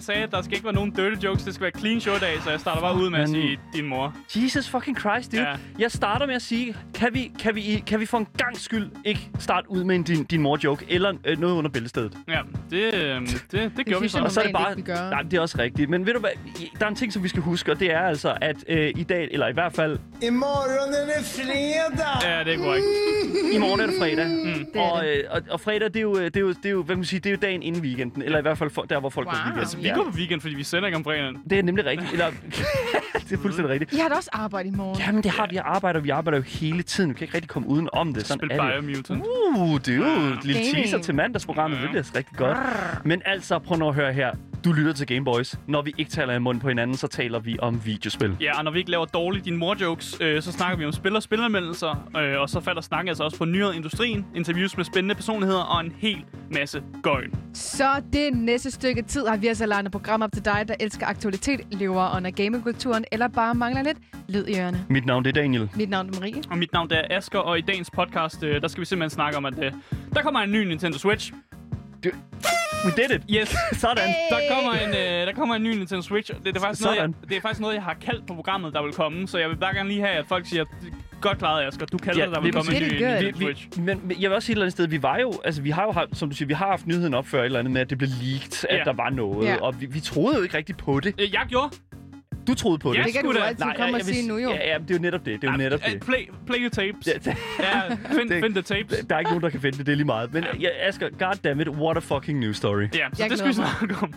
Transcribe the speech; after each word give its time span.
Daniel 0.00 0.02
sagde, 0.06 0.22
at 0.22 0.30
der 0.30 0.42
skal 0.42 0.54
ikke 0.54 0.64
være 0.64 0.74
nogen 0.74 0.90
dirty 0.90 1.24
jokes. 1.24 1.42
Det 1.44 1.54
skal 1.54 1.62
være 1.64 1.80
clean 1.80 2.00
show 2.00 2.14
dag, 2.20 2.42
så 2.44 2.50
jeg 2.50 2.60
starter 2.60 2.80
bare 2.80 2.94
ud 2.96 3.10
med 3.10 3.18
at 3.20 3.28
sige 3.28 3.58
din 3.74 3.86
mor. 3.86 4.14
Jesus 4.36 4.68
fucking 4.68 4.98
Christ, 5.00 5.32
dude. 5.32 5.42
Ja. 5.42 5.54
Jeg 5.78 5.90
starter 5.90 6.26
med 6.26 6.34
at 6.34 6.42
sige, 6.42 6.76
kan 6.94 7.08
vi, 7.14 7.32
kan, 7.38 7.54
vi, 7.54 7.82
kan 7.86 8.00
vi 8.00 8.06
for 8.06 8.18
en 8.18 8.26
gang 8.36 8.56
skyld 8.60 8.90
ikke 9.04 9.30
starte 9.38 9.70
ud 9.70 9.84
med 9.84 9.96
en 9.96 10.02
din, 10.02 10.24
din 10.24 10.42
mor-joke, 10.42 10.86
eller 10.88 11.12
øh, 11.24 11.38
noget 11.40 11.54
under 11.54 11.70
bæltestedet? 11.70 12.12
Ja, 12.28 12.40
det, 12.70 12.94
øh, 12.94 13.20
det, 13.50 13.72
det 13.76 13.86
gjorde 13.86 14.02
vi 14.02 14.08
så. 14.08 14.18
Og 14.18 14.30
så 14.32 14.40
er 14.40 14.44
det 14.44 14.52
bare... 14.52 14.78
ikke. 14.78 14.92
Nej, 14.92 15.22
det 15.22 15.34
er 15.34 15.40
også 15.40 15.58
rigtigt. 15.58 15.90
Men 15.90 16.06
ved 16.06 16.14
du 16.14 16.20
hvad? 16.20 16.30
I- 16.60 16.70
Der 16.78 16.84
er 16.84 16.88
en 16.90 16.96
ting, 16.96 17.12
som 17.12 17.22
vi 17.22 17.28
skal 17.28 17.42
huske, 17.42 17.72
og 17.72 17.80
det 17.80 17.92
er 17.92 18.00
altså, 18.00 18.36
at 18.40 18.56
øh, 18.68 18.92
i 18.96 19.02
dag, 19.02 19.28
eller 19.30 19.48
i 19.48 19.52
hvert 19.52 19.72
fald 19.72 19.98
Imorgon 20.22 20.94
er 20.94 21.16
det 21.18 21.24
fredag! 21.26 22.30
Ja, 22.38 22.44
det 22.44 22.54
er 22.54 22.58
korrekt. 22.64 22.84
I 23.52 23.58
morgen 23.58 23.80
er 23.80 23.86
det 23.86 23.94
fredag. 23.98 24.26
Mm. 24.26 24.42
Det 24.44 24.66
er 24.74 24.80
Og, 24.80 25.02
det. 25.04 25.08
øh, 25.18 25.24
og, 25.30 25.42
og 25.50 25.60
fredag, 25.60 25.88
det 25.88 25.96
er, 25.96 26.00
jo, 26.00 26.14
det, 26.24 26.36
er 26.36 26.40
jo, 26.40 26.48
det 26.48 26.66
er 26.66 26.70
jo, 26.70 26.82
hvad 26.82 26.94
kan 26.94 26.98
man 26.98 27.04
sige, 27.04 27.20
det 27.20 27.26
er 27.26 27.30
jo 27.30 27.38
dagen 27.42 27.62
inden 27.62 27.82
weekenden. 27.82 28.22
Eller 28.22 28.38
i 28.38 28.42
hvert 28.42 28.58
fald 28.58 28.70
for, 28.70 28.82
der, 28.82 29.00
hvor 29.00 29.10
folk 29.10 29.26
Wow. 29.26 29.34
går 29.34 29.40
på 29.40 29.44
weekend. 29.46 29.60
Altså, 29.60 29.76
Vi 29.76 29.88
går 29.94 30.04
på 30.10 30.16
weekend, 30.16 30.40
fordi 30.40 30.54
vi 30.54 30.62
sender 30.64 30.86
ikke 30.86 30.96
om 30.96 31.04
fredagen. 31.04 31.36
Det 31.50 31.58
er 31.58 31.62
nemlig 31.62 31.84
rigtigt. 31.86 32.12
Eller, 32.12 32.26
det 33.28 33.32
er 33.32 33.38
fuldstændig 33.42 33.70
rigtigt. 33.72 33.92
I 33.92 33.96
har 33.96 34.08
da 34.08 34.14
også 34.14 34.30
arbejde 34.32 34.68
i 34.68 34.72
morgen. 34.72 35.00
Jamen, 35.06 35.22
det 35.22 35.30
har 35.30 35.46
vi 35.50 35.56
arbejder. 35.56 36.00
Vi 36.00 36.08
arbejder 36.10 36.38
jo 36.38 36.44
hele 36.46 36.82
tiden. 36.82 37.10
Vi 37.10 37.14
kan 37.14 37.24
ikke 37.24 37.34
rigtig 37.34 37.48
komme 37.48 37.68
uden 37.68 37.88
om 37.92 38.14
det. 38.14 38.26
Sådan 38.26 38.38
Spil 38.48 38.58
er 38.60 38.74
det. 38.76 38.84
Biomutant. 38.84 39.24
Uh, 39.56 39.78
det 39.80 39.88
er 39.88 39.96
jo 39.96 40.02
et 40.04 40.44
lille 40.44 40.60
Gaming. 40.60 40.74
teaser 40.76 40.98
til 40.98 41.14
mandagsprogrammet. 41.14 41.76
Ja. 41.76 41.82
Det 41.82 41.90
bliver 41.90 42.04
rigtig 42.16 42.36
godt. 42.36 42.58
Men 43.04 43.22
altså, 43.24 43.58
prøv 43.58 43.78
nu 43.78 43.88
at 43.88 43.94
høre 43.94 44.12
her. 44.12 44.30
Du 44.64 44.72
lytter 44.72 44.92
til 44.92 45.06
Gameboys. 45.06 45.58
Når 45.66 45.82
vi 45.82 45.94
ikke 45.98 46.10
taler 46.10 46.34
i 46.34 46.38
munden 46.38 46.60
på 46.60 46.68
hinanden, 46.68 46.96
så 46.96 47.06
taler 47.06 47.38
vi 47.38 47.56
om 47.58 47.80
videospil. 47.84 48.36
Ja, 48.40 48.58
og 48.58 48.64
når 48.64 48.70
vi 48.70 48.78
ikke 48.78 48.90
laver 48.90 49.04
dårligt 49.04 49.44
dine 49.44 49.56
mor-jokes, 49.56 50.16
øh, 50.20 50.42
så 50.42 50.52
snakker 50.52 50.78
vi 50.78 50.84
om 50.84 50.92
spil 50.92 51.16
og 51.16 51.22
spilanmeldelser, 51.22 52.10
øh, 52.16 52.40
og 52.40 52.48
så 52.50 52.60
falder 52.60 52.80
snakken 52.80 53.08
altså 53.08 53.24
også 53.24 53.38
på 53.38 53.44
nyheder 53.44 53.72
i 53.72 53.76
industrien, 53.76 54.26
interviews 54.34 54.76
med 54.76 54.84
spændende 54.84 55.14
personligheder 55.14 55.62
og 55.62 55.80
en 55.80 55.92
hel 55.98 56.24
masse 56.50 56.82
gøjn. 57.02 57.34
Så 57.54 58.02
det 58.12 58.34
næste 58.34 58.70
stykke 58.70 59.02
tid 59.02 59.26
har 59.26 59.36
vi 59.36 59.46
altså 59.46 59.66
lagt 59.66 59.86
et 59.86 59.92
program 59.92 60.22
op 60.22 60.32
til 60.32 60.44
dig, 60.44 60.64
der 60.68 60.74
elsker 60.80 61.06
aktualitet, 61.06 61.60
lever 61.70 62.16
under 62.16 62.30
gamingkulturen, 62.30 63.04
eller 63.12 63.28
bare 63.28 63.54
mangler 63.54 63.82
lidt 63.82 63.98
lyd 64.28 64.46
i 64.46 64.58
ørerne. 64.58 64.86
Mit 64.88 65.06
navn 65.06 65.24
det 65.24 65.36
er 65.36 65.40
Daniel. 65.42 65.70
Mit 65.76 65.90
navn 65.90 66.08
er 66.08 66.12
Marie. 66.20 66.42
Og 66.50 66.58
mit 66.58 66.72
navn 66.72 66.90
det 66.90 66.98
er 66.98 67.16
Asker, 67.16 67.38
og 67.38 67.58
i 67.58 67.60
dagens 67.60 67.90
podcast, 67.90 68.42
øh, 68.42 68.62
der 68.62 68.68
skal 68.68 68.80
vi 68.80 68.86
simpelthen 68.86 69.10
snakke 69.10 69.36
om, 69.38 69.44
at 69.44 69.58
øh, 69.64 69.72
der 70.14 70.22
kommer 70.22 70.40
en 70.40 70.52
ny 70.52 70.64
Nintendo 70.68 70.98
Switch. 70.98 71.32
We 72.84 72.90
did 72.96 73.10
it. 73.10 73.22
Yes, 73.40 73.48
Sådan. 73.80 74.08
der 74.30 74.38
kommer 74.54 74.72
en, 74.72 74.88
øh, 74.88 75.26
der 75.26 75.32
kommer 75.32 75.54
en 75.54 75.62
ny 75.62 75.68
Nintendo 75.76 76.02
Switch. 76.02 76.32
Det, 76.34 76.44
det, 76.44 76.56
er 76.56 76.60
faktisk 76.60 76.82
noget, 76.84 76.96
jeg, 76.96 77.02
Sådan. 77.02 77.14
det 77.28 77.36
er 77.36 77.40
faktisk 77.40 77.60
noget, 77.60 77.74
jeg 77.74 77.82
har 77.82 77.94
kaldt 78.04 78.26
på 78.26 78.34
programmet, 78.34 78.72
der 78.74 78.82
vil 78.82 78.92
komme. 78.92 79.28
Så 79.28 79.38
jeg 79.38 79.48
vil 79.48 79.56
bare 79.56 79.74
gerne 79.74 79.88
lige 79.88 80.00
have, 80.00 80.12
at 80.14 80.24
folk 80.28 80.46
siger, 80.46 80.64
godt 81.20 81.38
klaret, 81.38 81.66
Asger. 81.66 81.86
Du 81.86 81.98
kalder 81.98 82.20
Ja, 82.20 82.26
det, 82.26 82.34
der 82.34 82.40
vil 82.40 82.52
komme 82.52 82.74
en 82.76 82.82
ny. 82.82 82.88
Nintendo 82.88 83.38
Vi, 83.38 83.44
Switch. 83.44 83.80
men 83.80 84.00
men 84.04 84.22
jeg 84.22 84.30
vil 84.30 84.34
også 84.36 84.46
sige 84.46 84.52
et 84.52 84.56
eller 84.56 84.64
andet 84.64 84.72
sted, 84.72 84.86
vi 84.88 85.02
var 85.02 85.18
jo, 85.18 85.32
altså 85.44 85.62
vi 85.62 85.70
har 85.70 85.82
jo 85.84 85.92
haft, 85.92 86.08
som 86.16 86.30
du 86.30 86.36
siger, 86.36 86.46
vi 86.46 86.54
har 86.54 86.66
haft 86.66 86.86
nyheden 86.86 87.14
op 87.14 87.26
før 87.26 87.40
et 87.40 87.44
eller 87.44 87.58
andet 87.58 87.72
med, 87.72 87.80
at 87.80 87.90
det 87.90 87.98
blev 87.98 88.10
leaked, 88.22 88.64
at 88.70 88.78
Ja. 88.78 88.84
der 88.84 88.92
var 88.92 89.10
noget, 89.10 89.46
Ja. 89.48 89.56
og 89.56 89.80
vi, 89.80 89.86
vi 89.86 90.00
troede 90.00 90.36
jo 90.36 90.42
ikke 90.42 90.56
rigtigt 90.56 90.78
på 90.78 91.00
det. 91.00 91.14
Øh, 91.20 91.32
Jeg 91.32 91.42
gjorde. 91.48 91.70
Du 92.46 92.54
troede 92.54 92.78
på 92.78 92.92
Ja, 92.92 92.98
det. 92.98 93.06
Det 93.06 93.14
kan 93.14 93.24
du 93.24 93.32
da. 93.32 93.38
altid 93.38 93.64
komme 93.76 93.94
og 93.94 93.98
jeg 93.98 94.06
vil 94.06 94.14
sige 94.14 94.28
nu 94.28 94.36
jo. 94.36 94.50
Ja, 94.50 94.72
ja, 94.72 94.78
det 94.78 94.90
er 94.90 94.94
jo 94.94 95.00
netop 95.00 95.26
det. 95.26 95.42
Det 95.42 95.48
er 95.48 95.52
jo 95.52 95.58
netop 95.58 95.80
Øh, 95.86 95.92
det. 95.92 96.00
Play, 96.00 96.18
play 96.46 96.58
your 96.58 96.68
tapes. 96.68 97.06
Ja, 97.06 97.88
find, 98.14 98.28
Det- 98.30 98.42
find 98.44 98.54
the 98.54 98.62
tapes. 98.62 98.98
Der 99.08 99.14
er 99.14 99.18
ikke 99.18 99.30
nogen, 99.30 99.42
der 99.42 99.50
kan 99.50 99.60
finde 99.60 99.78
det. 99.78 99.86
Det 99.86 99.92
er 99.92 99.96
lige 99.96 100.06
meget. 100.06 100.32
Men 100.32 100.44
ja, 100.60 100.68
Asger, 100.88 101.08
goddammit, 101.18 101.68
what 101.68 101.96
a 101.96 102.00
fucking 102.00 102.38
news 102.38 102.56
story. 102.56 102.80
Ja, 102.82 102.88
så 102.88 102.98
Jeg 103.22 103.30
det 103.30 103.38
skal 103.38 103.48
vi 103.48 103.54
snakke 103.54 103.96
om. 104.02 104.14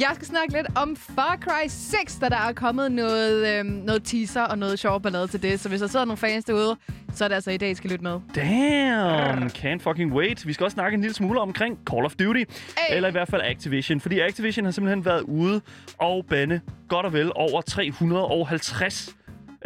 Jeg 0.00 0.10
skal 0.14 0.26
snakke 0.26 0.52
lidt 0.52 0.66
om 0.76 0.96
Far 0.96 1.38
Cry 1.40 1.66
6, 1.68 2.14
da 2.14 2.28
der 2.28 2.36
er 2.36 2.52
kommet 2.52 2.92
noget, 2.92 3.58
øhm, 3.58 3.66
noget 3.68 4.02
teaser 4.04 4.42
og 4.42 4.58
noget 4.58 4.78
sjov 4.78 5.02
ballade 5.02 5.26
til 5.28 5.42
det. 5.42 5.60
Så 5.60 5.68
hvis 5.68 5.80
der 5.80 5.86
sidder 5.86 6.04
nogle 6.04 6.16
fans 6.16 6.44
derude, 6.44 6.76
så 7.16 7.24
er 7.24 7.28
det 7.28 7.34
altså 7.34 7.50
i 7.50 7.56
dag, 7.56 7.70
I 7.70 7.74
skal 7.74 7.90
lytte 7.90 8.02
med. 8.02 8.20
Damn, 8.34 9.46
can't 9.46 9.78
fucking 9.78 10.12
wait. 10.12 10.46
Vi 10.46 10.52
skal 10.52 10.64
også 10.64 10.74
snakke 10.74 10.94
en 10.94 11.00
lille 11.00 11.14
smule 11.14 11.40
omkring 11.40 11.78
Call 11.90 12.04
of 12.04 12.14
Duty. 12.14 12.44
Hey. 12.78 12.96
Eller 12.96 13.08
i 13.08 13.12
hvert 13.12 13.28
fald 13.28 13.42
Activision. 13.44 14.00
Fordi 14.00 14.20
Activision 14.20 14.64
har 14.64 14.72
simpelthen 14.72 15.04
været 15.04 15.20
ude 15.20 15.60
og 15.98 16.26
bande 16.28 16.60
godt 16.88 17.06
og 17.06 17.12
vel 17.12 17.32
over 17.34 17.60
350 17.60 19.16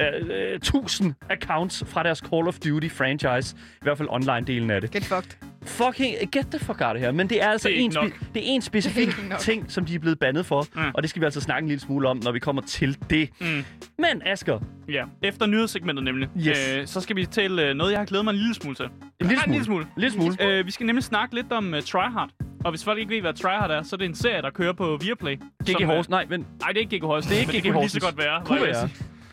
øh, 0.01 0.51
øh, 0.53 0.55
1000 0.55 1.15
accounts 1.31 1.85
fra 1.87 2.03
deres 2.03 2.19
Call 2.19 2.49
of 2.49 2.59
Duty 2.59 2.89
franchise. 2.89 3.57
I 3.57 3.79
hvert 3.83 3.99
fald 3.99 4.09
online-delen 4.09 4.71
af 4.73 4.81
det. 4.81 4.91
Get 4.91 5.05
fucked. 5.05 5.37
Fucking 5.65 6.17
get 6.33 6.47
the 6.51 6.59
fuck 6.59 6.81
out 6.81 6.97
of 6.97 7.01
her. 7.01 7.13
Men 7.13 7.29
det 7.29 7.43
er 7.43 7.49
altså 7.49 7.69
Det 7.69 7.77
er 7.81 7.85
en, 7.85 7.93
spe- 7.93 8.25
det 8.35 8.43
er 8.43 8.47
en 8.47 8.63
specifik 8.63 9.07
Det 9.07 9.33
er 9.33 9.37
ting, 9.39 9.73
som 9.73 9.85
de 9.85 9.95
er 9.95 9.99
blevet 9.99 10.19
bandet 10.19 10.47
for. 10.47 10.67
Mm. 10.75 10.81
Og 10.95 11.03
det 11.03 11.11
skal 11.11 11.21
vi 11.21 11.25
altså 11.25 11.41
snakke 11.41 11.63
en 11.65 11.69
lille 11.69 11.81
smule 11.81 12.09
om, 12.09 12.21
når 12.25 12.33
vi 12.33 12.39
kommer 12.39 12.63
til 12.63 12.99
det. 13.11 13.29
Mm. 13.41 13.47
Men 13.99 14.23
Asger, 14.27 14.61
Ja, 14.89 15.05
efter 15.23 15.47
nyhedssegmentet 15.47 16.05
nemlig, 16.05 16.29
Yes. 16.49 16.75
øh, 16.77 16.87
så 16.87 17.01
skal 17.01 17.17
vi 17.17 17.27
til 17.27 17.59
øh, 17.59 17.75
noget, 17.75 17.91
jeg 17.93 18.01
har 18.01 18.07
glædet 18.07 18.25
mig 18.25 18.31
en 18.33 18.37
lille 18.39 18.55
smule 18.55 18.77
til. 18.77 18.85
en 19.21 19.27
lille 19.27 19.43
smule. 19.43 19.47
En 19.47 19.53
lille 19.53 19.65
smule. 19.65 19.87
Lille 19.97 20.13
smule. 20.13 20.37
Øh, 20.59 20.67
vi 20.67 20.71
skal 20.71 20.87
nemlig 20.87 21.05
snakke 21.05 21.35
lidt 21.35 21.53
om 21.53 21.73
uh, 21.75 21.81
Tryhard. 21.81 22.31
Og 22.65 22.71
hvis 22.71 22.85
folk 22.85 22.99
ikke 22.99 23.11
ved, 23.15 23.21
hvad 23.21 23.35
Tryhard 23.35 23.71
er, 23.71 23.83
så 23.83 23.97
er 23.97 23.99
det 23.99 24.05
en 24.05 24.15
serie, 24.15 24.43
der 24.43 24.51
kører 24.51 24.73
på 24.73 24.99
Viaplay. 25.03 25.37
GG 25.37 25.69
som, 25.71 25.83
øh, 25.83 25.89
Horse. 25.89 26.11
Nej, 26.11 26.27
men 26.31 26.47
Nej, 26.61 26.69
det 26.69 26.77
er 26.77 26.81
ikke 26.81 26.99
GG 26.99 27.03
Horsens. 27.05 27.27
Det 27.31 27.37
er 27.37 27.41
ikke 27.53 27.53
GG 27.59 27.65
det 27.65 27.73
kunne 27.73 27.81
lige 27.81 27.89
så 27.91 27.99
Horsens. 28.01 28.05
godt 28.05 28.19
være. 28.19 28.43
Kunne 28.45 28.63
være. 28.63 28.89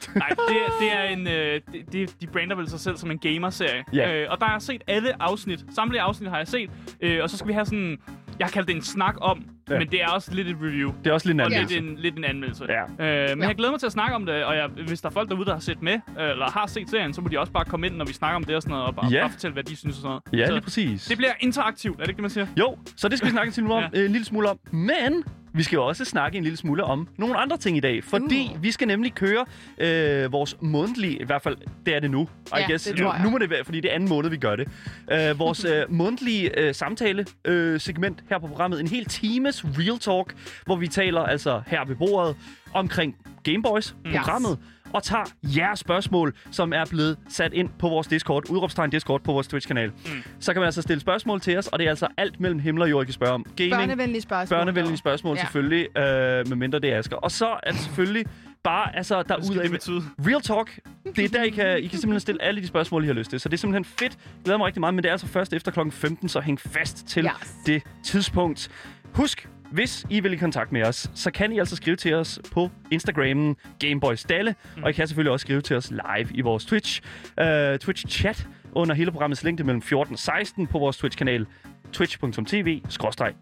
Nej, 0.15 0.29
det, 0.29 0.57
det 0.79 0.93
er 0.93 1.03
en... 1.03 1.27
Øh, 1.27 1.61
det, 1.73 1.91
det, 1.93 2.21
de 2.21 2.27
brander 2.27 2.55
vel 2.55 2.69
sig 2.69 2.79
selv 2.79 2.97
som 2.97 3.11
en 3.11 3.17
gamer-serie. 3.19 3.83
Ja. 3.93 4.13
Øh, 4.15 4.27
og 4.31 4.39
der 4.39 4.45
har 4.45 4.53
jeg 4.53 4.61
set 4.61 4.81
alle 4.87 5.21
afsnit. 5.23 5.65
Samtlige 5.75 6.01
afsnit 6.01 6.29
har 6.29 6.37
jeg 6.37 6.47
set. 6.47 6.69
Øh, 7.01 7.19
og 7.23 7.29
så 7.29 7.37
skal 7.37 7.47
vi 7.47 7.53
have 7.53 7.65
sådan... 7.65 7.97
Jeg 8.39 8.45
har 8.47 8.51
kaldt 8.51 8.67
det 8.67 8.75
en 8.75 8.81
snak 8.81 9.15
om, 9.21 9.43
Ja. 9.69 9.73
ja. 9.73 9.79
men 9.79 9.87
det 9.91 10.01
er 10.03 10.07
også 10.07 10.33
lidt 10.33 10.47
et 10.47 10.55
review. 10.61 10.91
det 11.03 11.09
er 11.09 11.13
også 11.13 11.27
lidt 11.27 11.35
en 11.35 11.39
Og 11.41 11.45
anden. 11.45 11.67
lidt 11.69 11.83
en, 11.83 11.95
lidt 11.97 12.17
en 12.17 12.23
anmeldelse. 12.23 12.65
Ja. 12.69 12.81
Øh, 12.83 13.29
men 13.29 13.41
Ja. 13.41 13.47
jeg 13.47 13.55
glæder 13.55 13.71
mig 13.71 13.79
til 13.79 13.85
at 13.85 13.91
snakke 13.91 14.15
om 14.15 14.25
det, 14.25 14.43
og 14.43 14.55
jeg, 14.55 14.67
hvis 14.87 15.01
der 15.01 15.09
er 15.09 15.13
folk 15.13 15.29
derude, 15.29 15.45
der 15.45 15.53
har 15.53 15.59
set 15.59 15.81
med, 15.81 15.93
øh, 15.93 16.29
eller 16.29 16.51
har 16.51 16.67
set 16.67 16.89
serien, 16.89 17.13
så 17.13 17.21
må 17.21 17.27
de 17.27 17.39
også 17.39 17.51
bare 17.53 17.65
komme 17.65 17.87
ind, 17.87 17.95
når 17.95 18.05
vi 18.05 18.13
snakker 18.13 18.35
om 18.35 18.43
det 18.43 18.55
og 18.55 18.61
sådan 18.61 18.71
noget, 18.71 18.85
og 18.87 18.95
bare, 18.95 19.11
Ja. 19.11 19.21
bare 19.21 19.29
fortælle, 19.29 19.53
hvad 19.53 19.63
de 19.63 19.75
synes 19.75 19.95
og 19.95 20.01
sådan 20.01 20.09
noget. 20.33 20.41
Ja, 20.41 20.45
så 20.45 20.51
lige 20.53 20.61
præcis. 20.63 21.05
det 21.05 21.17
bliver 21.17 21.31
interaktivt, 21.39 21.95
er 21.95 22.01
det 22.03 22.09
ikke 22.09 22.17
det, 22.17 22.21
man 22.21 22.29
siger? 22.31 22.47
Jo, 22.59 22.77
så 22.95 23.09
det 23.09 23.17
skal 23.17 23.25
vi 23.27 23.31
snakke 23.31 23.47
en, 23.49 23.53
lille 23.53 23.67
smule 23.67 23.73
om, 23.75 23.83
Ja. 23.93 23.99
øh, 23.99 24.05
en 24.05 24.11
lille 24.11 24.25
smule 24.25 24.49
om. 24.49 24.59
Men 24.71 25.23
vi 25.57 25.63
skal 25.63 25.75
jo 25.75 25.85
også 25.87 26.05
snakke 26.05 26.37
en 26.37 26.43
lille 26.43 26.57
smule 26.57 26.83
om 26.83 27.07
nogle 27.17 27.37
andre 27.37 27.57
ting 27.57 27.77
i 27.77 27.79
dag. 27.79 28.03
Fordi 28.03 28.51
Uh. 28.55 28.63
vi 28.63 28.71
skal 28.71 28.87
nemlig 28.87 29.13
køre 29.13 29.45
øh, 29.77 30.31
vores 30.31 30.57
månedlige, 30.61 31.21
i 31.21 31.25
hvert 31.25 31.41
fald 31.41 31.57
det 31.85 31.95
er 31.95 31.99
det 31.99 32.11
nu, 32.11 32.21
I 32.21 32.49
Ja, 32.57 32.67
guess. 32.69 32.83
det 32.85 32.99
nu, 32.99 33.03
tror 33.05 33.13
jeg. 33.13 33.23
nu 33.23 33.29
må 33.29 33.37
det 33.37 33.49
være, 33.49 33.63
fordi 33.65 33.79
det 33.81 33.91
er 33.91 33.95
anden 33.95 34.09
måned, 34.09 34.29
vi 34.29 34.37
gør 34.37 34.55
det. 34.55 34.67
Øh, 35.11 35.39
vores 35.39 35.65
øh, 35.65 35.83
månedlige 36.01 36.59
øh, 36.59 36.75
samtale 36.75 37.25
øh, 37.45 37.79
segment 37.79 38.23
her 38.29 38.39
på 38.39 38.47
programmet. 38.47 38.79
En 38.79 38.87
hel 38.87 39.05
times 39.05 39.65
real 39.65 39.99
talk, 39.99 40.35
hvor 40.65 40.75
vi 40.75 40.87
taler 40.87 41.21
altså 41.21 41.61
her 41.67 41.85
ved 41.85 41.95
bordet 41.95 42.35
omkring 42.73 43.15
Gameboys, 43.43 43.95
programmet. 44.15 44.59
Og 44.93 45.03
tager 45.03 45.23
jeres 45.43 45.79
spørgsmål, 45.79 46.33
som 46.51 46.73
er 46.73 46.85
blevet 46.89 47.17
sat 47.29 47.53
ind 47.53 47.69
på 47.79 47.89
vores 47.89 48.07
Discord, 48.07 48.49
udråbstegn 48.49 48.89
Discord 48.89 49.21
på 49.21 49.31
vores 49.33 49.47
Twitch-kanal. 49.47 49.89
Mm. 49.89 50.11
Så 50.39 50.53
kan 50.53 50.59
man 50.59 50.65
altså 50.65 50.81
stille 50.81 50.99
spørgsmål 51.01 51.41
til 51.41 51.57
os, 51.57 51.67
og 51.67 51.79
det 51.79 51.85
er 51.85 51.89
altså 51.89 52.07
alt 52.17 52.39
mellem 52.39 52.59
himmel 52.59 52.81
og 52.83 52.89
jord, 52.89 53.03
I 53.03 53.05
kan 53.05 53.13
spørge 53.13 53.33
om. 53.33 53.45
Gaming, 53.55 53.73
Børnevenlige 53.75 54.21
spørgsmål. 54.21 54.57
børnevenlige 54.57 54.97
spørgsmål 54.97 55.35
Ja. 55.35 55.39
ja. 55.41 55.45
selvfølgelig, 55.45 55.97
øh, 55.97 56.47
medmindre 56.47 56.79
det 56.79 56.93
er 56.93 56.97
Asger. 56.99 57.15
Og 57.15 57.31
så 57.31 57.47
er 57.63 57.71
det 57.71 57.79
selvfølgelig 57.79 58.25
bare, 58.63 58.95
altså, 58.95 59.23
der 59.23 59.35
ud 59.35 59.55
det 59.63 59.71
betyde? 59.71 60.01
Real 60.19 60.41
talk. 60.41 60.79
Det 61.15 61.25
er 61.25 61.29
der, 61.29 61.43
I 61.43 61.49
kan, 61.49 61.77
I 61.77 61.87
kan 61.87 61.99
simpelthen 61.99 62.19
stille 62.19 62.41
alle 62.41 62.61
de 62.61 62.67
spørgsmål, 62.67 63.03
I 63.03 63.07
har 63.07 63.13
lyst 63.13 63.29
til. 63.29 63.39
Så 63.39 63.49
det 63.49 63.53
er 63.53 63.57
simpelthen 63.57 63.85
fedt. 63.85 64.01
Jeg 64.35 64.43
glæder 64.43 64.57
mig 64.57 64.65
rigtig 64.67 64.79
meget, 64.79 64.93
men 64.93 65.03
det 65.03 65.09
er 65.09 65.13
altså 65.13 65.27
først 65.27 65.53
efter 65.53 65.71
klokken 65.71 65.91
15, 65.91 66.29
så 66.29 66.39
hæng 66.39 66.59
fast 66.61 67.07
til 67.07 67.25
Yes. 67.25 67.55
det 67.65 67.83
tidspunkt. 68.03 68.69
Husk, 69.13 69.49
hvis 69.71 70.05
I 70.09 70.19
vil 70.19 70.33
i 70.33 70.35
kontakt 70.35 70.71
med 70.71 70.83
os, 70.83 71.11
så 71.13 71.31
kan 71.31 71.51
I 71.51 71.59
altså 71.59 71.75
skrive 71.75 71.95
til 71.95 72.13
os 72.13 72.39
på 72.51 72.69
Instagrammen 72.91 73.55
Gameboys 73.79 74.23
Dalle, 74.23 74.55
mm. 74.77 74.83
og 74.83 74.89
I 74.89 74.93
kan 74.93 75.07
selvfølgelig 75.07 75.31
også 75.31 75.43
skrive 75.43 75.61
til 75.61 75.75
os 75.75 75.91
live 75.91 76.27
i 76.33 76.41
vores 76.41 76.65
Twitch, 76.65 77.01
uh, 77.41 77.45
Twitch-chat 77.83 78.47
under 78.71 78.95
hele 78.95 79.11
programmets 79.11 79.43
længde 79.43 79.63
mellem 79.63 79.81
14 79.81 80.13
og 80.13 80.19
16 80.19 80.67
på 80.67 80.79
vores 80.79 80.97
Twitch-kanal 80.97 81.45
twitch.tv 81.93 82.81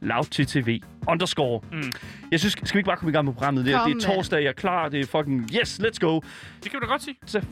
loudttv 0.02 0.80
underscore. 1.08 1.62
Mm. 1.72 1.92
Jeg 2.32 2.40
synes, 2.40 2.54
skal 2.54 2.74
vi 2.74 2.80
ikke 2.80 2.88
bare 2.88 2.98
komme 2.98 3.12
i 3.12 3.14
gang 3.14 3.26
med 3.26 3.34
programmet? 3.34 3.66
Det, 3.66 3.74
er- 3.74 3.80
Kom 3.80 3.94
det 3.94 4.04
er 4.06 4.14
torsdag, 4.16 4.42
jeg 4.42 4.48
er 4.50 4.54
klar, 4.54 4.90
det 4.90 5.00
er 5.00 5.06
fucking 5.06 5.50
yes, 5.62 5.80
let's 5.80 5.98
go. 6.00 6.20
Det 6.64 6.72
kan 6.72 6.80
du 6.80 6.86
da 6.86 6.92
godt 6.92 7.04
sige. 7.04 7.16
Så, 7.26 7.40
Det, 7.40 7.48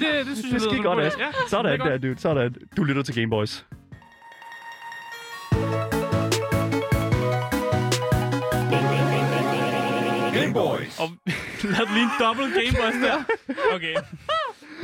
det, 0.00 0.26
det 0.26 0.26
synes 0.26 0.40
det 0.42 0.52
jeg 0.52 0.60
skal 0.60 0.72
lyder 0.72 0.82
godt, 0.82 0.96
som 0.96 1.00
en 1.00 1.06
Ask. 1.06 1.16
god 1.18 1.24
idé. 1.24 1.26
Ja, 1.26 1.48
Sådan 1.48 1.64
det 1.64 1.72
er 1.72 1.76
der, 1.84 1.90
godt. 1.90 2.02
dude. 2.02 2.18
Sådan. 2.18 2.54
Du 2.76 2.84
lytter 2.84 3.02
til 3.02 3.14
Gameboys. 3.14 3.66
Gameboys. 3.70 3.83
Og 10.98 11.10
lad 11.72 11.94
lige 11.94 12.02
en 12.02 12.10
dobbelt 12.20 12.54
Gameboys 12.54 12.94
der. 13.02 13.24
Okay. 13.74 13.94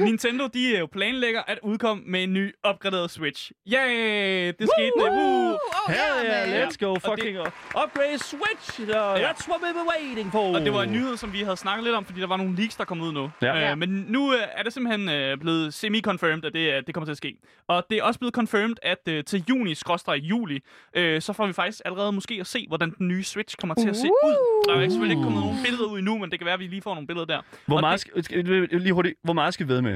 Nintendo, 0.04 0.46
de 0.46 0.74
er 0.74 0.78
jo 0.78 0.86
planlægger 0.86 1.42
at 1.46 1.58
udkomme 1.62 2.02
med 2.06 2.22
en 2.22 2.32
ny 2.32 2.54
opgraderet 2.62 3.10
Switch. 3.10 3.50
Yay! 3.72 4.46
Det 4.46 4.68
skete. 4.76 4.92
Uh, 4.96 5.02
uh. 5.02 5.50
Oh, 5.50 5.56
Hell 5.88 6.00
yeah, 6.24 6.48
yeah, 6.48 6.68
let's 6.68 6.76
go 6.86 6.94
fucking 6.98 7.38
uh, 7.40 7.46
upgrade 7.84 8.18
Switch. 8.18 8.80
Uh, 8.80 8.86
That's 8.86 9.48
what 9.48 9.60
we've 9.62 9.74
been 9.74 9.88
waiting 9.98 10.32
for. 10.32 10.54
Og 10.54 10.60
det 10.60 10.72
var 10.72 10.82
en 10.82 10.92
nyhed, 10.92 11.16
som 11.16 11.32
vi 11.32 11.40
havde 11.40 11.56
snakket 11.56 11.84
lidt 11.84 11.96
om, 11.96 12.04
fordi 12.04 12.20
der 12.20 12.26
var 12.26 12.36
nogle 12.36 12.56
leaks, 12.56 12.76
der 12.76 12.84
kom 12.84 13.00
ud 13.00 13.12
nu. 13.12 13.30
Ja. 13.42 13.54
Ja. 13.58 13.70
Øh, 13.70 13.78
men 13.78 13.88
nu 14.08 14.32
øh, 14.34 14.38
er 14.56 14.62
det 14.62 14.72
simpelthen 14.72 15.08
øh, 15.08 15.38
blevet 15.38 15.74
semi-confirmed, 15.74 16.44
at 16.46 16.52
det, 16.52 16.74
øh, 16.76 16.82
det 16.86 16.94
kommer 16.94 17.04
til 17.06 17.10
at 17.12 17.16
ske. 17.16 17.36
Og 17.68 17.86
det 17.90 17.98
er 17.98 18.02
også 18.02 18.18
blevet 18.20 18.34
confirmed, 18.34 18.76
at 18.82 18.98
øh, 19.08 19.24
til 19.24 19.44
juni, 19.48 19.74
skråstrej 19.74 20.14
juli, 20.14 20.60
øh, 20.96 21.20
så 21.22 21.32
får 21.32 21.46
vi 21.46 21.52
faktisk 21.52 21.80
allerede 21.84 22.12
måske 22.12 22.36
at 22.40 22.46
se, 22.46 22.64
hvordan 22.68 22.90
den 22.98 23.08
nye 23.08 23.24
Switch 23.24 23.56
kommer 23.56 23.74
til 23.74 23.88
at 23.88 23.96
se 23.96 24.06
ud. 24.06 24.64
Der 24.68 24.74
er 24.80 24.88
selvfølgelig 24.88 25.14
ikke 25.14 25.22
kommet 25.24 25.40
nogen 25.42 25.58
billeder 25.64 25.84
ud 25.84 25.98
endnu, 25.98 26.18
men 26.18 26.30
det 26.30 26.38
kan 26.38 26.44
være, 26.46 26.54
at 26.54 26.60
vi 26.60 26.66
lige 26.66 26.82
får 26.82 26.94
nogle 26.94 27.06
billeder 27.06 27.26
der. 27.26 27.40
Hvor 27.66 27.76
Og 27.76 27.80
meget, 27.80 28.04
det- 28.16 28.24
skal- 28.24 28.44
lige 28.80 28.92
hurtigt, 28.92 29.14
hvor 29.24 29.32
meget 29.32 29.54
skal 29.54 29.68
vi 29.68 29.72
ved 29.72 29.82
med? 29.82 29.89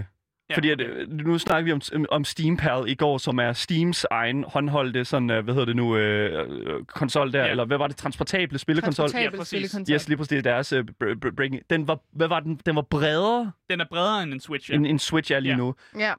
Ja, 0.50 0.54
Fordi 0.56 0.70
at, 0.70 0.80
okay. 0.80 0.90
øh, 0.90 1.08
nu 1.12 1.38
snakker 1.38 1.64
vi 1.64 1.72
om, 1.72 2.06
om 2.10 2.24
Steam 2.24 2.56
Pal 2.56 2.84
i 2.88 2.94
går, 2.94 3.18
som 3.18 3.38
er 3.38 3.52
Steams 3.52 4.06
egen 4.10 4.44
håndholdte 4.44 5.04
sådan, 5.04 5.30
øh, 5.30 5.44
hvad 5.44 5.54
hedder 5.54 5.66
det 5.66 5.76
nu, 5.76 5.96
øh, 5.96 6.46
øh, 6.50 6.84
konsol 6.84 7.32
der, 7.32 7.44
Ja. 7.44 7.50
eller 7.50 7.64
hvad 7.64 7.78
var 7.78 7.86
det, 7.86 7.96
transportable 7.96 8.58
spillekonsol? 8.58 9.02
Ja, 9.04 9.06
Transportabel 9.08 9.38
præcis. 9.38 9.50
spillekonsol. 9.70 9.94
Yes, 9.94 10.08
lige 10.08 10.16
præcis, 10.16 10.28
det 10.28 10.38
er 10.38 10.42
deres 10.42 10.72
uh, 10.72 10.80
breaking. 11.36 11.62
Den 11.70 11.88
var, 11.88 11.98
hvad 12.12 12.28
var 12.28 12.40
den? 12.40 12.60
Den 12.66 12.76
var 12.76 12.82
bredere 12.82 13.52
Den 13.70 13.80
er 13.80 13.84
bredere 13.90 14.22
end 14.22 14.32
en 14.32 14.40
Switch, 14.40 14.70
ja. 14.70 14.74
ja. 14.74 14.78
end 14.78 14.86
en 14.86 14.98
Switch 14.98 15.32
er 15.32 15.40
lige 15.40 15.52
Ja. 15.52 15.56
nu. 15.56 15.74
Ja. 15.98 16.12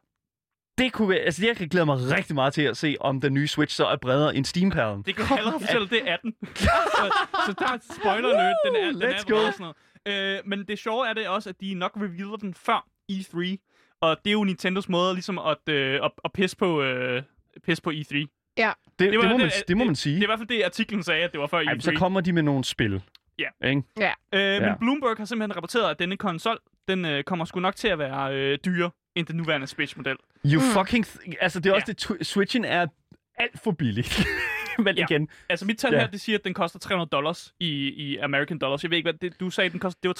Det 0.78 0.94
kunne 0.94 1.16
altså 1.20 1.46
jeg 1.46 1.56
kan 1.56 1.68
glæde 1.68 1.86
mig 1.86 1.98
rigtig 2.18 2.36
meget 2.36 2.54
til 2.54 2.62
at 2.62 2.78
se, 2.78 2.96
om 3.00 3.22
den 3.22 3.34
nye 3.34 3.48
Switch 3.48 3.76
så 3.76 3.86
er 3.86 3.96
bredere 3.96 4.36
end 4.36 4.46
Steam 4.46 4.72
Pal'en. 4.72 5.04
Det 5.06 5.16
kan 5.16 5.26
jeg 5.30 5.38
allerede 5.38 5.60
fortælle, 5.60 5.88
det 5.88 6.10
er 6.10 6.14
18. 6.14 6.34
så, 6.56 7.26
så 7.46 7.54
der 7.60 7.66
er 7.66 7.78
spoiler 8.00 8.30
alert. 8.30 8.56
Den 8.66 8.76
er, 8.76 8.92
den 8.92 9.02
er 9.02 9.08
Let's 9.14 9.26
bred 9.28 9.46
go. 9.46 9.52
sådan 9.52 9.74
noget. 10.06 10.38
Øh, 10.38 10.42
men 10.46 10.66
det 10.68 10.80
sjove 10.80 11.08
er 11.08 11.14
det 11.14 11.28
også, 11.28 11.50
at 11.50 11.56
de 11.62 11.74
nok 11.74 11.92
revealer 11.98 12.38
den 12.38 12.54
før 12.54 12.88
E3. 13.12 13.58
Og 14.10 14.18
det 14.26 14.30
er 14.30 14.34
jo 14.34 14.44
Nintendos 14.44 14.90
måde 14.90 15.14
ligesom 15.14 15.40
at, 15.40 15.70
øh, 15.74 16.00
at, 16.04 16.12
at 16.26 16.32
pisse, 16.34 16.58
på, 16.58 16.82
øh, 16.84 17.24
pisse 17.66 17.84
på 17.84 17.90
E3. 17.92 18.14
Det, 18.14 19.12
det, 19.12 19.18
var- 19.18 19.24
det, 19.24 19.32
må, 19.32 19.38
man, 19.38 19.40
det- 19.48 19.64
det 19.68 19.78
må 19.78 19.82
det- 19.82 19.88
man 19.88 19.96
sige. 19.96 20.16
Det 20.16 20.20
er 20.22 20.24
i 20.24 20.28
hvert 20.28 20.40
fald 20.40 20.48
det, 20.48 20.64
artiklen 20.64 21.04
sagde, 21.04 21.24
at 21.24 21.32
det 21.32 21.40
var 21.42 21.48
før 21.48 21.60
E3. 21.60 21.68
Ej, 21.70 21.80
så 21.80 21.94
kommer 21.98 22.22
de 22.22 22.34
med 22.34 22.44
nogle 22.44 22.64
spil. 22.64 23.02
Ja. 23.40 23.68
Ikke? 23.70 23.82
øh, 24.34 24.40
Men 24.40 24.62
Ja. 24.64 24.76
Bloomberg 24.80 25.18
har 25.18 25.26
simpelthen 25.26 25.56
rapporteret, 25.56 25.92
at 25.92 26.00
denne 26.00 26.18
konsol, 26.18 26.60
den 26.88 27.06
øh, 27.06 27.24
kommer 27.24 27.46
sgu 27.46 27.60
nok 27.60 27.76
til 27.76 27.88
at 27.88 28.00
være 28.00 28.36
øh, 28.36 28.58
dyrere 28.66 28.92
end 29.16 29.26
den 29.28 29.36
nuværende 29.38 29.68
Switch-model. 29.68 30.16
You 30.46 30.62
Mm. 30.62 30.68
fucking... 30.74 31.06
Th- 31.08 31.34
altså, 31.42 31.60
det 31.60 31.70
er 31.70 31.74
også 31.74 31.94
det... 31.94 32.06
tw- 32.12 32.24
Switchen 32.24 32.66
er 32.66 32.88
alt 33.38 33.60
for 33.64 33.72
billig. 33.72 34.06
Men 34.78 34.98
Ja. 34.98 35.06
igen, 35.10 35.28
Altså 35.50 35.66
mit 35.66 35.78
tal 35.78 35.94
Ja. 35.94 36.00
her, 36.00 36.08
det 36.08 36.22
siger, 36.22 36.38
at 36.38 36.46
den 36.46 36.54
koster 36.54 36.80
300 36.80 37.10
dollars 37.10 37.54
i, 37.60 37.68
i 37.88 38.18
American 38.18 38.58
dollars. 38.58 38.84
Jeg 38.84 38.92
ved 38.92 38.98
ikke, 38.98 39.12
hvad 39.12 39.30
det, 39.30 39.40
du 39.40 39.50
sagde, 39.50 39.70
den 39.70 39.80
koster, 39.80 40.00
det 40.04 40.08
var 40.10 40.14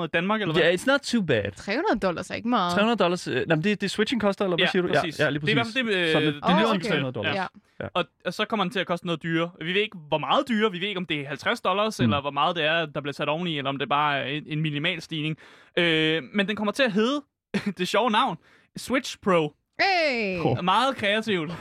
3.500 0.00 0.04
i 0.04 0.06
Danmark, 0.06 0.40
eller 0.40 0.52
hvad? 0.52 0.62
yeah, 0.62 0.74
it's 0.74 0.86
not 0.86 1.00
too 1.00 1.22
bad. 1.22 1.52
300 1.56 2.00
dollars 2.00 2.30
er 2.30 2.34
ikke 2.34 2.48
meget. 2.48 2.72
300 2.72 2.96
dollars... 2.98 3.28
Øh, 3.28 3.34
nej, 3.34 3.56
men 3.56 3.64
det, 3.64 3.80
det 3.80 3.90
Switchen 3.90 4.20
koster, 4.20 4.44
eller 4.44 4.56
hvad 4.56 4.66
Ja, 4.66 4.70
siger 4.70 4.82
du? 4.82 4.88
præcis. 4.88 5.18
Ja, 5.18 5.24
ja, 5.24 5.30
lige 5.30 5.46
Det 5.46 5.58
er 5.58 5.62
præcis. 5.62 5.76
i 5.76 5.82
hvert 5.82 5.96
fald 5.96 6.24
det, 6.24 6.26
øh, 6.26 6.34
det, 6.34 6.34
det 6.34 6.56
lyder 6.56 6.66
okay. 6.66 6.74
ikke 6.74 6.86
300 6.88 7.12
dollars. 7.14 7.36
Ja. 7.36 7.46
Og, 7.94 8.04
og 8.24 8.34
så 8.34 8.44
kommer 8.44 8.64
den 8.64 8.72
til 8.72 8.80
at 8.80 8.86
koste 8.86 9.06
noget 9.06 9.22
dyrere. 9.22 9.50
Vi 9.60 9.74
ved 9.74 9.80
ikke, 9.80 9.98
hvor 10.08 10.18
meget 10.18 10.48
dyrere. 10.48 10.72
Vi 10.72 10.80
ved 10.80 10.88
ikke, 10.88 10.98
om 10.98 11.06
det 11.06 11.20
er 11.20 11.26
50 11.28 11.60
dollars, 11.60 11.98
Mm. 11.98 12.04
eller 12.04 12.20
hvor 12.20 12.30
meget 12.30 12.56
det 12.56 12.64
er, 12.64 12.86
der 12.86 13.00
bliver 13.00 13.12
sat 13.12 13.28
oveni, 13.28 13.58
eller 13.58 13.68
om 13.68 13.78
det 13.78 13.88
bare 13.88 14.18
er 14.18 14.24
en, 14.24 14.44
en 14.46 14.60
minimal 14.60 15.00
stigning. 15.02 15.36
Øh, 15.76 16.22
men 16.34 16.48
den 16.48 16.56
kommer 16.56 16.72
til 16.72 16.82
at 16.82 16.92
hedde 16.92 17.22
det 17.78 17.88
sjove 17.88 18.10
navn. 18.10 18.36
Switch 18.76 19.16
Pro. 19.22 19.54
Hey! 19.80 20.38
Cool. 20.38 20.64
Meget 20.64 20.96
kreativt. 20.96 21.52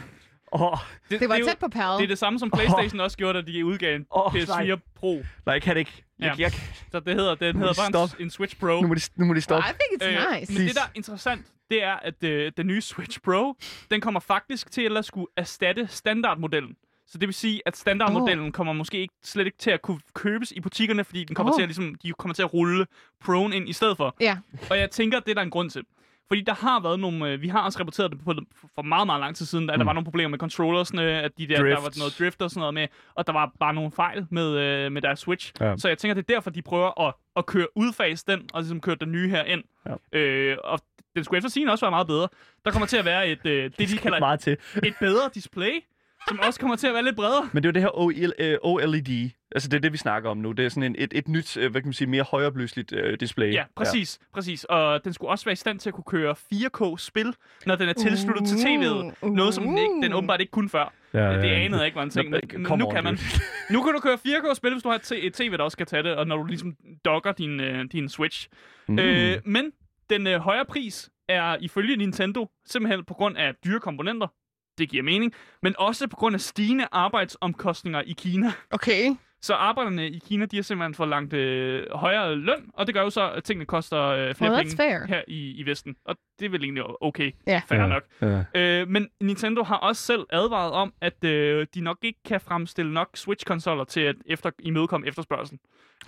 Åh, 0.51 0.77
Det 1.09 1.29
var 1.29 1.35
er 1.35 1.39
jo- 1.39 1.45
tæt 1.45 1.57
på 1.57 1.67
pal. 1.67 1.97
Det 1.97 2.03
er 2.03 2.07
det 2.07 2.17
samme, 2.17 2.39
som 2.39 2.51
Playstation 2.51 2.99
også 2.99 3.17
gjorde, 3.17 3.41
da 3.41 3.51
de 3.51 3.65
udgav 3.65 3.95
en 3.95 4.05
Åh, 4.15 4.33
PS4 4.35 4.65
nej. 4.65 4.75
Pro. 4.95 5.13
nej, 5.45 5.53
jeg 5.53 5.61
kan 5.61 5.75
det 5.75 5.79
ikke. 5.79 6.03
Jeg, 6.19 6.35
Ja. 6.37 6.43
jeg, 6.43 6.51
Så 6.91 6.99
det 6.99 7.15
hedder, 7.15 7.35
den 7.35 7.55
hedder 7.57 7.73
de 7.73 7.91
bare 7.93 8.03
en, 8.19 8.23
en 8.25 8.29
Switch 8.29 8.57
Pro. 8.59 8.81
nu, 8.81 8.87
må 8.87 8.93
de, 8.93 9.01
nu 9.15 9.25
må 9.25 9.33
de 9.33 9.37
I 9.37 9.41
stoppe. 9.41 9.67
think 9.67 10.03
it's 10.03 10.35
nice. 10.39 10.53
Øh, 10.53 10.57
men 10.59 10.67
det, 10.67 10.75
der 10.75 10.81
er 10.81 10.89
interessant, 10.95 11.45
det 11.71 11.83
er, 11.83 11.93
at 11.93 12.23
øh, 12.23 12.51
den 12.57 12.67
nye 12.67 12.81
Switch 12.81 13.19
Pro, 13.21 13.55
den 13.91 14.01
kommer 14.01 14.19
faktisk 14.19 14.71
til 14.71 14.97
at 14.97 15.05
skulle 15.05 15.27
erstatte 15.37 15.87
standardmodellen. 15.87 16.75
Så 17.07 17.17
det 17.17 17.27
vil 17.27 17.33
sige, 17.33 17.61
at 17.65 17.77
standardmodellen 17.77 18.45
oh. 18.45 18.51
kommer 18.51 18.73
måske 18.73 18.97
ikke, 18.97 19.13
slet 19.23 19.45
ikke 19.45 19.57
til 19.57 19.71
at 19.71 19.81
kunne 19.81 19.99
købes 20.13 20.51
i 20.51 20.59
butikkerne, 20.61 21.03
fordi 21.03 21.23
den 21.23 21.35
kommer 21.35 21.53
Åh. 21.53 21.57
til 21.57 21.61
at, 21.63 21.67
ligesom, 21.69 21.95
de 22.03 22.11
kommer 22.17 22.35
til 22.35 22.43
at 22.43 22.53
rulle 22.53 22.85
Pro'en 23.23 23.53
ind 23.53 23.69
i 23.69 23.73
stedet 23.73 23.97
for. 23.97 24.15
Ja. 24.21 24.37
Og 24.69 24.79
jeg 24.79 24.91
tænker, 24.91 25.19
det 25.19 25.31
er 25.31 25.35
der 25.35 25.41
en 25.41 25.49
grund 25.49 25.69
til. 25.69 25.83
Fordi 26.31 26.41
der 26.41 26.53
har 26.53 26.79
været 26.79 26.99
nogle, 26.99 27.29
øh, 27.31 27.41
vi 27.41 27.47
har 27.47 27.61
også 27.61 27.79
rapporteret 27.79 28.11
det 28.11 28.19
på, 28.25 28.33
for 28.75 28.81
meget, 28.81 29.05
meget 29.05 29.19
lang 29.19 29.35
tid 29.35 29.45
siden, 29.45 29.69
at 29.69 29.75
Mm. 29.75 29.79
der 29.79 29.85
var 29.85 29.93
nogle 29.93 30.05
problemer 30.05 30.29
med 30.29 30.39
controllersne, 30.39 31.01
at 31.03 31.31
de 31.37 31.47
der, 31.47 31.55
der 31.55 31.63
Drift. 31.63 31.81
var 31.83 31.91
noget 31.99 32.15
drift 32.19 32.41
og 32.41 32.49
sådan 32.49 32.59
noget 32.59 32.73
med, 32.73 32.87
og 33.15 33.27
der 33.27 33.33
var 33.33 33.51
bare 33.59 33.73
nogle 33.73 33.91
fejl 33.91 34.25
med, 34.29 34.57
øh, 34.57 34.91
med 34.91 35.01
deres 35.01 35.19
Switch. 35.19 35.53
Ja. 35.61 35.77
Så 35.77 35.87
jeg 35.87 35.97
tænker, 35.97 36.13
det 36.13 36.29
er 36.29 36.33
derfor, 36.35 36.49
de 36.49 36.61
prøver 36.61 37.07
at, 37.07 37.13
at 37.35 37.45
køre 37.45 37.67
udfase 37.77 38.25
den, 38.27 38.49
og 38.53 38.61
ligesom 38.61 38.81
køre 38.81 38.95
den 38.95 39.11
nye 39.11 39.29
her 39.29 39.43
ind. 39.43 39.63
Ja. 40.13 40.19
Øh, 40.19 40.57
og 40.63 40.79
den 41.15 41.23
skulle 41.23 41.37
efter 41.37 41.49
sigende 41.49 41.71
også 41.73 41.85
være 41.85 41.91
meget 41.91 42.07
bedre. 42.07 42.27
Der 42.65 42.71
kommer 42.71 42.85
til 42.87 42.97
at 42.97 43.05
være 43.05 43.27
et, 43.27 43.45
øh, 43.45 43.63
det, 43.63 43.89
de 43.89 43.97
kalder 43.97 44.27
et, 44.27 44.47
et 44.83 44.93
bedre 44.99 45.29
display, 45.33 45.71
som 46.27 46.39
også 46.39 46.59
kommer 46.59 46.75
til 46.75 46.87
at 46.87 46.93
være 46.93 47.03
lidt 47.03 47.15
bredere. 47.15 47.49
Men 47.53 47.63
det 47.63 47.69
er 47.69 47.69
jo 47.69 47.73
det 47.73 47.81
her 47.81 47.99
OL, 47.99 48.33
øh, 48.39 48.57
OLED. 48.61 49.29
Altså, 49.51 49.69
det 49.69 49.77
er 49.77 49.81
det, 49.81 49.93
vi 49.93 49.97
snakker 49.97 50.29
om 50.29 50.37
nu. 50.37 50.51
Det 50.51 50.65
er 50.65 50.69
sådan 50.69 50.83
en, 50.83 50.95
et, 50.97 51.13
et 51.15 51.27
nyt, 51.27 51.57
øh, 51.57 51.71
hvad 51.71 51.81
kan 51.81 51.87
man 51.87 51.93
sige, 51.93 52.07
mere 52.07 52.23
højopløseligt 52.23 52.93
øh, 52.93 53.19
display. 53.19 53.53
Ja, 53.53 53.63
præcis, 53.75 54.19
præcis. 54.33 54.63
Og 54.63 55.03
den 55.03 55.13
skulle 55.13 55.29
også 55.29 55.45
være 55.45 55.53
i 55.53 55.55
stand 55.55 55.79
til 55.79 55.89
at 55.89 55.93
kunne 55.93 56.03
køre 56.03 56.35
4K-spil, 56.53 57.35
når 57.65 57.75
den 57.75 57.89
er 57.89 57.93
tilsluttet 57.93 58.47
til 58.47 58.55
tv'et. 58.55 59.13
Uh, 59.21 59.35
Noget, 59.35 59.53
som 59.53 59.63
den, 59.63 59.77
ikke, 59.77 59.93
den 60.03 60.13
uh. 60.13 60.17
åbenbart 60.17 60.41
ikke 60.41 60.51
kunne 60.51 60.69
før. 60.69 60.93
Ja, 61.13 61.19
ja, 61.19 61.37
Det 61.37 61.49
ja. 61.49 61.53
anede 61.53 61.77
jeg 61.77 61.85
ikke 61.85 61.95
var 61.95 62.03
en 62.03 62.09
ting, 62.09 62.29
men, 62.29 62.41
nu 62.79 62.85
on, 62.85 62.91
kan 62.91 63.03
man. 63.03 63.17
Nu 63.73 63.83
kan 63.83 63.93
du 63.93 63.99
køre 63.99 64.17
4K-spil, 64.27 64.71
hvis 64.71 64.83
du 64.83 64.89
har 64.89 65.11
et 65.11 65.33
tv, 65.33 65.57
der 65.57 65.63
også 65.63 65.77
kan 65.77 65.85
tage 65.85 66.03
det, 66.03 66.15
og 66.15 66.27
når 66.27 66.37
du 66.37 66.45
ligesom 66.45 66.75
docker 67.05 67.31
din, 67.31 67.59
øh, 67.59 67.85
din 67.91 68.09
Switch. 68.09 68.47
Mm. 68.87 68.99
Øh, 68.99 69.37
men 69.45 69.71
den 70.09 70.27
øh, 70.27 70.39
højere 70.39 70.65
pris 70.65 71.09
er 71.29 71.57
ifølge 71.61 71.95
Nintendo 71.95 72.49
simpelthen 72.65 73.05
på 73.05 73.13
grund 73.13 73.37
af 73.37 73.53
dyre 73.65 73.79
komponenter. 73.79 74.27
Det 74.79 74.89
giver 74.89 75.03
mening. 75.03 75.33
Men 75.63 75.75
også 75.79 76.07
på 76.07 76.15
grund 76.15 76.33
af 76.35 76.41
stigende 76.41 76.87
arbejdsomkostninger 76.91 78.01
i 78.01 78.11
Kina. 78.17 78.51
Okay. 78.71 79.15
Så 79.41 79.53
arbejderne 79.53 80.09
i 80.09 80.19
Kina, 80.27 80.45
de 80.45 80.55
har 80.55 80.63
simpelthen 80.63 80.93
fået 80.95 81.09
langt 81.09 81.33
øh, 81.33 81.85
højere 81.91 82.35
løn, 82.35 82.69
og 82.73 82.87
det 82.87 82.95
gør 82.95 83.01
jo 83.01 83.09
så, 83.09 83.31
at 83.31 83.43
tingene 83.43 83.65
koster 83.65 84.01
øh, 84.03 84.35
flere 84.35 84.51
Well, 84.51 84.63
penge 84.63 84.77
fair. 84.77 85.05
her 85.07 85.21
i, 85.27 85.51
i 85.51 85.65
Vesten. 85.65 85.95
Og 86.05 86.15
det 86.39 86.45
er 86.45 86.49
vel 86.49 86.63
egentlig 86.63 86.83
okay. 87.03 87.31
Ja. 87.47 87.61
Fair 87.69 87.79
Ja, 87.79 87.87
nok. 87.87 88.03
Ja. 88.21 88.43
Øh, 88.81 88.87
men 88.87 89.07
Nintendo 89.21 89.63
har 89.63 89.75
også 89.75 90.01
selv 90.03 90.25
advaret 90.29 90.71
om, 90.71 90.93
at 91.01 91.23
øh, 91.23 91.67
de 91.73 91.81
nok 91.81 91.97
ikke 92.01 92.19
kan 92.25 92.41
fremstille 92.41 92.93
nok 92.93 93.09
Switch-konsoller 93.15 93.83
til 93.83 94.01
at 94.01 94.15
efter, 94.25 94.51
imødekomme 94.59 95.07
efterspørgselen. 95.07 95.59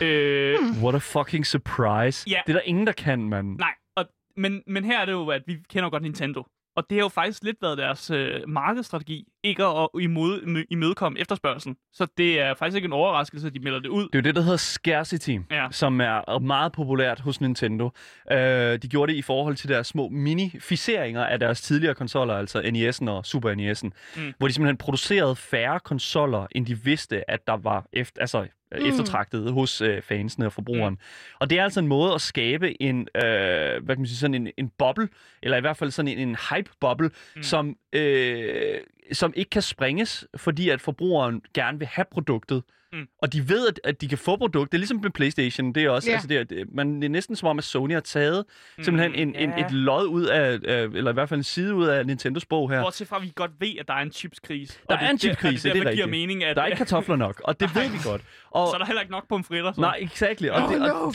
Øh, 0.01 0.57
Hmm. 0.59 0.83
What 0.83 0.95
a 0.95 0.97
fucking 0.97 1.45
surprise. 1.45 2.29
Ja. 2.29 2.39
Det 2.47 2.53
er 2.53 2.57
der 2.59 2.65
ingen, 2.65 2.88
der 2.88 2.94
kan, 2.94 3.29
mand. 3.29 3.57
Nej, 3.57 3.73
og, 3.95 4.06
men, 4.38 4.62
men 4.68 4.83
her 4.85 5.00
er 5.00 5.06
det 5.06 5.12
jo, 5.12 5.27
at 5.27 5.41
vi 5.47 5.57
kender 5.69 5.89
godt 5.89 6.03
Nintendo. 6.03 6.44
Og 6.75 6.89
det 6.89 6.97
har 6.97 7.03
jo 7.03 7.09
faktisk 7.09 7.44
lidt 7.44 7.62
været 7.62 7.77
deres 7.77 8.12
øh, 8.12 8.41
markedsstrategi, 8.47 9.27
ikke 9.43 9.63
at 9.65 9.89
imod, 10.01 10.41
imø- 10.41 10.65
imødekomme 10.69 11.19
efterspørgselen. 11.19 11.75
Så 11.93 12.07
det 12.17 12.39
er 12.41 12.53
faktisk 12.53 12.75
ikke 12.75 12.85
en 12.85 12.93
overraskelse, 12.93 13.47
at 13.47 13.53
de 13.53 13.59
melder 13.59 13.80
det 13.80 13.89
ud. 13.89 14.04
Det 14.04 14.16
er 14.16 14.19
jo 14.19 14.23
det, 14.23 14.35
der 14.35 14.42
hedder 14.42 14.57
scarcity, 14.57 15.37
Ja. 15.51 15.68
som 15.71 16.01
er 16.01 16.39
meget 16.39 16.71
populært 16.71 17.19
hos 17.19 17.42
Nintendo. 17.42 17.85
Uh, 18.31 18.37
de 18.37 18.80
gjorde 18.89 19.11
det 19.11 19.18
i 19.18 19.21
forhold 19.21 19.56
til 19.56 19.69
deres 19.69 19.87
små 19.87 20.09
minificeringer 20.09 21.25
af 21.25 21.39
deres 21.39 21.61
tidligere 21.61 21.95
konsoller, 21.95 22.33
altså 22.33 22.61
NES'en 22.61 23.09
og 23.09 23.25
Super 23.25 23.49
NES'en, 23.56 23.89
Mm. 24.21 24.33
hvor 24.37 24.47
de 24.47 24.54
simpelthen 24.54 24.77
producerede 24.77 25.35
færre 25.35 25.80
konsoller, 25.80 26.47
end 26.51 26.66
de 26.66 26.77
vidste, 26.83 27.31
at 27.31 27.47
der 27.47 27.57
var 27.57 27.85
efter, 27.94 28.21
altså, 28.21 28.42
mm. 28.42 28.85
eftertragtet 28.85 29.51
hos 29.54 29.81
øh, 29.81 30.01
fansene 30.01 30.45
og 30.45 30.54
forbrugeren. 30.54 30.94
Mm. 30.94 30.99
Og 31.39 31.49
det 31.49 31.59
er 31.59 31.63
altså 31.63 31.80
en 31.80 31.87
måde 31.87 32.13
at 32.13 32.21
skabe 32.21 32.81
en, 32.81 33.07
øh, 33.16 33.21
hvad 33.23 33.95
kan 33.95 33.97
man 33.97 34.06
sige, 34.06 34.18
sådan 34.18 34.33
en, 34.35 34.47
en 34.57 34.71
boble, 34.77 35.09
eller 35.44 35.57
i 35.57 35.61
hvert 35.61 35.77
fald 35.77 35.92
sådan 35.92 36.18
en, 36.18 36.30
en 36.30 36.35
hype-boble, 36.49 37.09
mm. 37.35 37.44
som, 37.44 37.75
øh, 37.94 38.77
som 39.11 39.33
ikke 39.35 39.49
kan 39.49 39.61
springes, 39.61 40.27
fordi 40.37 40.69
at 40.69 40.81
forbrugeren 40.81 41.41
gerne 41.53 41.77
vil 41.79 41.87
have 41.87 42.05
produktet. 42.11 42.63
Mm. 42.93 43.07
Og 43.21 43.33
de 43.33 43.49
ved, 43.49 43.67
at, 43.67 43.79
at 43.83 44.01
de 44.01 44.07
kan 44.07 44.17
få 44.17 44.37
produktet. 44.37 44.71
Det 44.71 44.77
er 44.77 44.79
ligesom 44.79 44.99
med 45.03 45.09
Playstation. 45.09 45.73
Det 45.73 45.83
er 45.83 45.89
også, 45.89 46.09
Ja. 46.09 46.13
altså 46.13 46.27
det 46.27 46.37
er, 46.37 46.43
det, 46.43 46.65
man, 46.73 46.95
det 46.95 47.03
er 47.03 47.09
næsten 47.09 47.35
som 47.35 47.47
om, 47.47 47.57
at 47.57 47.63
Sony 47.63 47.93
har 47.93 47.99
taget 47.99 48.45
simpelthen 48.81 49.15
en, 49.15 49.35
en, 49.35 49.49
Mm, 49.49 49.55
ja. 49.57 49.65
et 49.65 49.71
lod 49.71 50.07
ud 50.07 50.25
af, 50.25 50.59
af, 50.65 50.83
eller 50.83 51.11
i 51.11 51.13
hvert 51.13 51.29
fald 51.29 51.37
en 51.39 51.43
side 51.43 51.75
ud 51.75 51.85
af 51.87 52.05
Nintendos 52.05 52.45
bog 52.45 52.71
her. 52.71 52.81
Bortset 52.81 53.07
fra, 53.07 53.15
at 53.17 53.21
vi 53.23 53.31
godt 53.35 53.51
ved, 53.59 53.73
at 53.79 53.87
der 53.87 53.93
er 53.93 54.01
en 54.01 54.11
chipskrise. 54.11 54.79
Der 54.89 54.95
Og 54.97 55.03
er 55.03 55.09
en 55.09 55.11
det- 55.15 55.21
chipskrise, 55.21 55.69
og 55.69 55.73
det 55.73 55.79
er 55.79 55.83
derfor 55.83 55.95
giver 55.95 56.05
rigtigt. 56.05 56.21
mening, 56.29 56.43
at 56.43 56.55
Der 56.55 56.61
er 56.61 56.65
ikke 56.65 56.77
kartofler 56.77 57.15
nok, 57.15 57.41
og 57.43 57.59
det 57.59 57.69
ved 57.75 57.89
vi 57.89 57.97
godt. 58.03 58.21
Og, 58.51 58.67
så 58.67 58.73
er 58.73 58.77
der 58.77 58.85
heller 58.85 59.01
ikke 59.01 59.11
nok 59.11 59.27
pomfritter. 59.29 59.71
Så. 59.73 59.81
Nej, 59.81 59.97
exactly. 60.01 60.47
Og 60.47 60.63
Oh, 60.63 60.73
det, 60.73 60.81
no. 60.81 60.87
og, 60.87 61.13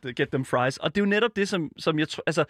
get, 0.04 0.16
get 0.16 0.28
them 0.28 0.44
fries. 0.44 0.76
Og 0.76 0.94
det 0.94 1.00
er 1.00 1.04
jo 1.04 1.08
netop 1.10 1.36
det, 1.36 1.48
som, 1.48 1.70
som 1.78 1.98
jeg 1.98 2.08
tror... 2.08 2.22
Altså, 2.26 2.44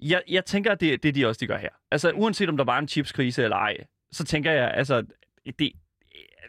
jeg, 0.00 0.22
jeg 0.28 0.44
tænker, 0.44 0.72
at 0.72 0.80
det, 0.80 1.02
det 1.02 1.08
er 1.08 1.12
de 1.12 1.26
også, 1.26 1.38
de 1.38 1.46
gør 1.46 1.58
her. 1.58 1.68
Altså, 1.90 2.10
uanset 2.12 2.48
om 2.48 2.56
der 2.56 2.64
var 2.64 2.78
en 2.78 2.88
chipskrise 2.88 3.42
eller 3.44 3.56
ej, 3.56 3.76
så 4.12 4.24
tænker 4.24 4.52
jeg, 4.52 4.70
altså, 4.74 5.04
det, 5.58 5.72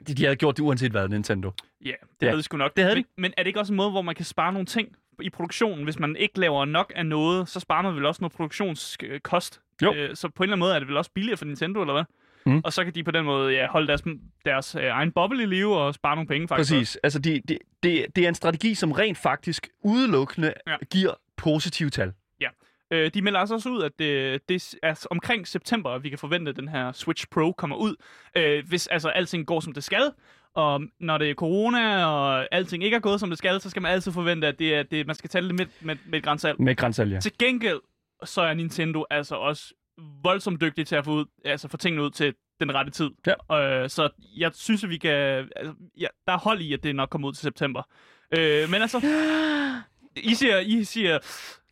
de, 0.07 0.13
de 0.15 0.23
havde 0.23 0.35
gjort 0.35 0.57
det 0.57 0.63
uanset 0.63 0.91
hvad, 0.91 1.07
Nintendo. 1.09 1.51
Ja, 1.85 1.91
det 1.91 1.95
Ja, 2.21 2.27
havde 2.27 2.37
de 2.37 2.43
sgu 2.43 2.57
nok. 2.57 2.75
det 2.75 2.83
havde 2.83 2.95
de. 2.95 3.03
men, 3.17 3.21
men 3.21 3.33
er 3.37 3.43
det 3.43 3.47
ikke 3.47 3.59
også 3.59 3.73
en 3.73 3.77
måde, 3.77 3.91
hvor 3.91 4.01
man 4.01 4.15
kan 4.15 4.25
spare 4.25 4.53
nogle 4.53 4.65
ting 4.65 4.95
i 5.21 5.29
produktionen? 5.29 5.83
Hvis 5.83 5.99
man 5.99 6.15
ikke 6.15 6.39
laver 6.39 6.65
nok 6.65 6.93
af 6.95 7.05
noget, 7.05 7.49
så 7.49 7.59
sparer 7.59 7.81
man 7.81 7.95
vel 7.95 8.05
også 8.05 8.21
noget 8.21 8.33
produktionskost. 8.33 9.61
Jo. 9.81 9.93
Øh, 9.93 10.15
så 10.15 10.29
på 10.29 10.43
en 10.43 10.45
eller 10.45 10.53
anden 10.55 10.59
måde 10.59 10.75
er 10.75 10.79
det 10.79 10.87
vel 10.87 10.97
også 10.97 11.11
billigere 11.11 11.37
for 11.37 11.45
Nintendo, 11.45 11.81
eller 11.81 11.93
hvad? 11.93 12.03
Mm. 12.45 12.61
Og 12.65 12.73
så 12.73 12.83
kan 12.83 12.95
de 12.95 13.03
på 13.03 13.11
den 13.11 13.25
måde 13.25 13.53
ja, 13.53 13.67
holde 13.67 13.87
deres, 13.87 14.03
deres 14.45 14.75
øh, 14.75 14.83
egen 14.83 15.11
boble 15.11 15.43
i 15.43 15.45
live 15.45 15.77
og 15.77 15.93
spare 15.93 16.15
nogle 16.15 16.27
penge 16.27 16.47
faktisk. 16.47 16.73
Præcis. 16.73 16.95
Altså, 17.03 17.19
det 17.19 17.49
de, 17.49 17.57
de, 17.83 18.05
det 18.15 18.23
er 18.23 18.27
en 18.27 18.35
strategi, 18.35 18.75
som 18.75 18.91
rent 18.91 19.17
faktisk 19.17 19.67
udelukkende 19.83 20.53
Ja. 20.67 20.71
ja. 20.71 20.77
giver 20.91 21.13
positive 21.37 21.89
tal. 21.89 22.13
Øh, 22.91 23.11
de 23.13 23.21
melder 23.21 23.39
altså 23.39 23.55
også 23.55 23.69
ud, 23.69 23.83
at 23.83 23.91
det, 23.99 24.41
det 24.49 24.75
er 24.83 25.05
omkring 25.11 25.47
september, 25.47 25.89
at 25.89 26.03
vi 26.03 26.09
kan 26.09 26.17
forvente, 26.17 26.49
at 26.49 26.55
den 26.55 26.67
her 26.67 26.91
Switch 26.91 27.25
Pro 27.31 27.51
kommer 27.51 27.75
ud. 27.75 27.95
Øh, 28.35 28.67
hvis 28.67 28.87
altså 28.87 29.09
alting 29.09 29.47
går, 29.47 29.59
som 29.59 29.73
det 29.73 29.83
skal. 29.83 30.11
Og 30.53 30.81
når 30.99 31.17
det 31.17 31.29
er 31.29 31.33
corona, 31.33 32.05
og 32.05 32.47
alting 32.51 32.83
ikke 32.83 32.95
er 32.95 32.99
gået, 32.99 33.19
som 33.19 33.29
det 33.29 33.37
skal, 33.37 33.61
så 33.61 33.69
skal 33.69 33.81
man 33.81 33.91
altid 33.91 34.11
forvente, 34.11 34.47
at 34.47 34.59
det 34.59 34.75
er, 34.75 34.83
det, 34.83 35.07
man 35.07 35.15
skal 35.15 35.29
tage 35.29 35.47
det 35.47 35.55
med, 35.55 35.65
med, 35.81 35.95
med 36.05 36.19
et 36.19 36.25
grænsalt. 36.25 36.59
Med 36.59 36.75
grænsal, 36.75 37.11
ja. 37.11 37.19
Til 37.19 37.31
gengæld, 37.39 37.79
så 38.23 38.41
er 38.41 38.53
Nintendo 38.53 39.05
altså 39.09 39.35
også 39.35 39.73
voldsomt 40.23 40.61
dygtig 40.61 40.87
til 40.87 40.95
at 40.95 41.05
få, 41.05 41.11
ud, 41.11 41.25
altså 41.45 41.67
få 41.67 41.77
tingene 41.77 42.03
ud 42.03 42.09
til 42.09 42.33
den 42.59 42.75
rette 42.75 42.91
tid. 42.91 43.09
Ja. 43.49 43.83
Øh, 43.83 43.89
så 43.89 44.09
jeg 44.37 44.51
synes, 44.53 44.83
at 44.83 44.89
vi 44.89 44.97
kan... 44.97 45.11
Altså, 45.55 45.73
ja, 45.99 46.07
der 46.27 46.33
er 46.33 46.37
hold 46.37 46.61
i, 46.61 46.73
at 46.73 46.83
det 46.83 46.95
nok 46.95 47.09
kommer 47.09 47.27
ud 47.27 47.33
til 47.33 47.41
september. 47.41 47.81
Øh, 48.37 48.69
men 48.69 48.81
altså... 48.81 49.01
I 50.23 50.35
siger, 50.35 50.59
I 50.59 50.83
siger, 50.83 51.19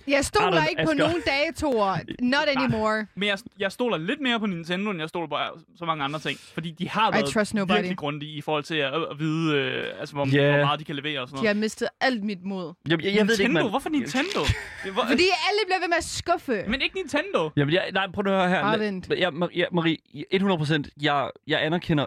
Jeg 0.08 0.26
stoler 0.26 0.48
Anders, 0.48 0.70
ikke 0.70 0.82
på 0.86 0.92
Asger. 0.92 1.04
nogen 1.08 1.22
datoer. 1.28 1.98
Not 2.36 2.48
anymore. 2.58 3.06
men 3.16 3.30
jeg, 3.30 3.38
jeg 3.60 3.72
stoler 3.72 3.98
lidt 3.98 4.22
mere 4.22 4.40
på 4.40 4.46
Nintendo, 4.46 4.92
end 4.92 5.00
jeg 5.00 5.10
stoler 5.10 5.28
på 5.28 5.36
øh, 5.36 5.62
så 5.78 5.86
mange 5.86 6.04
andre 6.04 6.20
ting. 6.20 6.40
Fordi 6.54 6.72
de 6.72 6.90
har 6.90 7.12
I 7.12 7.14
været 7.14 7.26
trust 7.26 7.54
nobody. 7.54 7.76
virkelig 7.78 7.98
grundige 7.98 8.32
i 8.38 8.42
forhold 8.42 8.64
til 8.64 8.76
at, 8.76 8.94
at 8.94 9.20
vide, 9.20 9.56
øh, 9.58 10.00
altså, 10.00 10.16
hvor, 10.16 10.28
Ja. 10.36 10.52
hvor 10.52 10.66
meget 10.66 10.80
de 10.80 10.84
kan 10.86 10.96
levere 10.96 11.22
og 11.22 11.28
sådan 11.28 11.38
De 11.38 11.44
noget. 11.44 11.56
har 11.56 11.62
mistet 11.62 11.88
alt 12.02 12.24
mit 12.24 12.44
mod. 12.44 12.74
Jeg, 12.90 13.04
jeg, 13.04 13.16
jeg 13.16 13.28
ved 13.28 13.34
det 13.34 13.40
ikke, 13.40 13.44
Nintendo? 13.44 13.62
man... 13.64 13.70
Hvorfor 13.70 13.90
Nintendo? 13.90 14.40
Hvor, 14.94 15.04
Fordi 15.10 15.24
alle 15.48 15.60
bliver 15.66 15.80
ved 15.80 15.88
med 15.88 15.98
at 15.98 16.04
skuffe. 16.04 16.64
Men 16.68 16.82
ikke 16.82 16.96
Nintendo. 16.96 17.50
Jamen, 17.56 17.74
jeg, 17.74 17.90
nej, 17.94 18.08
prøv 18.14 18.24
nu 18.24 18.32
at 18.32 18.38
høre 18.40 18.50
her. 18.50 18.62
Bare 18.62 18.80
vent. 18.80 19.10
Ja, 19.18 19.30
Marie, 19.72 19.98
100%, 20.34 20.84
jeg, 21.02 21.30
jeg 21.48 21.66
anerkender 21.66 22.06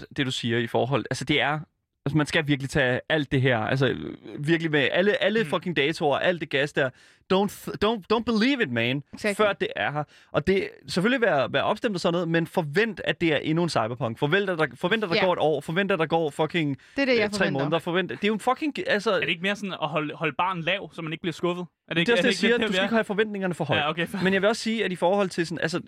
100% 0.00 0.06
det, 0.16 0.26
du 0.26 0.30
siger 0.30 0.58
i 0.58 0.66
forhold. 0.66 1.04
Altså, 1.10 1.24
det 1.24 1.40
er... 1.40 1.58
Altså, 2.06 2.16
man 2.16 2.26
skal 2.26 2.46
virkelig 2.48 2.70
tage 2.70 3.00
alt 3.08 3.32
det 3.32 3.42
her, 3.42 3.58
altså 3.58 3.96
virkelig 4.38 4.70
med 4.70 4.88
alle, 4.92 5.22
alle 5.22 5.40
Mm. 5.40 5.46
fucking 5.46 5.76
datoer, 5.76 6.18
alt 6.18 6.40
det 6.40 6.50
gas 6.50 6.72
der. 6.72 6.90
Don't, 7.34 7.50
th- 7.50 7.74
don't, 7.84 8.02
don't 8.12 8.22
believe 8.24 8.62
it, 8.62 8.70
man, 8.70 9.02
Exactly. 9.14 9.36
før 9.44 9.52
det 9.52 9.68
er 9.76 9.92
her. 9.92 10.04
Og 10.32 10.46
det 10.46 10.68
selvfølgelig 10.88 11.20
være, 11.20 11.52
være 11.52 11.62
opstemt 11.62 11.94
og 11.94 12.00
sådan 12.00 12.12
noget, 12.12 12.28
men 12.28 12.46
forvent, 12.46 13.00
at 13.04 13.20
det 13.20 13.32
er 13.32 13.36
endnu 13.36 13.62
en 13.62 13.68
cyberpunk. 13.68 14.18
Forvent, 14.18 14.50
at 14.50 14.58
der, 14.58 14.66
forvent, 14.74 15.04
at 15.04 15.10
der 15.10 15.16
Ja. 15.16 15.24
går 15.24 15.32
et 15.32 15.38
år. 15.38 15.60
Forvent, 15.60 15.92
at 15.92 15.98
der 15.98 16.06
går 16.06 16.30
fucking 16.30 16.76
Det 16.96 17.02
er 17.02 17.06
det, 17.06 17.16
jeg 17.16 17.24
øh, 17.24 17.30
tre 17.30 17.38
forventer. 17.38 17.60
måneder. 17.60 17.78
Forvent. 17.78 18.10
Det 18.10 18.24
er 18.24 18.28
jo 18.28 18.34
en 18.34 18.40
fucking... 18.40 18.74
Altså, 18.86 19.10
Er 19.12 19.20
det 19.20 19.28
ikke 19.28 19.42
mere 19.42 19.56
sådan 19.56 19.72
at 19.72 19.88
holde, 19.88 20.14
holde 20.14 20.34
barn 20.38 20.60
lav, 20.60 20.90
så 20.94 21.02
man 21.02 21.12
ikke 21.12 21.22
bliver 21.22 21.32
skuffet? 21.32 21.66
Er 21.88 21.94
det 21.94 21.96
det 21.96 22.00
ikke, 22.00 22.10
er 22.12 22.14
også 22.14 22.22
det, 22.22 22.28
jeg 22.28 22.34
siger, 22.34 22.58
du 22.58 22.72
skal 22.72 22.82
ikke 22.84 22.94
have 22.94 23.04
forventningerne 23.04 23.54
for 23.54 23.64
højt. 23.64 23.78
Ja, 23.80 23.90
okay. 23.90 24.06
Men 24.22 24.32
jeg 24.32 24.42
vil 24.42 24.48
også 24.48 24.62
sige, 24.62 24.84
at 24.84 24.92
i 24.92 24.96
forhold 24.96 25.28
til 25.28 25.46
sådan, 25.46 25.58
altså, 25.62 25.80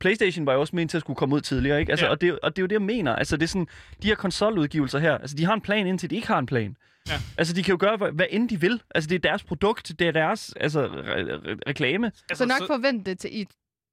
PlayStation 0.00 0.46
var 0.46 0.52
jo 0.52 0.60
også 0.60 0.76
ment 0.76 0.90
til 0.90 0.98
at 0.98 1.00
skulle 1.00 1.16
komme 1.16 1.34
ud 1.34 1.40
tidligere, 1.40 1.80
ikke? 1.80 1.92
Altså, 1.92 2.06
Ja. 2.06 2.10
og, 2.10 2.20
det, 2.20 2.38
og 2.42 2.56
det 2.56 2.58
er 2.58 2.62
jo 2.62 2.66
det, 2.66 2.72
jeg 2.72 2.82
mener. 2.82 3.16
Altså, 3.16 3.36
det 3.36 3.42
er 3.42 3.48
sådan, 3.48 3.66
de 4.02 4.08
her 4.08 4.14
konsoludgivelser 4.14 4.98
her, 4.98 5.18
altså, 5.18 5.36
de 5.36 5.44
har 5.44 5.54
en 5.54 5.60
plan, 5.60 5.86
indtil 5.86 6.10
de 6.10 6.14
ikke 6.14 6.28
har 6.28 6.38
en 6.38 6.46
plan. 6.46 6.76
Ja. 7.08 7.14
Altså, 7.38 7.54
de 7.54 7.62
kan 7.62 7.72
jo 7.72 7.76
gøre, 7.80 7.96
hvad, 7.96 8.12
hvad 8.12 8.26
end 8.30 8.48
de 8.48 8.60
vil. 8.60 8.82
Altså, 8.94 9.08
det 9.08 9.14
er 9.14 9.18
deres 9.28 9.42
produkt, 9.42 9.92
det 9.98 10.08
er 10.08 10.12
deres 10.12 10.54
altså, 10.60 10.86
re- 10.86 10.90
re- 10.90 11.58
reklame. 11.68 12.06
Altså, 12.06 12.44
Så 12.44 12.46
nok 12.60 12.66
forvent 12.66 13.06
det 13.06 13.18
til 13.18 13.30
i 13.40 13.44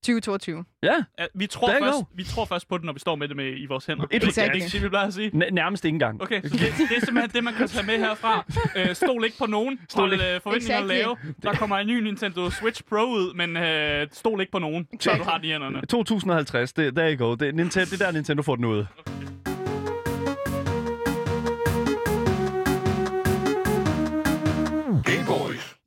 2022. 0.05 0.65
Ja, 0.83 0.93
Ja, 1.19 1.25
vi, 1.35 1.47
tror 1.47 1.67
There 1.67 1.79
først, 1.79 1.97
vi 2.15 2.23
tror 2.23 2.45
først 2.45 2.67
på 2.69 2.77
det, 2.77 2.85
når 2.85 2.93
vi 2.93 2.99
står 2.99 3.15
med 3.15 3.27
det 3.27 3.35
med 3.35 3.53
i 3.57 3.65
vores 3.65 3.85
hænder. 3.85 4.03
Et- 4.03 4.15
Er 4.15 4.19
det 4.19 4.27
Exactly. 4.27 4.55
ikke 4.55 4.67
det, 4.71 4.83
vi 4.83 4.89
plejer 4.89 5.07
at 5.07 5.13
sige? 5.13 5.29
N- 5.33 5.49
nærmest 5.49 5.85
ikke 5.85 5.95
engang. 5.95 6.21
Okay, 6.21 6.41
så 6.43 6.49
det, 6.49 6.59
det 6.89 6.97
er 6.97 7.05
simpelthen 7.05 7.29
det, 7.33 7.43
man 7.43 7.53
kan 7.53 7.67
tage 7.67 7.85
med 7.85 7.97
herfra. 7.97 8.45
Øh, 8.75 8.95
stol 8.95 9.25
ikke 9.25 9.37
på 9.37 9.45
nogen. 9.45 9.79
Hold 9.95 10.13
ikke- 10.13 10.35
øh, 10.35 10.41
forventninger 10.41 10.77
Exactly. 10.77 10.97
lave. 10.97 11.17
Der 11.43 11.53
kommer 11.53 11.77
en 11.77 11.87
ny 11.87 11.99
Nintendo 12.03 12.49
Switch 12.49 12.83
Pro 12.89 12.95
ud, 13.05 13.33
men 13.33 13.57
øh, 13.57 14.07
stol 14.11 14.39
ikke 14.41 14.51
på 14.51 14.59
nogen, 14.59 14.87
så 14.99 15.11
du 15.17 15.23
har 15.23 15.37
de 15.37 15.47
i 15.47 15.51
hænderne. 15.51 15.85
2050, 15.85 16.73
det, 16.73 16.95
there 16.95 17.15
you 17.15 17.25
go. 17.27 17.35
Det, 17.35 17.55
Nintendo, 17.55 17.85
det 17.91 18.01
er 18.01 18.05
der, 18.05 18.11
Nintendo 18.11 18.41
får 18.43 18.55
den 18.55 18.65
ud. 18.65 18.85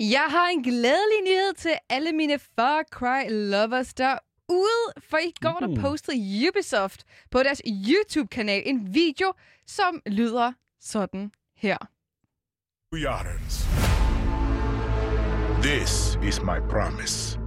Jeg 0.01 0.27
har 0.29 0.49
en 0.49 0.63
glædelig 0.63 1.21
nyhed 1.25 1.55
til 1.55 1.75
alle 1.89 2.13
mine 2.13 2.39
Far 2.39 2.83
Cry 2.91 3.31
lovers 3.31 3.95
derude, 3.95 4.93
for 5.11 5.17
i 5.17 5.33
går 5.41 5.59
der 5.61 5.69
Uh. 5.69 5.81
postede 5.81 6.49
Ubisoft 6.49 7.05
på 7.31 7.43
deres 7.43 7.63
YouTube-kanal 7.67 8.63
en 8.67 8.95
video, 8.95 9.33
som 9.67 10.03
lyder 10.07 10.53
sådan 10.81 11.33
her. 11.57 11.77
Yards. 12.95 13.69
This 15.63 16.19
is 16.29 16.41
my 16.41 16.59
promise. 16.71 17.39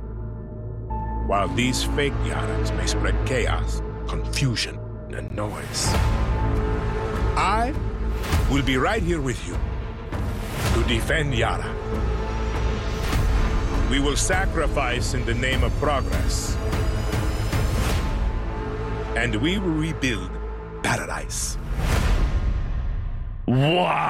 While 1.30 1.50
these 1.58 1.86
fake 1.86 2.16
Yards 2.28 2.72
may 2.72 2.86
spread 2.88 3.16
chaos, 3.28 3.82
confusion, 4.08 4.76
and 5.18 5.32
noise, 5.36 5.90
I 7.38 7.74
will 8.52 8.66
be 8.66 8.78
right 8.90 9.04
here 9.04 9.22
with 9.22 9.48
you 9.48 9.56
to 10.76 10.88
defend 10.94 11.34
Yara. 11.34 12.13
We 13.90 14.00
will 14.00 14.16
sacrifice 14.16 15.14
in 15.14 15.26
the 15.26 15.34
name 15.34 15.64
of 15.64 15.72
progress, 15.80 16.56
and 19.16 19.36
we 19.36 19.58
will 19.60 19.70
rebuild 19.70 20.32
paradise. 20.82 21.58
Wow! 23.48 23.58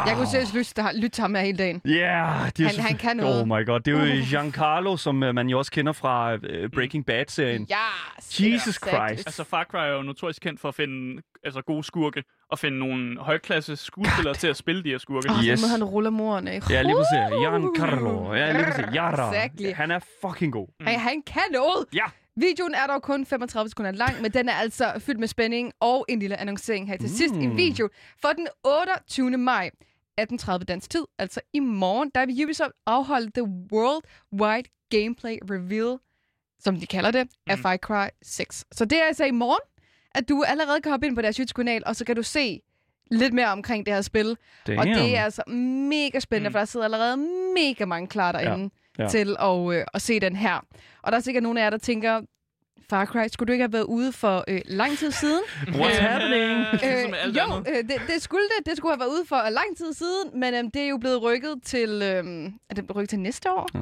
Jeg 0.08 0.14
kunne 0.16 0.28
seriøst 0.28 0.54
lytte 0.54 0.74
til, 0.74 0.84
lytte 0.96 1.10
til 1.10 1.22
ham 1.22 1.36
her 1.36 1.42
hele 1.42 1.58
dagen. 1.58 1.82
Ja, 1.86 1.92
yeah, 1.92 2.50
det 2.58 2.60
er 2.60 2.68
Han- 2.68 2.76
jo 2.76 2.82
han 2.82 2.98
kan 2.98 3.18
noget. 3.18 3.42
Oh 3.42 3.48
my 3.48 3.66
god, 3.66 3.80
det 3.80 3.94
er 3.94 4.16
jo 4.16 4.24
Giancarlo, 4.30 4.98
som 4.98 5.24
uh, 5.24 5.36
man 5.36 5.48
jo 5.50 5.58
også 5.60 5.72
kender 5.72 5.92
fra 5.94 6.34
uh, 6.34 6.40
Breaking 6.74 7.06
Bad-serien. 7.06 7.68
Ja, 7.70 7.76
Jesus 8.18 8.68
exactly. 8.68 8.90
Christ. 9.08 9.28
Altså, 9.28 9.44
Far 9.44 9.64
Cry 9.64 9.78
er 9.78 9.96
jo 9.96 10.02
notorisk 10.02 10.42
kendt 10.42 10.60
for 10.60 10.68
at 10.70 10.76
finde 10.76 11.22
altså, 11.44 11.62
gode 11.62 11.84
skurke, 11.84 12.24
og 12.52 12.60
finde 12.60 12.80
nogle 12.80 13.20
højklasse 13.20 13.76
skuespillere 13.76 14.34
til 14.34 14.48
at 14.48 14.58
spille 14.58 14.84
de 14.84 14.90
her 14.90 14.98
skurke. 14.98 15.30
Åh, 15.32 15.44
Yes. 15.46 15.60
så 15.60 15.66
må 15.68 15.72
han 15.72 15.84
rulle 15.84 16.12
morerne. 16.12 16.52
Ja, 16.70 16.82
lige 16.82 16.96
præcis. 16.96 17.40
Giancarlo. 17.40 18.34
Ja, 18.34 18.52
lige 18.52 18.66
præcis. 18.66 18.86
Yara. 18.96 19.30
Exactly. 19.36 19.74
Han 19.74 19.92
er 19.92 20.00
fucking 20.28 20.54
god. 20.54 20.68
Han, 20.82 21.00
han 21.00 21.22
kan 21.28 21.42
noget. 21.52 21.86
Ja. 21.94 22.06
Videoen 22.36 22.74
er 22.74 22.88
dog 22.88 23.02
kun 23.02 23.26
35 23.26 23.70
sekunder 23.70 23.92
lang, 23.92 24.22
men 24.22 24.32
den 24.32 24.50
er 24.50 24.54
altså 24.54 24.94
fyldt 25.00 25.20
med 25.20 25.28
spænding 25.28 25.72
og 25.80 26.06
en 26.10 26.20
lille 26.20 26.38
annoncering 26.38 26.88
her 26.88 26.98
til 26.98 27.10
mm. 27.10 27.16
sidst. 27.16 27.34
En 27.34 27.58
video 27.58 27.90
for 28.22 28.30
den 28.30 28.48
28. 28.64 29.38
maj 29.38 29.70
18.30 30.22 30.58
dansk 30.58 30.90
tid, 30.90 31.04
altså 31.20 31.42
i 31.54 31.60
morgen, 31.60 32.12
der 32.16 32.26
vil 32.26 32.44
Ubisoft 32.44 32.72
afholde 32.86 33.32
The 33.36 33.44
Worldwide 33.72 34.70
Gameplay 34.90 35.38
Reveal, 35.52 35.98
som 36.60 36.80
de 36.80 36.86
kalder 36.86 37.12
det, 37.12 37.28
af 37.48 37.60
Far 37.60 37.78
Cry 37.78 38.08
6. 38.22 38.66
Så 38.72 38.86
det 38.86 39.02
er 39.02 39.04
altså 39.04 39.26
i 39.26 39.32
morgen, 39.32 39.62
at 40.16 40.30
du 40.30 40.44
allerede 40.48 40.82
kan 40.82 40.92
hoppe 40.92 41.08
ind 41.08 41.16
på 41.16 41.22
deres 41.22 41.38
YouTube-kanal, 41.38 41.84
og 41.86 41.96
så 41.96 42.06
kan 42.06 42.16
du 42.16 42.24
se 42.24 42.62
lidt 43.12 43.34
mere 43.34 43.48
omkring 43.48 43.86
det 43.86 43.94
her 43.94 44.02
spil. 44.02 44.38
Damn. 44.68 44.80
Og 44.80 44.86
det 44.86 45.18
er 45.18 45.24
altså 45.24 45.44
mega 45.90 46.20
spændende, 46.20 46.50
mm. 46.50 46.54
for 46.54 46.60
der 46.60 46.66
sidder 46.66 46.84
allerede 46.84 47.18
mega 47.56 47.86
mange 47.86 48.08
klar 48.08 48.32
derinde 48.32 48.64
ja. 48.64 48.83
Ja. 49.00 49.08
til 49.08 49.36
at, 49.40 49.74
øh, 49.80 49.86
at 49.94 50.02
se 50.02 50.20
den 50.20 50.36
her. 50.36 50.66
Og 51.02 51.12
der 51.12 51.18
er 51.18 51.22
sikkert 51.22 51.44
nogle 51.44 51.60
af 51.60 51.64
jer, 51.64 51.70
der 51.70 51.78
tænker, 51.78 52.22
Far 52.90 53.06
Cry, 53.06 53.28
skulle 53.32 53.48
du 53.48 53.52
ikke 53.54 53.64
have 53.64 53.74
været 53.74 53.84
ude 53.84 54.12
for 54.12 54.44
øh, 54.48 54.62
lang 54.66 54.98
tid 54.98 55.12
siden? 55.12 55.42
What's 55.68 56.02
happening? 56.02 56.66
Ligesom 56.72 57.14
alt 57.24 57.38
jo, 57.38 57.58
øh, 57.72 57.78
det, 57.84 58.02
det 58.08 58.22
skulle 58.22 58.44
det. 58.58 58.66
Det 58.66 58.78
skulle 58.78 58.92
have 58.92 59.00
været 59.00 59.10
ude 59.10 59.24
for 59.28 59.50
lang 59.50 59.78
tid 59.78 59.94
siden, 59.94 60.40
men 60.40 60.54
øh, 60.54 60.64
det 60.64 60.82
er 60.82 60.88
jo 60.88 60.98
blevet 60.98 61.24
rykket 61.24 61.56
til... 61.64 61.90
Øh, 61.90 62.52
er 62.70 62.76
det 62.76 62.86
blevet 62.88 62.96
rykket 62.96 63.10
til 63.10 63.20
næste 63.20 63.52
år? 63.52 63.70
Ja. 63.74 63.80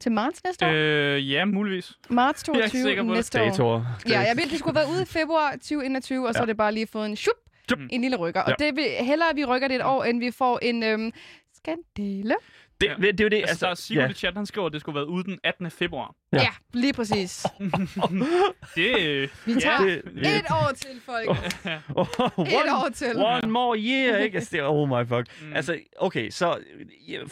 Til 0.00 0.12
marts 0.12 0.44
næste 0.44 0.66
år? 0.66 0.70
Øh, 0.74 1.30
ja, 1.32 1.44
muligvis. 1.44 1.92
Marts 2.10 2.44
jeg 2.48 2.52
er 2.52 2.56
ikke 2.56 2.68
22 2.68 2.82
sikker 2.82 3.02
på 3.02 3.08
det. 3.08 3.16
næste 3.16 3.40
år. 3.42 3.44
Datoer. 3.44 3.84
Ja, 4.08 4.20
jeg 4.20 4.36
ved, 4.36 4.44
det 4.50 4.58
skulle 4.58 4.78
have 4.78 4.86
været 4.86 4.94
ude 4.96 5.02
i 5.02 5.06
februar 5.06 5.50
2021, 5.50 6.28
og 6.28 6.34
så 6.34 6.38
Ja. 6.38 6.42
er 6.42 6.46
det 6.46 6.56
bare 6.56 6.72
lige 6.74 6.86
fået 6.86 7.06
en 7.06 7.16
shup, 7.16 7.34
Shup. 7.68 7.78
en 7.90 8.00
lille 8.00 8.16
rykker. 8.16 8.40
Og 8.40 8.54
Ja. 8.60 8.64
det 8.64 8.76
vil 8.76 8.84
hellere, 9.00 9.30
at 9.30 9.36
vi 9.36 9.44
rykker 9.44 9.68
det 9.68 9.74
et 9.74 9.82
år, 9.84 10.04
end 10.04 10.18
vi 10.18 10.30
får 10.30 10.58
en 10.62 10.82
øhm, 10.82 11.12
skandale. 11.56 12.34
Det, 12.80 12.86
Ja. 12.86 12.94
det, 12.94 13.18
det 13.18 13.20
er 13.20 13.24
jo 13.24 13.28
det. 13.28 13.36
Altså, 13.48 13.66
der 13.66 13.70
er 13.70 13.74
Sigurd 13.74 14.04
ja. 14.04 14.10
i 14.10 14.14
chat, 14.14 14.34
han 14.36 14.46
skriver, 14.46 14.66
at 14.66 14.72
det 14.72 14.80
skulle 14.80 14.98
have 14.98 15.06
været 15.06 15.14
ude 15.14 15.24
den 15.24 15.38
18. 15.44 15.70
februar. 15.70 16.14
Ja. 16.32 16.38
Ja, 16.38 16.48
lige 16.72 16.92
præcis. 16.92 17.46
Det, 18.74 19.30
Vi 19.46 19.60
tager 19.60 19.78
det- 19.78 20.02
et 20.36 20.44
år 20.50 20.70
til, 20.76 20.90
folk. 21.06 21.28
Oh, 21.28 22.46
Et 22.46 22.54
år 22.72 22.88
til. 22.94 23.16
One 23.16 23.50
more 23.50 23.78
year, 23.78 24.16
ikke? 24.18 24.36
Altså, 24.38 24.56
det, 24.56 24.62
oh 24.64 24.88
my 24.88 25.08
fuck. 25.08 25.26
Mm. 25.42 25.52
Altså, 25.54 25.78
okay, 25.98 26.30
så 26.30 26.58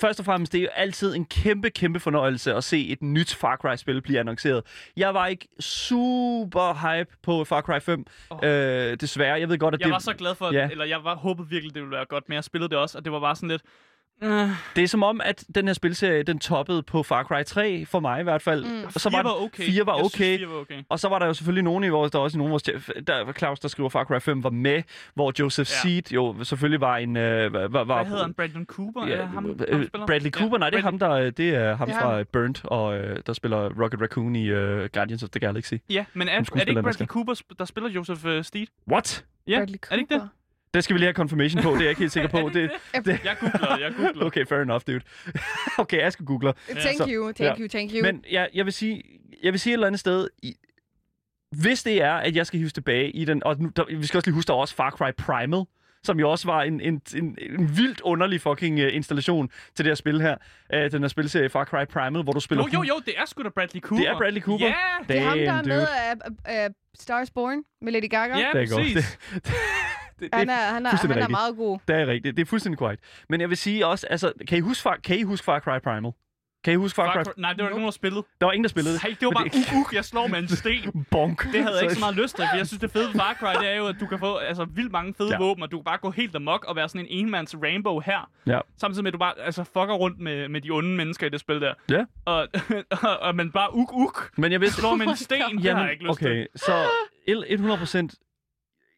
først 0.01 0.19
og 0.19 0.25
fremmest, 0.25 0.53
det 0.53 0.59
er 0.59 0.63
jo 0.63 0.69
altid 0.75 1.15
en 1.15 1.25
kæmpe, 1.25 1.71
kæmpe 1.71 2.01
fornøjelse 2.01 2.55
at 2.55 2.65
se 2.65 2.89
et 2.89 3.03
nyt 3.03 3.35
Far 3.35 3.57
Cry-spil 3.57 4.01
blive 4.03 4.21
annonceret. 4.21 4.63
Jeg 4.97 5.15
var 5.15 5.27
ikke 5.27 5.49
super 5.61 6.75
hype 6.99 7.17
på 7.23 7.45
Far 7.45 7.61
Cry 7.61 7.81
5, 7.81 8.05
Åh. 8.31 8.39
oh. 8.39 8.49
øh, 8.49 8.97
desværre. 9.01 9.41
Jeg 9.41 9.49
ved 9.49 9.59
godt, 9.59 9.75
at 9.75 9.81
jeg 9.81 9.87
det, 9.87 9.93
var 9.93 9.99
så 9.99 10.13
glad 10.15 10.35
for, 10.35 10.53
Ja. 10.55 10.69
eller 10.71 10.85
jeg 10.85 11.05
var 11.05 11.15
håbet 11.17 11.51
virkelig, 11.51 11.75
det 11.75 11.83
ville 11.83 11.97
være 11.97 12.05
godt, 12.05 12.29
men 12.29 12.35
jeg 12.37 12.45
spillede 12.45 12.71
det 12.71 12.79
også, 12.79 12.99
og 12.99 13.05
det 13.05 13.13
var 13.13 13.21
bare 13.21 13.37
sådan 13.37 13.49
lidt... 13.49 13.63
Øh, 14.23 14.49
det 14.77 14.85
er 14.85 14.89
som 14.89 15.03
om, 15.03 15.21
at 15.25 15.45
den 15.55 15.67
her 15.67 15.75
spilserie, 15.75 16.23
den 16.23 16.39
toppede 16.39 16.83
på 16.83 17.03
Far 17.03 17.23
Cry 17.23 17.43
3, 17.47 17.87
for 17.87 18.01
mig 18.01 18.21
i 18.21 18.23
hvert 18.23 18.43
fald. 18.43 18.65
Mm. 18.65 18.85
Og 18.85 18.93
så 18.93 19.11
var, 19.11 19.23
var 19.23 19.43
okay. 19.43 19.65
Fire 19.65 19.87
var 19.87 19.93
okay. 19.93 20.09
Synes, 20.09 20.39
fire 20.39 20.49
var 20.49 20.61
okay. 20.61 20.83
Og 20.89 21.01
så 21.01 21.09
var 21.09 21.19
der 21.19 21.27
jo 21.27 21.35
selvfølgelig 21.35 21.65
nogen 21.65 21.85
i 21.85 21.89
vores, 21.89 22.11
der 22.11 22.19
var 22.19 22.25
også 22.25 22.37
i 22.37 22.39
nogen 22.39 22.51
vores, 22.51 22.63
der 23.07 23.25
var 23.25 23.33
Claus, 23.33 23.61
der 23.61 23.69
skriver 23.69 23.89
Far 23.89 24.05
Cry 24.05 24.21
5, 24.21 24.45
var 24.45 24.51
med, 24.51 24.83
hvor 25.15 25.33
Joseph 25.39 25.71
Ja. 25.71 25.89
Seed 25.89 26.13
jo 26.13 26.45
selvfølgelig 26.45 26.81
var 26.81 26.97
en... 26.97 27.17
Øh, 27.17 27.53
var, 27.53 27.69
var, 27.69 27.85
Hvad 27.85 28.05
hedder 28.05 28.23
han? 28.23 28.35
Brandon 28.35 28.65
Cooper? 28.65 29.07
Ja, 29.07 29.25
ham, 29.25 29.35
ham 29.35 29.47
øh, 29.51 29.87
spiller? 29.87 30.07
Bradley 30.07 30.31
Cooper, 30.31 30.59
nej, 30.59 30.71
det 30.71 30.79
er 30.79 30.83
ham, 30.83 30.99
der, 30.99 31.11
øh, 31.11 31.33
det 31.37 31.55
er 31.55 31.77
ham 31.77 31.89
er 31.91 32.01
fra 32.01 32.17
ham. 32.17 32.27
Burnt, 32.33 32.65
og 32.65 32.99
øh, 32.99 33.21
der 33.27 33.33
spiller 33.33 33.83
Rocket 33.83 34.01
Raccoon 34.01 34.37
i 34.37 34.47
øh, 34.47 34.89
Guardians 34.93 35.23
of 35.23 35.29
the 35.31 35.41
Galaxy. 35.41 35.75
Ja, 35.91 36.05
men 36.15 36.29
er, 36.29 36.33
er 36.33 36.43
det 36.43 36.69
ikke 36.69 36.83
Bradley. 36.83 37.07
Cooper, 37.07 37.35
der 37.59 37.65
spiller 37.65 37.91
Joseph 37.91 38.27
uh, 38.27 38.43
Steed? 38.43 38.67
What? 38.91 39.25
Ja, 39.47 39.61
er 39.61 39.65
det 39.65 39.99
ikke 39.99 40.15
det? 40.15 40.29
Det 40.75 40.85
skal 40.85 40.95
vi 40.95 40.99
lige 40.99 41.07
have 41.07 41.15
confirmation 41.15 41.63
på, 41.63 41.71
det 41.71 41.77
er 41.77 41.81
jeg 41.81 41.89
ikke 41.91 42.01
helt 42.01 42.13
sikker 42.13 42.29
på. 42.29 42.51
Det, 42.55 42.71
det, 43.05 43.21
Jeg 43.25 43.37
googler, 43.41 43.79
jeg 43.81 43.93
googler. 43.97 44.25
okay, 44.27 44.47
fair 44.47 44.61
enough, 44.61 44.83
dude. 44.87 45.01
okay, 45.79 46.01
Aske 46.03 46.25
googler. 46.25 46.53
Thank 46.71 46.97
Så- 46.99 47.09
you, 47.09 47.33
thank 47.33 47.59
ja. 47.59 47.63
you, 47.63 47.69
thank 47.69 47.91
you. 47.95 48.03
Men 48.03 48.25
jeg, 48.31 48.49
jeg 48.55 48.65
vil 48.65 48.73
sige, 48.73 49.03
jeg 49.43 49.53
vil 49.53 49.61
sige 49.61 49.73
et 49.73 49.75
eller 49.75 49.87
andet 49.87 50.01
sted, 50.01 50.29
i, 50.43 50.55
hvis 51.57 51.83
det 51.83 52.03
er, 52.03 52.13
at 52.15 52.37
jeg 52.37 52.47
skal 52.47 52.59
hives 52.59 52.73
tilbage 52.73 53.11
i 53.11 53.25
den, 53.25 53.45
og 53.45 53.57
nu, 53.61 53.69
der, 53.77 53.85
vi 53.99 54.07
skal 54.07 54.19
også 54.19 54.27
lige 54.31 54.35
huske, 54.35 54.49
der 54.49 54.55
er 54.55 54.59
også 54.59 54.75
Far 54.75 54.91
Cry 54.91 55.11
Primal, 55.19 55.65
som 56.05 56.21
jo 56.21 56.31
også 56.31 56.47
var 56.49 56.63
en, 56.63 56.81
en, 56.81 57.01
en, 57.17 57.39
en 57.41 57.77
vildt 57.77 58.01
underlig 58.01 58.41
fucking 58.41 58.81
uh, 58.85 58.95
installation 58.95 59.49
til 59.75 59.85
det 59.85 59.87
her 59.91 59.95
spil 59.95 60.21
her. 60.21 60.37
Uh, 60.75 60.91
den 60.93 61.01
her 61.03 61.09
spilserie 61.09 61.49
Far 61.49 61.65
Cry 61.65 61.85
Primal, 61.93 62.23
hvor 62.23 62.33
du 62.33 62.41
spiller... 62.41 62.65
Jo, 62.65 62.79
jo, 62.79 62.83
jo, 62.83 62.95
det 63.07 63.15
er 63.19 63.25
sgu 63.27 63.43
da 63.43 63.49
Bradley 63.49 63.81
Cooper. 63.81 64.05
Det 64.05 64.11
er 64.13 64.19
Bradley 64.19 64.43
Cooper. 64.43 64.67
Ja, 64.67 64.75
det 65.09 65.17
er 65.19 65.21
ham, 65.25 65.39
der 65.39 65.45
er 65.53 65.55
Damn, 65.55 65.69
med 65.69 65.87
af 65.87 66.15
af 66.45 66.69
Stars 66.99 67.31
Born 67.31 67.63
med 67.83 67.93
Lady 67.93 68.09
Gaga. 68.11 68.39
ja 68.39 68.51
Det 68.53 68.63
er 68.63 68.67
godt. 68.67 68.83
præcis. 68.83 69.19
Det, 69.35 69.45
det, 69.45 69.53
det, 70.21 70.29
Han 70.33 70.51
er, 70.51 70.55
han 70.55 70.87
er, 70.87 70.91
han 70.91 71.11
er 71.11 71.15
rigtigt. 71.15 71.31
meget 71.31 71.57
god. 71.57 71.79
Det 71.89 71.97
er 71.97 72.07
rigtigt. 72.07 72.37
Det 72.37 72.43
er 72.43 72.47
fuldstændig 72.47 72.79
korrekt. 72.79 73.03
Men 73.29 73.41
jeg 73.41 73.49
vil 73.49 73.57
sige 73.57 73.87
også, 73.87 74.07
altså, 74.07 74.33
kan 74.49 74.59
I 74.59 74.61
huske 74.61 74.83
Far, 74.83 74.97
kan 75.05 75.19
I 75.19 75.23
huske 75.23 75.45
Far 75.45 75.61
Cry 75.61 75.79
Primal? 75.85 76.13
Kan 76.65 76.73
I 76.73 76.77
huske 76.77 76.97
Far, 76.97 77.13
Far 77.13 77.25
Cry? 77.25 77.31
Nej, 77.37 77.53
det 77.53 77.63
var 77.63 77.69
ikke 77.69 77.75
nogen, 77.75 77.85
der 77.85 77.91
spillede. 77.91 78.25
Der 78.41 78.47
var 78.47 78.53
ingen, 78.53 78.65
der 78.65 78.69
spillede 78.69 78.95
det. 78.95 79.03
Nej, 79.03 79.17
det 79.21 79.27
var 79.27 79.33
bare 79.33 79.45
Men 79.45 79.63
uk, 79.81 79.87
uk, 79.87 79.95
jeg 79.95 80.05
slår 80.05 80.27
med 80.27 80.39
en 80.39 80.49
sten. 80.49 81.05
Bonk. 81.11 81.43
Det 81.53 81.63
havde 81.63 81.75
jeg 81.75 81.83
ikke 81.83 81.95
så 81.95 82.01
meget 82.07 82.17
lyst 82.17 82.37
til, 82.37 82.45
for 82.51 82.57
jeg 82.57 82.67
synes, 82.67 82.81
det 82.81 82.91
fede 82.91 83.07
ved 83.09 83.15
Far 83.21 83.35
Cry, 83.41 83.63
det 83.63 83.69
er 83.73 83.77
jo, 83.77 83.87
at 83.87 83.97
du 84.01 84.07
kan 84.07 84.19
få 84.19 84.37
altså, 84.37 84.65
vildt 84.65 84.93
mange 84.93 85.15
fede 85.19 85.29
Ja. 85.33 85.39
våben, 85.39 85.63
og 85.63 85.71
du 85.71 85.77
kan 85.79 85.85
bare 85.85 85.99
gå 85.99 86.11
helt 86.11 86.37
amok 86.37 86.65
og 86.65 86.77
være 86.77 86.89
sådan 86.89 87.01
en 87.01 87.07
enmands 87.11 87.55
rainbow 87.63 88.01
her. 88.01 88.31
Ja. 88.47 88.61
Samtidig 88.81 89.03
med, 89.03 89.09
at 89.09 89.13
du 89.13 89.19
bare 89.19 89.33
altså, 89.39 89.65
fucker 89.65 89.95
rundt 89.95 90.19
med, 90.21 90.49
med 90.49 90.61
de 90.61 90.71
onde 90.71 90.89
mennesker 90.97 91.27
i 91.27 91.31
det 91.31 91.41
spil 91.41 91.61
der. 91.61 91.75
Ja. 91.91 92.05
Og, 92.25 92.49
og, 93.03 93.19
og 93.21 93.35
man 93.37 93.51
bare 93.53 93.75
uk, 93.75 93.93
uk. 93.93 94.31
Men 94.37 94.53
jeg 94.53 94.61
vil 94.61 94.71
Slår 94.73 94.95
med 94.95 95.07
en 95.07 95.17
sten, 95.17 95.39
det 95.63 95.73
har 95.75 95.83
jeg 95.83 95.93
ikke 95.93 96.05
lyst 96.05 96.19
til. 96.19 96.27
okay, 96.31 96.47
så 96.57 96.73
el- 97.29 97.45
100 97.49 97.79
procent 97.79 98.15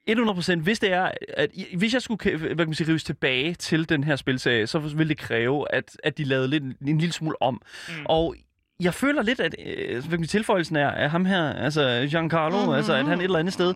100% 0.09 0.57
hvis 0.61 0.79
det 0.79 0.93
er, 0.93 1.11
at 1.37 1.51
hvis 1.77 1.95
jeg 1.95 2.03
skulle 2.03 2.39
hvad 2.39 2.49
kan 2.49 2.67
man 2.67 2.75
sige, 2.75 2.89
rives 2.89 3.05
tilbage 3.05 3.55
til 3.55 3.89
den 3.89 4.05
her 4.05 4.17
spilserie, 4.17 4.67
så 4.67 4.79
ville 4.79 5.09
det 5.09 5.19
kræve, 5.19 5.75
at, 5.75 5.97
at 6.05 6.19
de 6.19 6.25
lavede 6.25 6.49
lidt, 6.49 6.65
en 6.65 6.99
lille 6.99 7.13
smule 7.13 7.43
om. 7.43 7.63
Mm. 7.89 7.95
Og 8.05 8.35
jeg 8.81 8.95
føler 8.95 9.23
lidt, 9.23 9.41
at 9.41 9.55
øh, 9.67 10.03
sige, 10.03 10.27
tilføjelsen 10.27 10.77
er, 10.77 10.89
at 10.91 11.11
ham 11.11 11.25
her, 11.25 11.53
altså 11.53 12.07
Giancarlo, 12.11 12.57
mm-hmm. 12.59 12.73
altså 12.75 12.93
at 12.93 13.07
han 13.07 13.19
et 13.19 13.25
eller 13.25 13.39
andet 13.39 13.55
sted, 13.55 13.75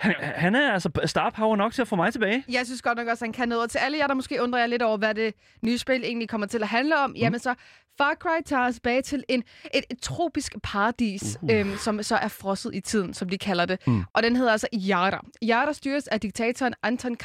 han, 0.00 0.14
han 0.20 0.54
er 0.54 0.72
altså 0.72 0.90
star 1.04 1.30
power 1.30 1.56
nok 1.56 1.72
til 1.72 1.82
at 1.82 1.88
få 1.88 1.96
mig 1.96 2.12
tilbage. 2.12 2.44
Jeg 2.48 2.66
synes 2.66 2.82
godt 2.82 2.98
nok 2.98 3.08
også, 3.08 3.24
at 3.24 3.26
han 3.26 3.32
kan 3.32 3.48
noget. 3.48 3.64
Og 3.64 3.70
til 3.70 3.78
alle 3.78 3.98
jer, 3.98 4.06
der 4.06 4.14
måske 4.14 4.42
undrer 4.42 4.60
jer 4.60 4.66
lidt 4.66 4.82
over, 4.82 4.96
hvad 4.96 5.14
det 5.14 5.34
nye 5.62 5.78
spil 5.78 6.04
egentlig 6.04 6.28
kommer 6.28 6.46
til 6.46 6.62
at 6.62 6.68
handle 6.68 6.98
om, 6.98 7.10
mm. 7.10 7.16
jamen 7.16 7.40
så 7.40 7.54
Far 7.98 8.14
Cry 8.14 8.42
tager 8.46 8.66
os 8.66 8.74
tilbage 8.74 9.02
til 9.02 9.24
en, 9.28 9.42
et, 9.74 9.84
et 9.90 9.98
tropisk 10.02 10.54
paradis, 10.62 11.38
uh. 11.42 11.48
øhm, 11.54 11.76
som 11.76 12.02
så 12.02 12.16
er 12.16 12.28
frosset 12.28 12.74
i 12.74 12.80
tiden, 12.80 13.14
som 13.14 13.28
de 13.28 13.38
kalder 13.38 13.66
det. 13.66 13.86
Mm. 13.86 14.04
Og 14.12 14.22
den 14.22 14.36
hedder 14.36 14.52
altså 14.52 14.68
Yara. 14.90 15.24
Yara 15.42 15.72
styres 15.72 16.08
af 16.08 16.20
diktatoren 16.20 16.74
Anton 16.82 17.16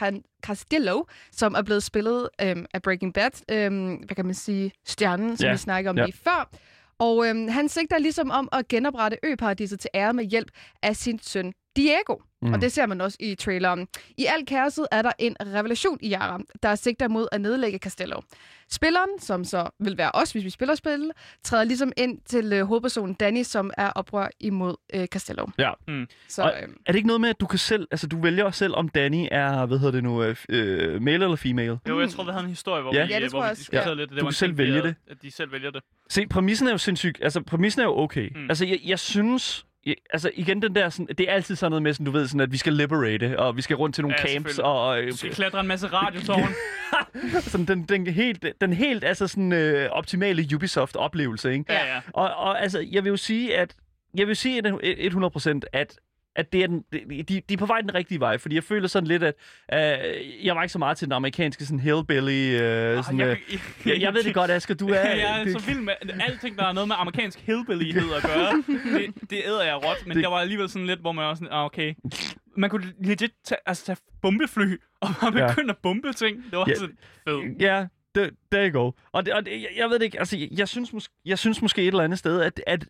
Castillo, 0.43 1.03
som 1.31 1.55
er 1.55 1.61
blevet 1.61 1.83
spillet 1.83 2.29
øhm, 2.41 2.65
af 2.73 2.81
Breaking 2.81 3.13
Bad, 3.13 3.31
øhm, 3.51 3.93
hvad 3.93 4.15
kan 4.15 4.25
man 4.25 4.33
sige, 4.35 4.71
stjernen, 4.85 5.37
som 5.37 5.45
Ja. 5.45 5.51
vi 5.51 5.57
snakker 5.57 5.89
om 5.89 5.97
Ja. 5.97 6.05
lige 6.05 6.17
før. 6.23 6.49
Og 7.01 7.27
øhm, 7.27 7.47
han 7.47 7.69
sigter 7.69 7.97
ligesom 7.97 8.31
om 8.31 8.49
at 8.51 8.67
genoprette 8.67 9.17
øparadiset 9.23 9.79
til 9.79 9.89
ære 9.93 10.13
med 10.13 10.23
hjælp 10.23 10.51
af 10.83 10.95
sin 10.95 11.19
søn 11.19 11.53
Diego. 11.75 12.15
Mm. 12.41 12.53
Og 12.53 12.61
det 12.61 12.71
ser 12.71 12.85
man 12.85 13.01
også 13.01 13.17
i 13.19 13.35
traileren. 13.35 13.87
I 14.17 14.25
alt 14.25 14.47
kaoset 14.47 14.87
er 14.91 15.01
der 15.01 15.11
en 15.19 15.35
revelation 15.45 15.97
i 16.01 16.13
Yara, 16.13 16.39
der 16.63 16.75
sigter 16.75 17.07
mod 17.07 17.27
at 17.31 17.41
nedlægge 17.41 17.77
Castello. 17.77 18.21
Spilleren, 18.71 19.09
som 19.19 19.43
så 19.43 19.69
vil 19.79 19.97
være 19.97 20.11
os, 20.13 20.31
hvis 20.31 20.43
vi 20.43 20.49
spiller 20.49 20.75
spillet, 20.75 21.11
træder 21.43 21.63
ligesom 21.63 21.91
ind 21.97 22.19
til 22.25 22.53
øh, 22.53 22.65
hovedpersonen 22.65 23.13
Danny, 23.15 23.43
som 23.43 23.71
er 23.77 23.89
oprør 23.89 24.27
imod 24.39 24.75
øh, 24.93 25.07
Castello. 25.07 25.45
Ja. 25.57 25.71
Så 26.27 26.41
Og 26.43 26.53
øh, 26.61 26.69
er 26.85 26.91
det 26.91 26.95
ikke 26.95 27.07
noget 27.07 27.21
med, 27.21 27.29
at 27.29 27.39
du 27.39 27.45
kan 27.45 27.59
selv, 27.59 27.87
altså 27.91 28.07
du 28.07 28.21
vælger 28.21 28.51
selv, 28.51 28.75
om 28.75 28.89
Danny 28.89 29.27
er, 29.31 29.65
hvad 29.65 29.77
hedder 29.77 29.91
det 29.91 30.03
nu, 30.03 30.23
øh, 30.23 30.35
øh, 30.49 31.01
male 31.01 31.23
eller 31.23 31.35
female? 31.35 31.79
Jo, 31.89 31.99
jeg 31.99 32.09
tror, 32.09 32.23
vi 32.23 32.31
havde 32.31 32.43
en 32.43 32.49
historie, 32.49 32.81
hvor 32.81 32.95
Ja. 32.95 33.05
vi, 33.05 33.13
Ja, 33.13 33.19
det 33.19 33.29
hvor 33.29 33.43
vi 33.49 33.55
diskuterede 33.55 33.89
Ja. 33.89 33.93
lidt. 33.95 34.09
Det 34.09 34.19
Du 34.19 34.25
kan 34.25 34.33
selv 34.33 34.57
vælge 34.57 34.81
det. 34.81 34.95
At 35.11 35.17
de 35.21 35.31
selv 35.31 35.51
vælger 35.51 35.71
det. 35.71 35.81
Se, 36.09 36.27
præmissen 36.27 36.67
er 36.67 36.71
jo 36.71 36.77
sindssyg. 36.77 37.15
Altså, 37.21 37.41
præmissen 37.41 37.81
er 37.81 37.85
jo 37.85 37.97
okay. 37.97 38.29
Mm. 38.35 38.41
Mm. 38.41 38.49
Altså, 38.49 38.65
jeg, 38.65 38.79
jeg 38.85 38.99
synes... 38.99 39.65
Altså, 40.09 40.31
igen, 40.33 40.61
den 40.61 40.75
der 40.75 40.89
sådan... 40.89 41.15
Det 41.17 41.29
er 41.29 41.33
altid 41.33 41.55
sådan 41.55 41.71
noget 41.71 41.83
med, 41.83 41.93
sådan, 41.93 42.05
du 42.05 42.11
ved, 42.11 42.27
sådan, 42.27 42.39
at 42.41 42.51
vi 42.51 42.57
skal 42.57 42.73
liberate, 42.73 43.39
og 43.39 43.57
vi 43.57 43.61
skal 43.61 43.75
rundt 43.75 43.95
til 43.95 44.01
nogle 44.01 44.17
Ja, 44.19 44.27
camps, 44.27 44.59
og... 44.59 44.87
og 44.87 45.03
Du 45.11 45.17
skal 45.17 45.33
klatre 45.33 45.59
en 45.59 45.67
masse 45.67 45.87
radiotårn. 45.87 46.49
sådan, 47.51 47.65
den, 47.65 47.83
den, 47.83 48.07
helt, 48.07 48.45
den 48.61 48.73
helt, 48.73 49.03
altså 49.03 49.27
sådan, 49.27 49.51
øh, 49.51 49.89
optimale 49.91 50.47
Ubisoft-oplevelse, 50.55 51.51
ikke? 51.51 51.65
ja, 51.73 51.93
ja. 51.95 52.01
Og, 52.13 52.35
og 52.35 52.61
altså, 52.61 52.87
jeg 52.91 53.03
vil 53.03 53.09
jo 53.09 53.17
sige, 53.17 53.57
at... 53.57 53.75
Jeg 54.17 54.27
vil 54.27 54.35
sige 54.35 54.57
at 54.57 54.73
100%, 55.13 55.59
at 55.73 55.99
at 56.35 56.53
det 56.53 56.63
er 56.63 56.67
den, 56.67 56.83
de, 56.91 57.23
de 57.49 57.53
er 57.53 57.57
på 57.57 57.65
vej 57.65 57.81
den 57.81 57.93
rigtige 57.95 58.19
vej, 58.19 58.37
fordi 58.37 58.55
jeg 58.55 58.63
føler 58.63 58.87
sådan 58.87 59.07
lidt, 59.07 59.23
at 59.23 59.33
øh, 59.73 60.45
jeg 60.45 60.55
var 60.55 60.63
ikke 60.63 60.73
så 60.73 60.79
meget 60.79 60.97
til 60.97 61.05
den 61.07 61.13
amerikanske 61.13 61.65
sådan 61.65 61.79
hillbilly, 61.79 62.61
øh, 62.61 63.03
sådan, 63.03 63.19
jeg, 63.19 63.37
øh, 63.53 63.59
jeg, 63.85 64.01
jeg 64.01 64.13
ved 64.13 64.23
det 64.23 64.33
godt, 64.33 64.51
Asger, 64.51 64.75
du 64.75 64.87
er... 64.93 64.93
jeg 65.15 65.39
er 65.39 65.43
det, 65.43 65.61
så 65.61 65.67
vild 65.67 65.79
med 65.81 65.93
alting, 66.27 66.57
der 66.57 66.63
har 66.63 66.73
noget 66.73 66.87
med 66.87 66.95
amerikansk 66.99 67.39
hillbillyhed 67.39 68.13
at 68.13 68.23
gøre. 68.23 68.63
Det, 68.99 69.29
det 69.29 69.41
æder 69.45 69.63
jeg 69.63 69.75
råt, 69.75 70.07
men 70.07 70.15
Det- 70.15 70.23
der 70.23 70.29
var 70.29 70.37
alligevel 70.37 70.69
sådan 70.69 70.87
lidt, 70.87 70.99
hvor 70.99 71.11
man 71.11 71.25
var 71.25 71.33
sådan, 71.33 71.47
ah, 71.51 71.65
okay. 71.65 71.93
Man 72.57 72.69
kunne 72.69 72.93
legit 73.03 73.31
tage, 73.45 73.59
altså, 73.65 73.85
tage 73.85 73.97
bombefly 74.21 74.75
og 75.01 75.09
bare 75.21 75.37
Ja. 75.39 75.47
begynde 75.47 75.69
at 75.69 75.77
bombe 75.83 76.13
ting. 76.13 76.43
Det 76.51 76.59
var 76.59 76.65
Ja. 76.67 76.75
sådan 76.75 76.97
fedt. 77.27 77.61
Ja, 77.61 77.85
det, 78.15 78.29
there 78.51 78.69
you 78.69 78.81
go. 78.83 78.91
Og, 79.11 79.25
det, 79.25 79.33
og 79.33 79.45
det, 79.45 79.51
jeg, 79.51 79.67
jeg 79.77 79.89
ved 79.89 79.99
det 79.99 80.05
ikke, 80.05 80.19
altså, 80.19 80.37
jeg, 80.37 80.47
jeg, 80.57 80.67
synes 80.67 80.89
mås- 80.93 81.21
jeg 81.25 81.39
synes 81.39 81.61
måske 81.61 81.81
et 81.81 81.87
eller 81.87 82.03
andet 82.03 82.19
sted, 82.19 82.41
at, 82.41 82.61
at 82.67 82.85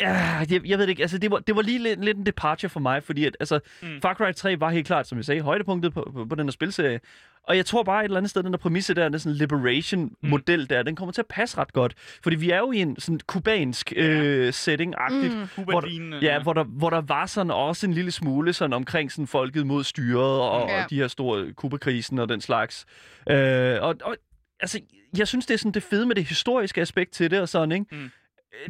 Ja, 0.00 0.10
jeg, 0.50 0.66
jeg 0.66 0.78
ved 0.78 0.86
det 0.86 0.88
ikke. 0.88 1.02
Altså, 1.02 1.18
det 1.18 1.30
var, 1.30 1.38
det 1.38 1.56
var 1.56 1.62
lige 1.62 1.78
lidt, 1.82 2.04
lidt 2.04 2.18
en 2.18 2.26
departure 2.26 2.68
for 2.70 2.80
mig, 2.80 3.02
fordi 3.02 3.24
at, 3.24 3.36
altså, 3.40 3.60
mm. 3.82 4.00
Far 4.02 4.14
Cry 4.14 4.32
3 4.32 4.60
var 4.60 4.70
helt 4.70 4.86
klart, 4.86 5.08
som 5.08 5.18
jeg 5.18 5.24
sagde, 5.24 5.40
højdepunktet 5.40 5.92
på, 5.94 6.10
på, 6.14 6.24
på 6.24 6.34
den 6.34 6.46
her 6.46 6.50
spilserie. 6.52 7.00
Og 7.42 7.56
jeg 7.56 7.66
tror 7.66 7.82
bare 7.82 8.00
et 8.00 8.04
eller 8.04 8.16
andet 8.16 8.30
sted, 8.30 8.42
den 8.42 8.52
der 8.52 8.58
præmisse 8.58 8.94
der, 8.94 9.08
den 9.08 9.18
sådan 9.18 9.36
liberation-model 9.36 10.60
mm. 10.60 10.66
der, 10.66 10.82
den 10.82 10.96
kommer 10.96 11.12
til 11.12 11.22
at 11.22 11.26
passe 11.26 11.58
ret 11.58 11.72
godt. 11.72 11.94
Fordi 12.22 12.36
vi 12.36 12.50
er 12.50 12.58
jo 12.58 12.72
i 12.72 12.78
en 12.78 13.00
sådan 13.00 13.20
kubansk 13.26 13.92
øh, 13.96 14.48
setting-agtigt, 14.52 15.34
mm. 15.56 15.64
hvor, 15.64 15.80
der, 15.80 16.18
ja, 16.22 16.42
hvor, 16.42 16.52
der, 16.52 16.64
hvor 16.64 16.90
der 16.90 17.00
var 17.00 17.26
sådan 17.26 17.50
også 17.50 17.86
en 17.86 17.92
lille 17.94 18.10
smule 18.10 18.52
sådan 18.52 18.72
omkring 18.72 19.12
sådan 19.12 19.26
folket 19.26 19.66
mod 19.66 19.84
styret 19.84 20.40
og, 20.40 20.68
Ja. 20.68 20.84
og 20.84 20.90
de 20.90 20.96
her 20.96 21.08
store 21.08 21.52
Kuba-krisen 21.52 22.18
og 22.18 22.28
den 22.28 22.40
slags. 22.40 22.86
Øh, 23.30 23.76
og, 23.82 23.94
og 24.04 24.16
altså, 24.60 24.80
jeg 25.18 25.28
synes, 25.28 25.46
det 25.46 25.54
er 25.54 25.58
sådan 25.58 25.72
det 25.72 25.82
fede 25.82 26.06
med 26.06 26.14
det 26.14 26.24
historiske 26.24 26.80
aspekt 26.80 27.12
til 27.12 27.30
det 27.30 27.40
og 27.40 27.48
sådan, 27.48 27.72
ikke? 27.72 27.86
Mm. 27.92 28.10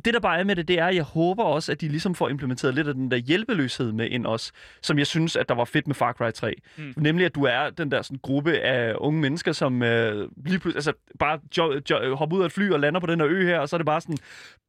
Det, 0.04 0.14
der 0.14 0.20
bare 0.20 0.38
er 0.38 0.44
med 0.44 0.56
det, 0.56 0.68
det 0.68 0.78
er, 0.78 0.86
at 0.86 0.94
jeg 0.94 1.02
håber 1.04 1.44
også, 1.44 1.72
at 1.72 1.80
de 1.80 1.88
ligesom 1.88 2.14
får 2.14 2.28
implementeret 2.28 2.74
lidt 2.74 2.88
af 2.88 2.94
den 2.94 3.10
der 3.10 3.16
hjælpeløshed 3.16 3.92
med 3.92 4.10
ind 4.10 4.26
også, 4.26 4.52
som 4.82 4.98
jeg 4.98 5.06
synes, 5.06 5.36
at 5.36 5.48
der 5.48 5.54
var 5.54 5.64
fedt 5.64 5.86
med 5.86 5.94
Far 5.94 6.12
Cry 6.12 6.30
3. 6.30 6.54
Mm. 6.76 6.94
Nemlig, 6.96 7.26
at 7.26 7.34
du 7.34 7.42
er 7.44 7.70
den 7.70 7.90
der 7.90 8.02
sådan, 8.02 8.18
gruppe 8.22 8.52
af 8.58 8.94
unge 8.98 9.20
mennesker, 9.20 9.52
som 9.52 9.82
øh, 9.82 10.28
lige 10.46 10.58
pludselig, 10.58 10.74
altså, 10.76 10.92
bare 11.18 11.40
jo, 11.58 11.80
jo, 11.90 12.16
hopper 12.16 12.36
ud 12.36 12.42
af 12.42 12.46
et 12.46 12.52
fly 12.52 12.70
og 12.70 12.80
lander 12.80 13.00
på 13.00 13.06
den 13.06 13.20
her 13.20 13.28
ø 13.30 13.44
her, 13.46 13.58
og 13.58 13.68
så 13.68 13.76
er 13.76 13.78
det 13.78 13.86
bare 13.86 14.00
sådan, 14.00 14.18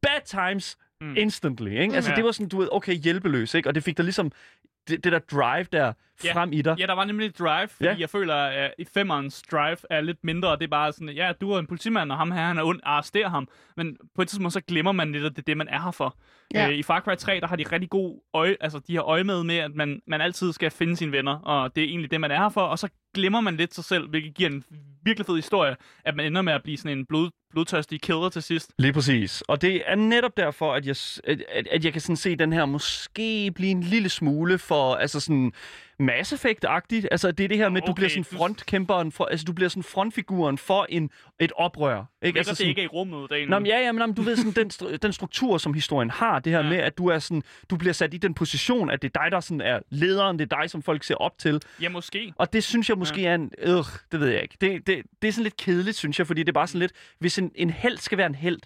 bad 0.02 0.22
times 0.50 0.78
Mm. 1.02 1.16
instantly, 1.18 1.70
ikke? 1.80 1.96
Altså, 1.96 2.12
Ja. 2.12 2.16
det 2.16 2.24
var 2.24 2.32
sådan, 2.32 2.48
du 2.50 2.58
ved, 2.58 2.68
okay, 2.72 2.94
hjælpeløs, 2.94 3.54
ikke? 3.54 3.70
Og 3.70 3.76
det 3.76 3.84
fik 3.84 3.98
dig 3.98 4.06
ligesom, 4.06 4.32
det, 4.90 5.04
det 5.04 5.12
der 5.12 5.20
drive 5.20 5.66
der 5.72 5.94
Ja. 6.24 6.34
frem 6.34 6.54
i 6.54 6.62
dig. 6.62 6.76
Ja, 6.80 6.86
der 6.86 6.94
var 6.94 7.06
nemlig 7.06 7.26
et 7.26 7.40
drive, 7.40 7.68
fordi 7.68 7.90
Ja. 7.90 7.96
jeg 8.00 8.10
føler, 8.10 8.36
at 8.36 8.74
i 8.78 8.86
femmerens 8.94 9.42
drive 9.52 9.78
er 9.90 10.02
lidt 10.02 10.18
mindre, 10.24 10.50
og 10.50 10.60
det 10.60 10.66
er 10.66 10.70
bare 10.70 10.92
sådan, 10.92 11.10
ja, 11.10 11.32
du 11.42 11.52
er 11.52 11.60
en 11.60 11.68
politimand, 11.68 12.12
og 12.12 12.18
ham 12.18 12.32
her, 12.32 12.42
han 12.48 12.58
er 12.58 12.64
ond, 12.64 12.80
arrester 12.84 13.30
ham. 13.30 13.48
Men 13.78 13.98
på 14.16 14.22
et 14.22 14.28
tidspunkt, 14.28 14.54
så 14.54 14.62
glemmer 14.62 14.92
man 14.92 15.12
lidt, 15.12 15.24
at 15.26 15.32
det 15.32 15.38
er 15.38 15.44
det, 15.46 15.58
man 15.58 15.68
er 15.68 15.82
her 15.82 15.92
for. 15.92 16.16
Ja. 16.54 16.68
Øh, 16.70 16.74
I 16.76 16.84
Far 16.84 17.00
Cry 17.00 17.16
3, 17.16 17.40
der 17.40 17.48
har 17.48 17.56
de 17.56 17.64
rigtig 17.72 17.90
god 17.90 18.22
øje, 18.34 18.56
altså 18.62 18.80
de 18.88 18.96
har 18.96 19.04
øje 19.04 19.24
med, 19.24 19.44
med 19.44 19.58
at 19.58 19.76
man, 19.76 20.02
man 20.08 20.22
altid 20.22 20.54
skal 20.54 20.72
finde 20.72 20.96
sine 20.96 21.12
venner, 21.12 21.36
og 21.40 21.76
det 21.76 21.84
er 21.84 21.88
egentlig 21.88 22.12
det, 22.12 22.22
man 22.22 22.32
er 22.32 22.38
her 22.38 22.50
for, 22.50 22.62
og 22.62 22.80
så 22.80 22.90
glemmer 23.14 23.42
man 23.42 23.56
lidt 23.56 23.76
sig 23.76 23.84
selv, 23.84 24.10
hvilket 24.10 24.34
giver 24.34 24.50
en 24.50 24.64
virkelig 25.04 25.26
fed 25.26 25.36
historie, 25.36 25.76
at 26.06 26.16
man 26.16 26.26
ender 26.26 26.42
med 26.42 26.54
at 26.54 26.64
blive 26.64 26.78
sådan 26.78 26.98
en 26.98 27.06
blod, 27.06 27.30
blodtørstig 27.52 28.02
killer 28.02 28.30
til 28.30 28.44
sidst. 28.44 28.72
Lige 28.78 28.94
præcis. 28.94 29.42
Og 29.42 29.62
det 29.62 29.82
er 29.86 29.96
netop 29.96 30.38
derfor, 30.38 30.74
at 30.74 30.86
jeg, 30.86 30.96
at, 31.24 31.44
at, 31.50 31.68
at 31.72 31.86
jeg 31.86 31.94
kan 31.94 32.02
sådan 32.02 32.16
se 32.16 32.36
den 32.36 32.54
her 32.54 32.66
måske 32.66 33.52
blive 33.56 33.72
en 33.72 33.84
lille 33.84 34.10
smule 34.10 34.58
for, 34.58 34.96
altså 34.96 35.20
sådan 35.20 35.54
Mass 36.00 36.34
Effect-agtigt. 36.34 37.08
Altså 37.12 37.32
det 37.32 37.44
er 37.44 37.48
det 37.48 37.58
her 37.58 37.70
med, 37.70 37.82
at 37.82 37.88
du 37.88 37.92
Okay, 37.92 38.00
bliver 38.00 38.10
sådan 38.10 38.24
frontkæmperen, 38.24 39.12
for, 39.12 39.26
altså 39.26 39.46
du 39.46 39.54
bliver 39.54 39.70
sådan 39.70 39.84
frontfiguren 39.84 40.58
for 40.58 40.86
en, 40.90 41.10
et 41.40 41.52
oprør. 41.56 42.06
Ikke? 42.22 42.38
Altså, 42.40 42.52
det 42.52 42.58
sådan, 42.58 42.70
ikke 42.70 42.82
er 42.82 42.86
i 42.86 42.88
rummet, 42.88 43.30
Daniel. 43.30 43.50
Nå, 43.50 43.60
men 43.60 43.66
ja, 43.66 43.80
ja, 43.80 43.92
men, 43.92 44.00
nå, 44.00 44.06
men 44.06 44.16
du 44.16 44.22
ved 44.22 44.36
sådan, 44.36 44.52
den, 44.52 44.72
stru- 44.74 44.98
den 44.98 45.14
struktur, 45.14 45.58
som 45.58 45.74
historien 45.74 46.10
har, 46.10 46.40
det 46.40 46.52
her 46.52 46.60
ja. 46.60 46.66
Ja. 46.66 46.70
med, 46.70 46.78
at 46.78 46.98
du 46.98 47.08
er 47.08 47.20
sådan, 47.20 47.44
du 47.70 47.78
bliver 47.78 47.94
sat 47.94 48.14
i 48.14 48.18
den 48.18 48.34
position, 48.34 48.90
at 48.90 49.02
det 49.02 49.16
er 49.16 49.24
dig, 49.24 49.32
der 49.32 49.40
sådan 49.40 49.62
er 49.62 49.80
lederen, 49.90 50.40
det 50.40 50.52
er 50.52 50.58
dig, 50.62 50.70
som 50.70 50.82
folk 50.82 51.04
ser 51.04 51.16
op 51.16 51.38
til. 51.38 51.62
Ja, 51.82 51.90
måske. 51.90 52.34
Og 52.36 52.54
det 52.54 52.64
synes 52.64 52.90
jeg 52.90 52.98
måske 52.98 53.22
ja. 53.22 53.30
er 53.30 53.36
en... 53.36 53.52
Øh, 53.58 53.84
det 54.12 54.20
ved 54.20 54.28
jeg 54.28 54.42
ikke. 54.42 54.58
Det, 54.62 54.88
det, 54.88 55.04
det 55.22 55.28
er 55.28 55.32
sådan 55.32 55.44
lidt 55.44 55.58
kedeligt, 55.58 55.98
synes 55.98 56.20
jeg, 56.20 56.28
fordi 56.28 56.44
det 56.44 56.50
er 56.50 56.54
bare 56.54 56.68
sådan 56.68 56.80
lidt... 56.80 56.92
Hvis 57.20 57.40
en, 57.40 57.52
en 57.56 57.70
held 57.70 57.98
skal 57.98 58.18
være 58.18 58.28
en 58.28 58.36
held, 58.36 58.60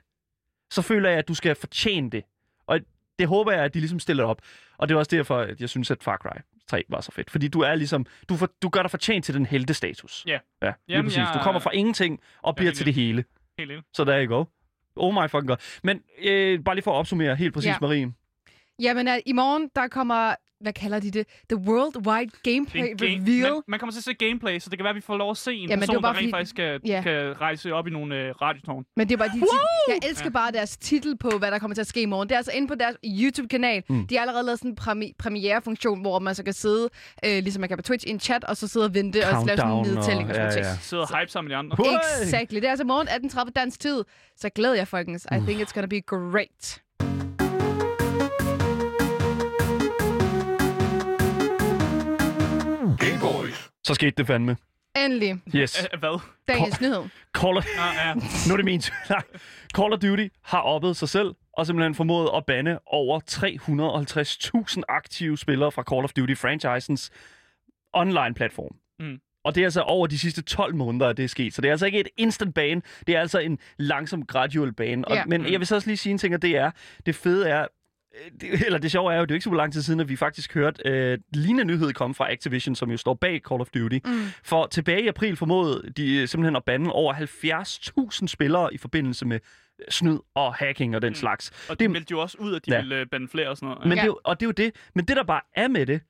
så 0.71 0.81
føler 0.81 1.09
jeg, 1.09 1.19
at 1.19 1.27
du 1.27 1.33
skal 1.33 1.55
fortjene 1.55 2.09
det. 2.09 2.23
Og 2.67 2.79
det 3.19 3.27
håber 3.27 3.51
jeg, 3.51 3.63
at 3.63 3.73
de 3.73 3.79
ligesom 3.79 3.99
stiller 3.99 4.23
op. 4.23 4.41
Og 4.77 4.89
det 4.89 4.95
er 4.95 4.99
også 4.99 5.15
derfor, 5.15 5.37
at 5.37 5.61
jeg 5.61 5.69
synes, 5.69 5.91
at 5.91 6.03
Far 6.03 6.17
Cry 6.17 6.39
3 6.67 6.83
var 6.89 7.01
så 7.01 7.11
fedt. 7.11 7.29
Fordi 7.29 7.47
du 7.47 7.59
er 7.59 7.75
ligesom... 7.75 8.05
Du, 8.29 8.35
for, 8.35 8.49
du 8.61 8.69
gør 8.69 8.81
dig 8.81 8.91
fortjent 8.91 9.25
til 9.25 9.33
den 9.33 9.45
heldestatus. 9.45 10.23
Ja. 10.27 10.39
Ja, 10.61 10.73
lige 10.87 11.03
præcis. 11.03 11.17
jeg- 11.17 11.31
Du 11.33 11.39
kommer 11.43 11.59
fra 11.61 11.71
ingenting 11.73 12.19
og 12.41 12.55
bliver 12.55 12.71
til 12.71 12.85
det 12.85 12.93
hele. 12.93 13.23
Helt 13.59 13.71
enig. 13.71 13.83
Så 13.93 14.03
der 14.03 14.13
er 14.13 14.25
go. 14.25 14.45
Oh 14.95 15.13
my 15.13 15.29
fucking 15.29 15.47
god. 15.47 15.57
Men 15.83 16.01
øh, 16.23 16.63
bare 16.63 16.75
lige 16.75 16.83
for 16.83 16.91
at 16.91 16.95
opsummere 16.95 17.35
helt 17.35 17.53
præcis, 17.53 17.67
Ja. 17.67 17.71
ja. 17.71 17.77
Marie. 17.81 18.13
Jamen, 18.81 19.07
at 19.07 19.21
i 19.25 19.33
morgen, 19.33 19.69
der 19.75 19.87
kommer 19.87 20.35
hvad 20.63 20.73
kalder 20.73 20.99
de 20.99 21.11
det? 21.11 21.27
The 21.49 21.57
Worldwide 21.57 22.31
Gameplay 22.43 22.81
Det 22.81 23.01
game- 23.01 23.21
Reveal. 23.21 23.51
Man, 23.53 23.61
man 23.67 23.79
kommer 23.79 23.91
til 23.91 23.99
at 23.99 24.03
se 24.03 24.13
gameplay, 24.13 24.59
så 24.59 24.69
det 24.69 24.77
kan 24.79 24.83
være, 24.83 24.89
at 24.89 24.95
vi 24.95 25.01
får 25.01 25.17
lov 25.17 25.31
at 25.31 25.37
se 25.37 25.53
en 25.53 25.69
det 25.69 25.79
person, 25.79 25.95
der 26.03 26.09
rent 26.09 26.17
fordi- 26.17 26.31
faktisk 26.31 26.55
kan, 26.55 26.79
Ja. 26.85 27.01
kan 27.03 27.41
rejse 27.41 27.73
op 27.73 27.87
i 27.87 27.89
nogle 27.89 28.15
øh, 28.15 28.31
radiotårn. 28.41 28.85
Men 28.95 29.07
det 29.09 29.13
er 29.13 29.17
bare 29.17 29.27
de 29.27 29.33
tit- 29.39 29.93
Jeg 30.03 30.09
elsker 30.09 30.29
bare 30.29 30.51
deres 30.51 30.77
titel 30.77 31.17
på, 31.17 31.29
hvad 31.39 31.51
der 31.51 31.59
kommer 31.59 31.75
til 31.75 31.81
at 31.81 31.87
ske 31.87 32.01
i 32.01 32.05
morgen. 32.05 32.29
Det 32.29 32.33
er 32.35 32.37
altså 32.39 32.51
inde 32.55 32.67
på 32.67 32.75
deres 32.75 32.95
YouTube-kanal. 33.05 33.83
Mm. 33.89 34.07
De 34.07 34.15
har 34.15 34.21
allerede 34.21 34.45
lavet 34.45 34.59
sådan 34.59 34.71
en 34.71 34.77
premi- 34.81 35.13
premiere-funktion, 35.19 36.01
hvor 36.01 36.19
man 36.19 36.35
så 36.35 36.43
kan 36.43 36.53
sidde, 36.53 36.89
øh, 37.25 37.31
ligesom 37.43 37.59
man 37.59 37.69
kan 37.69 37.77
på 37.77 37.81
Twitch, 37.83 38.07
i 38.07 38.09
en 38.09 38.19
chat, 38.19 38.43
og 38.43 38.57
så 38.57 38.67
sidde 38.67 38.85
og 38.85 38.93
vente 38.93 39.17
og 39.17 39.21
lave 39.21 39.31
sådan 39.31 39.41
en 39.41 39.47
Countdown 39.57 39.79
og- 39.79 39.87
nedtælling 39.95 40.29
og 40.29 40.35
sådan 40.35 40.49
ja, 40.49 40.55
noget. 40.55 40.67
ja. 40.67 40.77
Sidder 40.81 41.03
og 41.03 41.19
hype 41.19 41.31
sammen 41.31 41.47
med 41.49 41.55
de 41.55 41.59
andre. 41.59 41.77
Exactly. 42.21 42.55
Det 42.55 42.65
er 42.65 42.69
altså 42.69 42.83
morgen 42.85 43.07
18.30 43.07 43.51
dansk 43.55 43.79
tid. 43.79 44.03
Så 44.37 44.49
glæder 44.49 44.75
jeg, 44.75 44.87
folkens. 44.87 45.27
I 45.31 45.35
think 45.47 45.61
it's 45.61 45.73
gonna 45.73 45.87
be 45.87 46.01
great. 46.01 46.81
Så 53.83 53.93
skete 53.93 54.11
det 54.17 54.27
fandme. 54.27 54.57
Endelig. 54.97 55.41
Yes. 55.55 55.87
Æh, 55.93 55.99
hvad? 55.99 56.19
Dagens 56.47 56.81
nyhed. 56.81 57.03
Call 57.33 57.57
of, 57.57 57.65
Nå, 57.77 57.81
ja. 58.05 58.13
nu 58.47 58.53
er 58.53 58.55
det 58.57 58.65
min. 58.65 58.81
Nej. 59.09 59.21
Call 59.75 59.93
of 59.93 59.99
Duty 59.99 60.27
har 60.43 60.59
oppet 60.61 60.97
sig 60.97 61.09
selv 61.09 61.35
og 61.53 61.65
simpelthen 61.65 61.95
formået 61.95 62.29
at 62.35 62.45
bande 62.45 62.79
over 62.85 63.19
350.000 64.77 64.81
aktive 64.89 65.37
spillere 65.37 65.71
fra 65.71 65.83
Call 65.83 66.03
of 66.03 66.11
Duty-franchisens 66.19 67.09
online-platform. 67.93 68.75
Mm. 68.99 69.19
Og 69.43 69.55
det 69.55 69.61
er 69.61 69.65
altså 69.65 69.81
over 69.81 70.07
de 70.07 70.19
sidste 70.19 70.41
12 70.41 70.75
måneder, 70.75 71.07
at 71.07 71.17
det 71.17 71.23
er 71.23 71.27
sket. 71.29 71.53
Så 71.53 71.61
det 71.61 71.67
er 71.67 71.71
altså 71.73 71.85
ikke 71.85 71.99
et 71.99 72.07
instant 72.17 72.53
ban. 72.55 72.83
Det 73.07 73.15
er 73.15 73.19
altså 73.19 73.39
en 73.39 73.59
langsom, 73.77 74.25
gradual 74.25 74.73
ban. 74.73 75.05
Og, 75.05 75.15
Ja. 75.15 75.25
Men 75.25 75.51
jeg 75.51 75.59
vil 75.59 75.67
så 75.67 75.75
også 75.75 75.87
lige 75.87 75.97
sige 75.97 76.11
en 76.11 76.17
ting, 76.17 76.35
og 76.35 76.41
det 76.41 76.57
er, 76.57 76.71
det 77.05 77.15
fede 77.15 77.49
er, 77.49 77.67
det, 78.41 78.49
eller 78.65 78.79
det 78.79 78.91
sjove 78.91 79.13
er 79.13 79.17
jo, 79.17 79.21
det 79.21 79.31
er 79.31 79.33
jo 79.33 79.35
ikke 79.35 79.43
så 79.43 79.51
lang 79.53 79.73
tid 79.73 79.81
siden, 79.81 79.99
at 79.99 80.09
vi 80.09 80.15
faktisk 80.15 80.53
hørte 80.53 80.81
øh, 80.89 81.17
lignende 81.33 81.65
nyhed 81.65 81.93
komme 81.93 82.15
fra 82.15 82.31
Activision, 82.31 82.75
som 82.75 82.91
jo 82.91 82.97
står 82.97 83.13
bag 83.13 83.41
Call 83.49 83.61
of 83.61 83.67
Duty. 83.69 83.99
Mm. 84.05 84.11
For 84.43 84.65
tilbage 84.65 85.03
i 85.03 85.07
april 85.07 85.35
formåede 85.35 85.91
de 85.97 86.15
øh, 86.21 86.27
simpelthen 86.27 86.55
at 86.55 86.63
bande 86.63 86.91
over 86.91 87.13
70.000 88.21 88.27
spillere 88.27 88.73
i 88.73 88.77
forbindelse 88.77 89.25
med 89.25 89.39
øh, 89.79 89.85
snyd 89.89 90.17
og 90.35 90.53
hacking 90.53 90.95
og 90.95 91.01
den 91.01 91.09
Mm. 91.11 91.15
slags. 91.15 91.51
Og 91.69 91.79
de 91.79 91.83
Det- 91.83 91.91
meldte 91.91 92.11
jo 92.11 92.19
også 92.21 92.37
ud, 92.39 92.55
at 92.55 92.65
de 92.65 92.71
Ja. 92.73 92.81
ville 92.81 92.95
øh, 92.99 93.05
bande 93.11 93.27
flere 93.27 93.49
og 93.49 93.57
sådan 93.57 93.69
noget. 93.69 93.85
Men 93.87 93.97
ja. 93.97 94.03
det 94.03 94.15
og 94.23 94.39
det 94.39 94.45
er 94.45 94.47
jo 94.47 94.51
det. 94.51 94.75
Men 94.95 95.05
det, 95.05 95.17
der 95.17 95.23
bare 95.23 95.41
er 95.55 95.67
med 95.67 95.85
det, 95.85 96.01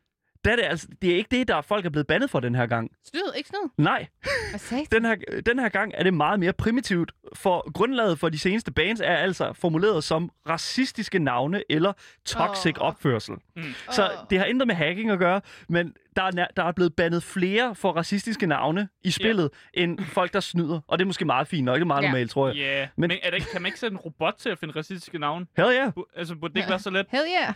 det 0.43 0.51
er, 0.51 0.55
det, 0.55 0.63
altså, 0.63 0.87
det 1.01 1.11
er 1.11 1.15
ikke 1.15 1.27
det, 1.39 1.47
der 1.47 1.61
folk 1.61 1.85
er 1.85 1.89
blevet 1.89 2.07
bandet 2.07 2.29
for 2.29 2.39
den 2.39 2.55
her 2.55 2.65
gang. 2.65 2.91
Snyd, 3.09 3.21
ikke 3.37 3.49
snyd. 3.49 3.69
Nej, 3.77 4.07
Hvad 4.49 4.59
sagde 4.59 4.85
den 4.91 5.05
her, 5.05 5.15
den 5.45 5.59
her 5.59 5.69
gang 5.69 5.91
er 5.95 6.03
det 6.03 6.13
meget 6.13 6.39
mere 6.39 6.53
primitivt, 6.53 7.11
for 7.35 7.71
grundlaget 7.71 8.19
for 8.19 8.29
de 8.29 8.39
seneste 8.39 8.71
bands 8.71 8.99
er 9.01 9.15
altså 9.15 9.53
formuleret 9.53 10.03
som 10.03 10.31
racistiske 10.49 11.19
navne 11.19 11.63
eller 11.69 11.93
toxic 12.25 12.75
Åh. 12.77 12.87
opførsel. 12.87 13.33
Mm. 13.55 13.63
Så 13.91 14.03
Åh. 14.03 14.09
det 14.29 14.37
har 14.39 14.45
intet 14.45 14.67
med 14.67 14.75
hacking 14.75 15.11
at 15.11 15.19
gøre, 15.19 15.41
men 15.69 15.93
der 16.15 16.23
er, 16.23 16.31
der 16.57 16.63
er 16.63 16.71
blevet 16.71 16.95
bandet 16.95 17.23
flere 17.23 17.75
for 17.75 17.91
racistiske 17.91 18.45
navne 18.47 18.87
i 19.03 19.11
spillet, 19.11 19.49
end 19.73 19.99
folk, 20.05 20.33
der 20.33 20.39
snyder. 20.39 20.79
Og 20.87 20.99
det 20.99 21.03
er 21.03 21.07
måske 21.07 21.25
meget 21.25 21.47
fint, 21.47 21.69
og 21.69 21.75
ikke 21.75 21.85
meget 21.85 22.01
Ja. 22.03 22.07
normalt, 22.07 22.31
tror 22.31 22.47
jeg. 22.47 22.55
Yeah. 22.57 22.87
Men- 22.95 23.07
men, 23.07 23.17
er 23.23 23.29
det 23.29 23.37
ikke, 23.37 23.51
kan 23.51 23.61
man 23.61 23.67
ikke 23.69 23.79
sætte 23.79 23.93
en 23.93 23.97
robot 23.99 24.33
til 24.37 24.49
at 24.49 24.59
finde 24.59 24.73
racistiske 24.75 25.19
navne? 25.19 25.45
Hell 25.57 25.69
yeah. 25.73 25.91
Bu- 25.99 26.11
Altså, 26.15 26.35
burde 26.35 26.53
det 26.53 26.59
ikke 26.59 26.69
være 26.69 26.79
så 26.79 26.89
let 26.89 27.05
Hell 27.09 27.25
yeah. 27.41 27.53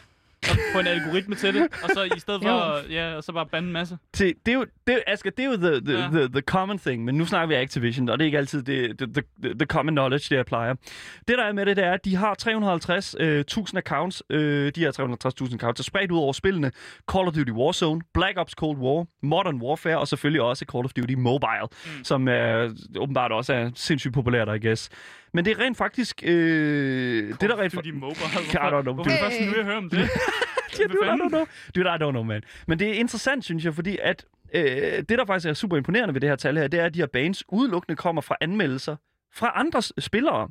Få 0.74 0.80
en 0.80 0.88
algoritme 0.88 1.36
til 1.36 1.54
det? 1.54 1.68
Og 1.84 1.90
så 1.94 2.04
i 2.16 2.20
stedet 2.20 2.42
for, 2.44 2.92
ja, 2.92 3.16
og 3.16 3.24
så 3.24 3.32
bare 3.32 3.46
bande 3.46 3.68
en 3.68 3.74
masse? 3.74 3.98
Se, 4.14 4.34
det 4.46 4.52
er 4.52 4.56
jo, 4.56 4.66
det 4.88 4.96
er, 4.96 5.00
Asger, 5.08 5.30
det 5.30 5.46
er 5.46 5.50
jo 5.50 5.56
the, 5.58 5.82
the, 5.86 5.98
Ja. 6.04 6.08
the, 6.10 6.28
the 6.30 6.42
common 6.42 6.80
thing, 6.80 7.06
men 7.06 7.16
nu 7.16 7.26
snakker 7.26 7.48
vi 7.48 7.56
Activision, 7.64 8.10
og 8.10 8.20
det 8.20 8.24
er 8.24 8.26
ikke 8.26 8.38
altid 8.38 8.64
det, 8.64 8.98
the, 8.98 9.08
the, 9.44 9.54
the 9.54 9.66
common 9.66 9.94
knowledge, 9.96 10.26
det 10.30 10.36
jeg 10.36 10.46
plejer. 10.46 10.74
Det 11.28 11.38
der 11.38 11.44
er 11.44 11.54
med 11.54 11.66
det, 11.66 11.78
det 11.78 11.86
er, 11.86 11.92
at 11.94 12.06
de 12.06 12.16
har 12.16 12.36
350.000 13.20 13.24
øh, 13.24 13.40
1000 13.40 13.78
accounts, 13.78 14.24
øh, 14.30 14.72
de 14.76 14.80
her 14.80 14.92
350.000 15.46 15.56
accounts 15.56 15.80
er 15.80 15.84
spredt 15.84 16.12
ud 16.12 16.18
over 16.20 16.34
spillene 16.34 16.72
Call 17.12 17.28
of 17.28 17.34
Duty 17.34 17.52
Warzone, 17.52 18.02
Black 18.14 18.38
Ops 18.38 18.52
Cold 18.54 18.78
War, 18.78 19.06
Modern 19.24 19.62
Warfare, 19.62 19.98
og 20.00 20.08
selvfølgelig 20.08 20.42
også 20.42 20.66
Call 20.72 20.86
of 20.86 20.92
Duty 20.94 21.14
Mobile, 21.14 21.68
mm. 21.98 22.04
som 22.04 22.28
øh, 22.28 22.76
åbenbart 22.98 23.32
også 23.32 23.54
er 23.54 23.70
sindssygt 23.76 24.14
populært, 24.14 24.48
I 24.64 24.68
guess. 24.68 24.90
Men 25.34 25.46
det 25.46 25.52
er 25.52 25.60
rent 25.64 25.78
faktisk... 25.78 26.24
Øh, 26.26 27.30
det 27.42 27.50
der 27.50 27.60
rent 27.60 27.74
Duty 27.74 27.90
Mobile. 27.90 28.16
I 28.54 28.56
don't 28.56 28.82
know. 28.82 28.94
Hvorfor 28.94 29.04
Du- 29.10 29.16
er 29.16 29.18
det 29.18 29.20
først 29.24 29.42
nu, 29.42 29.54
jeg 29.58 29.66
hører 29.66 29.78
om 29.78 29.90
det? 29.90 30.10
Ja, 30.80 30.84
dude, 30.84 31.06
I 31.06 31.10
don't 31.10 31.30
know. 31.30 31.46
Dude, 31.76 31.90
I 31.90 31.94
don't 32.04 32.12
know, 32.12 32.24
man. 32.24 32.44
Men 32.68 32.80
det 32.80 32.90
er 32.90 32.94
interessant, 32.94 33.46
synes 33.46 33.66
jeg, 33.66 33.74
fordi 33.74 33.98
at 34.04 34.26
øh, 34.54 34.62
det, 34.64 35.10
der 35.10 35.26
faktisk 35.26 35.50
er 35.50 35.54
super 35.54 35.78
imponerende 35.78 36.14
ved 36.14 36.22
det 36.22 36.30
her 36.30 36.36
tal 36.36 36.58
her, 36.58 36.68
det 36.68 36.80
er, 36.80 36.86
at 36.86 36.94
de 36.94 37.00
her 37.00 37.08
bands 37.08 37.44
udelukkende 37.50 37.96
kommer 37.96 38.22
fra 38.22 38.36
anmeldelser 38.42 38.96
fra 39.34 39.52
andre 39.56 39.82
spillere. 39.82 40.50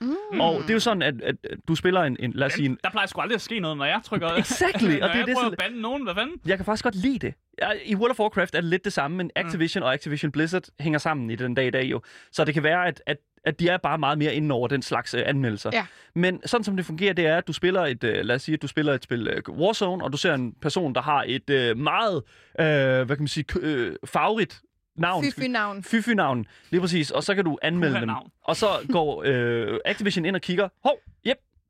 Mm. 0.00 0.40
Og 0.40 0.62
det 0.62 0.70
er 0.70 0.74
jo 0.74 0.80
sådan, 0.80 1.02
at, 1.02 1.14
at 1.22 1.36
du 1.68 1.74
spiller 1.74 2.00
en, 2.02 2.16
en 2.20 2.32
lad 2.32 2.46
os 2.46 2.52
sige, 2.52 2.66
en, 2.66 2.78
Der 2.84 2.90
plejer 2.90 3.06
sgu 3.06 3.20
aldrig 3.20 3.34
at 3.34 3.40
ske 3.40 3.60
noget, 3.60 3.76
når 3.76 3.84
jeg 3.84 4.00
trykker... 4.04 4.28
Exactly, 4.38 4.94
og 4.94 5.00
når 5.00 5.06
det 5.06 5.14
er 5.14 5.18
jeg 5.18 5.26
det, 5.26 5.34
prøver 5.34 5.48
så- 5.48 5.52
at 5.52 5.58
bande 5.58 5.80
nogen, 5.80 6.02
hvad 6.04 6.14
fanden? 6.14 6.36
jeg 6.46 6.56
kan 6.58 6.64
faktisk 6.64 6.84
godt 6.84 6.94
lide 6.94 7.18
det. 7.18 7.34
I 7.84 7.94
World 7.96 8.10
of 8.10 8.20
Warcraft 8.20 8.54
er 8.54 8.60
det 8.60 8.70
lidt 8.70 8.84
det 8.84 8.92
samme, 8.92 9.16
men 9.16 9.30
Activision 9.36 9.82
og 9.82 9.92
Activision 9.94 10.32
Blizzard 10.32 10.62
hænger 10.80 10.98
sammen 10.98 11.30
i 11.30 11.36
den 11.36 11.54
dag 11.54 11.66
i 11.66 11.70
dag 11.70 11.84
jo. 11.84 12.00
Så 12.32 12.44
det 12.44 12.54
kan 12.54 12.62
være, 12.62 12.86
at, 12.86 13.02
at, 13.06 13.16
at 13.44 13.60
de 13.60 13.68
er 13.68 13.76
bare 13.76 13.98
meget 13.98 14.18
mere 14.18 14.34
inde 14.34 14.52
over 14.52 14.68
den 14.68 14.82
slags 14.82 15.14
uh, 15.14 15.20
anmeldelser. 15.26 15.70
Ja. 15.72 15.86
Men 16.14 16.40
sådan 16.46 16.64
som 16.64 16.76
det 16.76 16.86
fungerer, 16.86 17.12
det 17.12 17.26
er, 17.26 17.36
at 17.36 17.46
du 17.46 17.52
spiller 17.52 17.86
et, 17.86 18.04
uh, 18.04 18.10
lad 18.10 18.34
os 18.34 18.42
sige, 18.42 18.54
at 18.54 18.62
du 18.62 18.66
spiller 18.66 18.94
et 18.94 19.02
spil 19.02 19.42
uh, 19.48 19.58
Warzone, 19.58 20.04
og 20.04 20.12
du 20.12 20.16
ser 20.16 20.34
en 20.34 20.54
person, 20.62 20.94
der 20.94 21.02
har 21.02 21.24
et 21.26 21.50
uh, 21.50 21.78
meget, 21.78 22.16
uh, 22.16 23.06
hvad 23.06 23.06
kan 23.06 23.18
man 23.18 23.28
sige, 23.28 23.44
uh, 23.62 23.94
favorit 24.08 24.60
navn. 24.98 25.24
Fy, 25.24 25.40
fy 25.40 25.44
navn. 25.44 25.82
Fy-fy-navn, 25.82 26.46
lige 26.70 26.80
præcis. 26.80 27.10
Og 27.10 27.24
så 27.24 27.34
kan 27.34 27.44
du 27.44 27.58
anmelde 27.62 27.94
dem. 28.00 28.06
navn. 28.06 28.30
Og 28.44 28.56
så 28.56 28.66
går 28.92 29.22
øh, 29.26 29.78
Activision 29.84 30.24
ind 30.24 30.36
og 30.36 30.42
kigger. 30.42 30.68
Hov, 30.84 30.98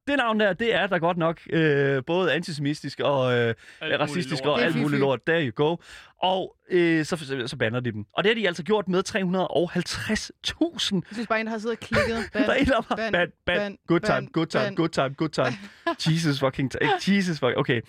det 0.08 0.16
navn 0.16 0.40
der, 0.40 0.52
det 0.52 0.74
er 0.74 0.86
der 0.86 0.98
godt 0.98 1.16
nok 1.16 1.40
øh, 1.50 2.02
både 2.06 2.32
antisemitisk 2.32 3.00
og 3.00 3.38
øh, 3.38 3.54
Alt 3.80 4.00
racistisk 4.00 4.44
og 4.44 4.58
Det 4.58 4.64
alt 4.64 4.76
muligt 4.76 5.00
lort. 5.00 5.20
There 5.26 5.46
you 5.46 5.52
go. 5.54 5.76
Og 6.22 6.56
øh, 6.70 7.04
så, 7.04 7.16
så, 7.16 7.42
så 7.46 7.56
banner 7.56 7.80
de 7.80 7.92
dem. 7.92 8.04
Og 8.12 8.24
det 8.24 8.30
har 8.30 8.34
de 8.34 8.46
altså 8.46 8.62
gjort 8.62 8.88
med 8.88 9.02
350.000. 9.08 9.14
Jeg 9.14 11.02
synes 11.12 11.26
bare, 11.28 11.40
en 11.40 11.46
der 11.46 11.52
har 11.52 11.58
siddet 11.58 11.76
og 11.76 11.80
klikket. 11.80 12.28
Der 12.32 12.40
er 12.40 12.54
en, 12.54 12.66
der 12.66 12.80
ban, 12.96 13.12
ban, 13.12 13.12
ban, 13.12 13.30
ban, 13.46 13.78
good 13.86 14.00
time, 14.00 14.14
ban, 14.14 14.26
good 14.26 14.46
time, 14.46 14.64
ban. 14.64 14.74
good 14.74 14.88
time, 14.88 15.14
good 15.14 15.28
time. 15.28 15.56
Jesus 16.06 16.40
fucking 16.40 16.70
time. 16.70 16.90
Jesus 17.08 17.38
fucking, 17.38 17.58
okay. 17.58 17.80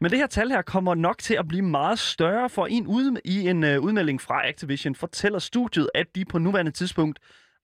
Men 0.00 0.10
det 0.10 0.18
her 0.18 0.26
tal 0.26 0.50
her 0.50 0.62
kommer 0.62 0.94
nok 0.94 1.18
til 1.18 1.34
at 1.34 1.48
blive 1.48 1.62
meget 1.62 1.98
større, 1.98 2.50
for 2.50 2.66
en 2.66 2.86
ud, 2.86 3.20
i 3.24 3.48
en 3.48 3.64
uh, 3.64 3.84
udmelding 3.84 4.20
fra 4.20 4.48
Activision 4.48 4.94
fortæller 4.94 5.38
studiet, 5.38 5.88
at 5.94 6.06
de 6.14 6.24
på 6.24 6.38
nuværende 6.38 6.72
tidspunkt 6.72 7.18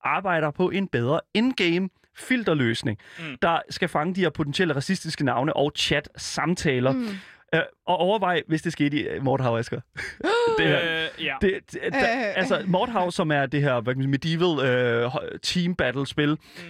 arbejder 0.05 0.51
på 0.51 0.71
en 0.71 0.89
bedre 0.89 1.21
in-game 1.35 1.89
filterløsning, 2.19 2.99
mm. 3.19 3.25
Der 3.43 3.59
skal 3.71 3.89
fange 3.89 4.15
de 4.15 4.21
her 4.21 4.31
potentielle 4.31 4.75
racistiske 4.77 5.25
navne 5.25 5.57
og 5.57 5.73
chat-samtaler. 5.77 6.93
Mm. 6.93 7.09
Uh, 7.57 7.61
og 7.87 7.97
overvej, 7.97 8.43
hvis 8.49 8.63
det 8.63 8.73
skete 8.73 8.97
i 8.97 9.17
uh, 9.17 9.25
Mordhav, 9.25 9.57
Asger. 9.57 9.81
det 10.59 10.67
her, 10.67 10.81
Øh, 11.19 11.25
ja. 11.25 11.35
det, 11.41 11.53
det, 11.73 11.81
da, 11.93 11.99
Øh. 11.99 12.37
altså, 12.37 12.63
Mordhav, 12.67 13.11
som 13.11 13.31
er 13.33 13.47
det 13.47 13.63
her 13.63 13.81
hvad 13.81 13.95
kan 13.95 14.11
man 14.11 14.21
sige, 14.23 14.39
medieval 14.39 14.67
øh, 14.71 15.11
team 15.43 15.75
battle 15.75 16.07
spil 16.07 16.29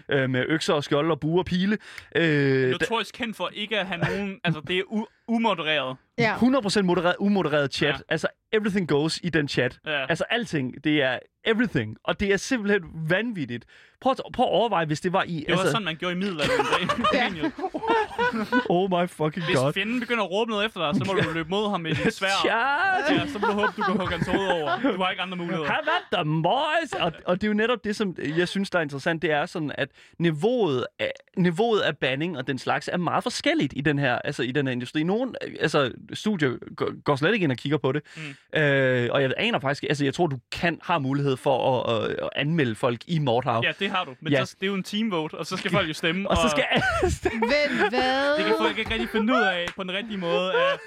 mm. 0.09 0.14
øh, 0.14 0.30
med 0.30 0.44
økser 0.48 0.74
og 0.74 0.85
skjold 0.85 1.11
og 1.11 1.20
buer 1.20 1.38
og 1.38 1.44
pile. 1.46 1.78
Øh, 2.16 2.62
da, 2.66 2.70
Notorisk 2.70 3.14
kendt 3.14 3.37
for 3.37 3.50
ikke 3.54 3.78
at 3.78 3.87
have 3.87 3.98
nogen... 4.00 4.40
Altså, 4.44 4.61
det 4.66 4.78
er 4.78 4.82
u- 4.82 5.15
umodereret. 5.28 5.96
Ja. 6.18 6.36
100% 6.36 6.82
modereret, 6.82 7.16
umodereret 7.18 7.74
chat. 7.74 7.94
Ja. 7.94 7.98
Altså, 8.08 8.26
everything 8.52 8.88
goes 8.88 9.20
i 9.22 9.28
den 9.28 9.48
chat. 9.48 9.78
Ja. 9.86 10.06
Altså, 10.06 10.24
alting. 10.30 10.84
Det 10.84 11.02
er 11.02 11.18
everything. 11.44 11.96
Og 12.04 12.20
det 12.20 12.32
er 12.32 12.36
simpelthen 12.36 12.82
vanvittigt. 13.08 13.64
Prøv 14.00 14.10
at, 14.10 14.20
prøv 14.32 14.46
at 14.46 14.50
overveje, 14.50 14.86
hvis 14.86 15.00
det 15.00 15.12
var 15.12 15.22
i... 15.22 15.36
Det 15.36 15.44
var 15.48 15.52
altså, 15.52 15.70
sådan, 15.70 15.84
man 15.84 15.96
gjorde 15.96 16.14
i 16.14 16.18
middelalderen. 16.18 17.52
Oh 18.70 18.90
my 18.90 19.08
fucking 19.08 19.44
Hvis 19.44 19.56
god. 19.56 19.72
fjenden 19.72 20.00
begynder 20.00 20.24
at 20.24 20.30
råbe 20.30 20.50
noget 20.50 20.66
efter 20.66 20.80
dig, 20.80 21.00
så 21.00 21.04
må 21.06 21.20
du 21.20 21.30
løbe 21.34 21.48
mod 21.48 21.70
ham 21.70 21.80
med 21.80 21.94
dit 21.94 22.14
svær. 22.14 22.28
Ja, 22.44 23.26
så 23.26 23.38
må 23.38 23.46
du 23.46 23.52
håbe, 23.52 23.72
du 23.76 23.82
kan 23.82 23.96
hugge 23.96 24.12
hans 24.14 24.26
hoved 24.26 24.48
over. 24.48 24.80
Du 24.96 25.02
har 25.02 25.10
ikke 25.10 25.22
andre 25.22 25.36
muligheder. 25.36 25.66
Have 25.66 25.78
at 25.78 26.02
them, 26.12 26.42
boys! 26.42 26.92
Og, 27.00 27.12
og 27.24 27.40
det 27.40 27.46
er 27.46 27.48
jo 27.48 27.54
netop 27.54 27.84
det, 27.84 27.96
som 27.96 28.16
jeg 28.36 28.48
synes, 28.48 28.70
der 28.70 28.78
er 28.78 28.82
interessant. 28.82 29.22
Det 29.22 29.30
er 29.30 29.46
sådan, 29.46 29.72
at 29.74 29.88
niveauet 30.18 30.86
af, 30.98 31.12
niveauet 31.36 31.80
af 31.80 31.96
banning 31.96 32.38
og 32.38 32.46
den 32.46 32.58
slags 32.58 32.88
er 32.92 32.96
meget 32.96 33.22
forskelligt 33.22 33.72
i 33.76 33.80
den 33.80 33.98
her, 33.98 34.18
altså 34.18 34.42
i 34.42 34.50
den 34.52 34.66
her 34.66 34.72
industri. 34.72 35.02
Nogle 35.02 35.15
altså, 35.61 35.92
studier 36.14 36.74
går, 36.76 37.02
går 37.05 37.16
slet 37.16 37.35
ikke 37.35 37.44
ind 37.44 37.52
og 37.52 37.59
kigger 37.59 37.79
på 37.79 37.92
det. 37.92 38.02
Mm. 38.16 38.61
Øh, 38.61 39.09
og 39.12 39.22
jeg 39.22 39.33
aner 39.37 39.59
faktisk, 39.61 39.85
altså 39.88 40.05
jeg 40.05 40.14
tror, 40.14 40.26
du 40.26 40.38
kan 40.52 40.79
har 40.83 40.98
mulighed 40.98 41.37
for 41.37 41.81
at, 41.90 42.02
at, 42.05 42.11
at 42.22 42.29
anmelde 42.37 42.74
folk 42.74 43.00
i 43.07 43.18
Mordhav. 43.18 43.61
Ja, 43.64 43.72
det 43.79 43.90
har 43.90 44.05
du. 44.05 44.14
Men 44.20 44.33
Ja. 44.33 44.44
så, 44.44 44.55
det 44.61 44.66
er 44.66 44.70
jo 44.70 44.74
en 44.74 44.83
teamvote, 44.83 45.35
og 45.35 45.46
så 45.46 45.57
skal 45.57 45.70
folk 45.70 45.88
jo 45.88 45.94
stemme. 45.94 46.31
Og 46.31 46.37
så 46.37 46.48
skal 46.50 46.64
Vent, 47.22 47.88
hvad? 47.90 48.37
Det 48.37 48.44
kan 48.44 48.55
folk 48.61 48.79
ikke 48.79 48.90
rigtig 48.90 49.09
finde 49.09 49.33
ud 49.33 49.40
af 49.40 49.66
på 49.76 49.83
den 49.83 49.92
rigtige 49.92 50.16
måde. 50.18 50.52
At 50.55 50.81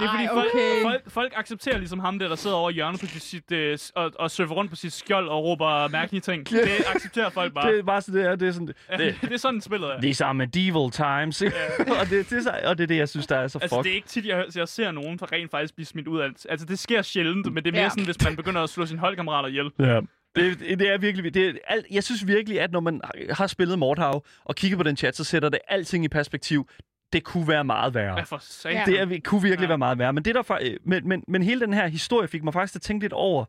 det 0.00 0.06
er 0.06 0.10
fordi, 0.10 0.24
Ej, 0.24 0.34
folk, 0.34 0.48
okay. 0.54 0.82
folk, 0.82 1.10
folk 1.10 1.32
accepterer 1.36 1.78
ligesom 1.78 1.98
ham 1.98 2.18
der, 2.18 2.28
der 2.28 2.36
sidder 2.36 2.56
over 2.56 2.70
hjørnet 2.70 3.00
på 3.00 3.06
sit, 3.06 3.52
øh, 3.52 3.78
og, 3.94 4.12
og 4.18 4.30
surfer 4.30 4.54
rundt 4.54 4.70
på 4.70 4.76
sit 4.76 4.92
skjold 4.92 5.28
og 5.28 5.44
råber 5.44 5.88
mærkelige 5.88 6.20
ting. 6.20 6.46
Det 6.50 6.68
accepterer 6.94 7.30
folk 7.30 7.54
bare. 7.54 7.70
det 7.72 7.78
er 7.78 7.82
bare 7.82 8.02
sådan, 8.02 8.20
det 8.20 8.26
er, 8.30 8.36
det 8.36 8.48
er 8.48 8.52
sådan, 8.52 8.66
det, 8.66 8.76
det, 8.98 9.16
det 9.22 9.32
er 9.32 9.36
sådan, 9.36 9.60
spillet 9.60 9.90
er. 9.90 10.00
These 10.00 10.24
are 10.24 10.34
medieval 10.34 10.90
times. 10.90 11.42
og, 12.00 12.06
det, 12.10 12.30
det 12.30 12.32
er, 12.32 12.42
så- 12.42 12.60
og 12.64 12.78
det 12.78 12.82
er 12.84 12.88
det, 12.88 12.96
jeg 12.96 13.08
synes, 13.08 13.26
der 13.26 13.36
er 13.36 13.48
så 13.48 13.58
Altså, 13.62 13.76
fuck. 13.76 13.84
det 13.84 13.90
er 13.90 13.94
ikke 13.94 14.08
tit, 14.08 14.26
jeg, 14.26 14.44
jeg 14.56 14.68
ser 14.68 14.90
nogen 14.90 15.18
for 15.18 15.32
rent 15.32 15.50
faktisk 15.50 15.74
blive 15.74 15.86
smidt 15.86 16.08
ud 16.08 16.20
af 16.20 16.28
det. 16.30 16.46
Altså, 16.48 16.66
det 16.66 16.78
sker 16.78 17.02
sjældent, 17.02 17.52
men 17.52 17.64
det 17.64 17.66
er 17.66 17.72
mere 17.72 17.82
Ja. 17.82 17.88
sådan, 17.88 18.04
hvis 18.04 18.24
man 18.24 18.36
begynder 18.36 18.62
at 18.62 18.70
slå 18.70 18.86
sine 18.86 19.00
holdkammerater 19.00 19.48
ihjel. 19.48 19.70
Ja. 19.78 20.00
Det, 20.36 20.58
det 20.78 20.88
er 20.92 20.98
virkelig... 20.98 21.34
Det 21.34 21.46
er 21.48 21.52
alt, 21.66 21.86
jeg 21.90 22.04
synes 22.04 22.26
virkelig, 22.26 22.60
at 22.60 22.72
når 22.72 22.80
man 22.80 23.00
har 23.30 23.46
spillet 23.46 23.78
Mordhav 23.78 24.24
og 24.44 24.54
kigger 24.56 24.76
på 24.76 24.82
den 24.82 24.96
chat, 24.96 25.16
så 25.16 25.24
sætter 25.24 25.48
det 25.48 25.58
alting 25.68 26.04
i 26.04 26.08
perspektiv. 26.08 26.68
Det 27.12 27.24
kunne 27.24 27.48
være 27.48 27.64
meget 27.64 27.94
værre. 27.94 28.12
Hvad 28.14 28.24
for 28.24 28.38
satan? 28.40 28.76
Ja. 28.76 29.04
Det 29.06 29.16
er, 29.16 29.20
kunne 29.24 29.42
virkelig 29.42 29.64
Ja. 29.66 29.68
være 29.68 29.78
meget 29.78 29.98
værre. 29.98 30.12
Men, 30.12 30.24
det 30.24 30.34
der, 30.34 30.42
fa- 30.42 30.68
øh, 30.70 30.76
men, 30.84 31.08
men, 31.08 31.24
men 31.28 31.42
hele 31.42 31.60
den 31.60 31.72
her 31.72 31.86
historie 31.88 32.28
fik 32.28 32.44
mig 32.44 32.52
faktisk 32.52 32.72
til 32.72 32.78
at 32.78 32.82
tænke 32.82 33.04
lidt 33.04 33.12
over, 33.12 33.44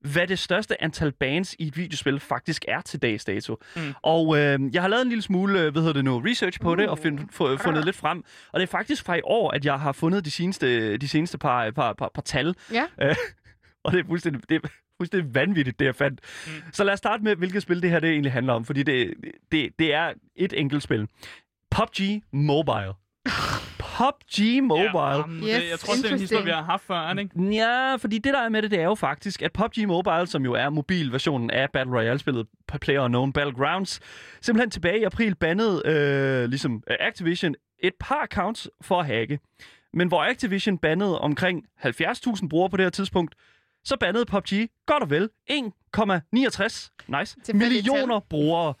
hvad 0.00 0.26
det 0.26 0.38
største 0.38 0.82
antal 0.82 1.12
bands 1.12 1.54
i 1.58 1.66
et 1.68 1.76
videospil 1.76 2.20
faktisk 2.20 2.64
er 2.68 2.80
til 2.80 3.02
dags 3.02 3.24
dato. 3.24 3.56
Mm. 3.76 3.82
Mm. 3.82 3.94
Og 4.02 4.38
øh, 4.38 4.58
jeg 4.74 4.82
har 4.82 4.88
lavet 4.88 5.02
en 5.02 5.08
lille 5.08 5.22
smule, 5.22 5.60
øh, 5.60 5.72
hvad 5.72 5.82
hedder 5.82 5.92
det 5.94 6.04
nu, 6.04 6.18
research 6.18 6.60
på 6.60 6.74
det, 6.74 6.88
og 6.88 6.98
find, 6.98 7.18
fu- 7.20 7.44
Ah. 7.46 7.58
fundet 7.58 7.84
lidt 7.84 7.96
frem. 7.96 8.24
Og 8.52 8.60
det 8.60 8.66
er 8.66 8.70
faktisk 8.70 9.04
fra 9.04 9.14
i 9.14 9.20
år, 9.24 9.50
at 9.50 9.64
jeg 9.64 9.80
har 9.80 9.92
fundet 9.92 10.24
de 10.24 10.30
seneste, 10.30 10.96
de 10.96 11.08
seneste 11.08 11.38
par, 11.38 11.70
par, 11.70 11.92
par, 11.92 12.10
par 12.14 12.22
tal. 12.22 12.54
Ja. 12.72 12.84
Øh, 13.02 13.14
og 13.84 13.92
det 13.92 14.00
er 14.00 14.04
fuldstændig, 14.06 14.42
det 14.48 14.64
er 14.64 14.68
fuldstændig 14.96 15.34
vanvittigt, 15.34 15.78
det 15.78 15.84
jeg 15.86 15.94
fandt. 15.94 16.20
Mm. 16.46 16.52
Mm. 16.52 16.72
Så 16.72 16.84
lad 16.84 16.92
os 16.92 16.98
starte 16.98 17.22
med, 17.24 17.36
hvilket 17.36 17.62
spil 17.62 17.82
det 17.82 17.90
her 17.90 18.00
det 18.00 18.10
egentlig 18.10 18.32
handler 18.32 18.52
om, 18.52 18.64
fordi 18.64 18.82
det, 18.82 19.14
det, 19.52 19.68
det 19.78 19.94
er 19.94 20.12
et 20.36 20.52
enkelt 20.52 20.82
spil. 20.82 21.08
PUBG 21.70 22.22
Mobile. 22.32 22.92
PUBG 23.78 24.62
Mobile. 24.62 24.90
Ja, 24.92 25.22
Yes, 25.28 25.62
det, 25.62 25.70
jeg 25.70 25.78
tror, 25.78 25.94
det 25.94 26.04
er 26.04 26.12
en 26.14 26.20
historie, 26.20 26.44
vi 26.44 26.50
har 26.50 26.62
haft 26.62 26.84
før, 26.84 26.94
er 26.94 27.14
det 27.14 27.22
ikke? 27.22 27.54
Ja, 27.54 27.96
fordi 27.96 28.18
det 28.18 28.34
der 28.34 28.40
er 28.40 28.48
med 28.48 28.62
det, 28.62 28.70
det 28.70 28.80
er 28.80 28.84
jo 28.84 28.94
faktisk, 28.94 29.42
at 29.42 29.52
PUBG 29.52 29.88
Mobile, 29.88 30.26
som 30.26 30.44
jo 30.44 30.52
er 30.52 30.68
mobilversionen 30.68 31.50
af 31.50 31.70
Battle 31.72 31.94
Royale-spillet 31.94 32.46
PlayerUnknown 32.80 33.32
Battlegrounds, 33.32 34.00
simpelthen 34.40 34.70
tilbage 34.70 35.00
i 35.00 35.04
april 35.04 35.34
bandede 35.34 35.82
øh, 35.84 36.48
ligesom 36.48 36.82
øh, 36.90 36.96
Activision 37.00 37.54
et 37.78 37.92
par 38.00 38.20
accounts 38.22 38.68
for 38.80 39.00
at 39.00 39.06
hacke. 39.06 39.38
Men 39.94 40.08
hvor 40.08 40.24
Activision 40.24 40.78
bandede 40.78 41.20
omkring 41.20 41.64
70.000 41.84 42.48
brugere 42.48 42.70
på 42.70 42.76
det 42.76 42.84
her 42.84 42.90
tidspunkt, 42.90 43.34
så 43.84 43.96
bandede 44.00 44.24
PUBG 44.26 44.52
godt 44.86 45.02
og 45.02 45.10
vel 45.10 45.28
1,69 45.50 46.90
nice, 47.08 47.36
millioner 47.54 48.20
brugere. 48.30 48.74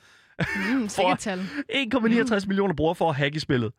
Mm, 0.72 0.88
sikkert 0.88 1.18
tal. 1.18 1.38
1,69 1.72 2.46
millioner 2.46 2.74
brugere 2.74 2.94
for 2.94 3.08
at 3.10 3.16
hacke 3.16 3.40
spillet. 3.40 3.72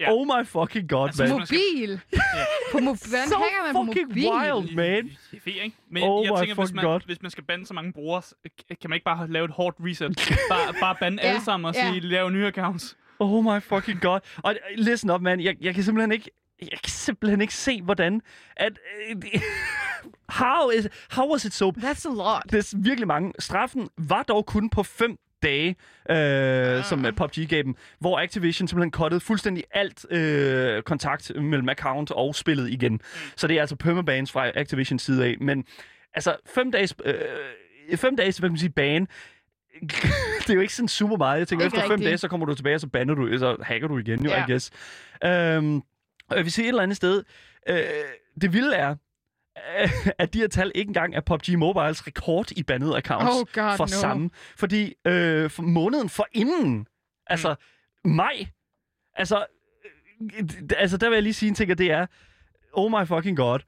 Ja. 0.00 0.12
Oh 0.12 0.26
my 0.26 0.44
fucking 0.46 0.88
god, 0.88 1.06
Altså, 1.06 1.22
man. 1.22 1.30
Mobil. 1.32 2.00
På 2.72 2.78
mo- 2.78 3.08
Hvordan 3.08 3.28
So 3.28 3.36
hacker 3.36 3.72
man 3.72 3.74
på 3.74 3.84
fucking 3.86 4.08
mobil? 4.08 4.28
wild, 4.32 4.74
man. 4.76 5.10
Det 5.44 5.58
er 5.58 5.62
ikke? 5.62 5.76
Men 5.90 6.02
Oh 6.02 6.24
jeg 6.24 6.32
my 6.32 6.38
tænker, 6.38 6.54
hvis 6.54 6.62
fucking 6.68 6.76
man, 6.76 6.84
God. 6.84 7.00
hvis 7.06 7.22
man 7.22 7.30
skal 7.30 7.44
bande 7.44 7.66
så 7.66 7.74
mange 7.74 7.92
brugere, 7.92 8.22
kan 8.80 8.90
man 8.90 8.96
ikke 8.96 9.04
bare 9.04 9.30
lave 9.30 9.44
et 9.44 9.50
hårdt 9.50 9.76
reset. 9.80 10.10
Bare, 10.50 10.74
bare 10.80 10.96
bande 11.00 11.18
Ja, 11.22 11.28
alle 11.28 11.44
sammen 11.44 11.64
og 11.68 11.74
ja. 11.74 11.90
sige, 11.90 12.00
lave 12.00 12.30
nye 12.30 12.46
accounts. 12.46 12.96
Oh 13.18 13.44
my 13.44 13.60
fucking 13.62 14.00
god. 14.00 14.20
Og 14.36 14.52
øh, 14.54 14.78
listen 14.84 15.10
up, 15.10 15.20
man. 15.20 15.40
Jeg, 15.40 15.56
jeg 15.60 15.74
kan 15.74 15.84
simpelthen 15.84 16.12
ikke... 16.12 16.30
Jeg 16.62 16.78
kan 16.84 16.90
simpelthen 16.90 17.40
ikke 17.40 17.54
se, 17.54 17.82
hvordan... 17.82 18.20
At, 18.56 18.72
øh, 19.10 19.16
how, 20.28 20.70
is, 20.70 20.88
how 21.10 21.32
was 21.32 21.44
it 21.44 21.52
so... 21.54 21.72
That's 21.76 22.06
a 22.08 22.12
lot. 22.12 22.42
Det 22.52 22.58
er 22.72 22.76
virkelig 22.78 23.06
mange. 23.08 23.32
Straffen 23.38 23.88
var 23.98 24.22
dog 24.22 24.46
kun 24.46 24.70
på 24.70 24.82
fem 24.82 25.16
dage, 25.42 25.76
øh, 26.10 26.84
som 26.84 27.06
øh, 27.06 27.12
PUBG 27.12 27.48
gav 27.48 27.62
dem, 27.62 27.74
hvor 27.98 28.20
Activision 28.20 28.68
simpelthen 28.68 28.92
cuttede 28.92 29.20
fuldstændig 29.20 29.64
alt 29.70 30.12
øh, 30.12 30.82
kontakt 30.82 31.32
mellem 31.34 31.68
account 31.68 32.10
og 32.10 32.34
spillet 32.34 32.70
igen. 32.70 33.00
Så 33.36 33.46
det 33.46 33.56
er 33.56 33.60
altså 33.60 33.76
permabans 33.76 34.32
fra 34.32 34.50
Activisions 34.54 35.02
side 35.02 35.24
af. 35.24 35.36
Men 35.40 35.64
altså, 36.14 36.36
fem 36.54 36.72
dages, 36.72 36.94
øh, 37.04 37.14
fem 37.96 38.16
dages 38.16 38.38
hvad 38.38 38.48
kan 38.48 38.52
man 38.52 38.58
sige, 38.58 38.70
ban, 38.70 39.08
det 40.40 40.50
er 40.50 40.54
jo 40.54 40.60
ikke 40.60 40.74
sådan 40.74 40.88
super 40.88 41.16
meget. 41.16 41.38
Jeg 41.38 41.48
tænker, 41.48 41.64
Ikke 41.64 41.76
efter 41.76 41.86
fem 41.88 41.90
rigtigt. 41.90 42.06
dage, 42.08 42.18
så 42.18 42.28
kommer 42.28 42.46
du 42.46 42.54
tilbage, 42.54 42.74
og 42.74 42.80
så 42.80 42.86
bander 42.88 43.14
du, 43.14 43.38
så 43.38 43.56
hacker 43.62 43.88
du 43.88 43.98
igen, 43.98 44.24
jo, 44.24 44.30
Ja. 44.30 44.44
I 44.46 44.50
guess. 44.50 44.70
Øhm, 45.24 45.76
og 46.30 46.36
jeg 46.36 46.44
vil 46.44 46.52
sige 46.52 46.64
et 46.64 46.68
eller 46.68 46.82
andet 46.82 46.96
sted, 46.96 47.24
øh, 47.68 47.76
det 48.40 48.52
vilde 48.52 48.74
er, 48.76 48.90
øh, 48.90 48.96
at 50.18 50.34
de 50.34 50.38
her 50.38 50.48
tal 50.48 50.72
ikke 50.74 50.88
engang 50.88 51.14
er 51.14 51.20
PUBG 51.20 51.58
Mobiles 51.58 52.06
rekord 52.06 52.50
i 52.56 52.62
bandede 52.62 52.96
accounts 52.96 53.26
Oh 53.30 53.46
god, 53.52 53.76
for 53.76 53.84
no. 53.84 54.00
samme. 54.00 54.30
Fordi 54.56 54.94
øh, 55.04 55.50
for 55.50 55.62
måneden 55.62 56.08
for 56.08 56.26
inden, 56.32 56.86
altså 57.26 57.54
maj, 58.04 58.46
altså, 59.16 59.46
øh, 60.38 60.48
altså 60.76 60.96
der 60.96 61.08
vil 61.08 61.16
jeg 61.16 61.22
lige 61.22 61.34
sige 61.34 61.48
en 61.48 61.54
ting, 61.54 61.70
og 61.70 61.78
det 61.78 61.90
er, 61.90 62.06
oh 62.72 62.90
my 62.92 63.06
fucking 63.06 63.36
god. 63.36 63.58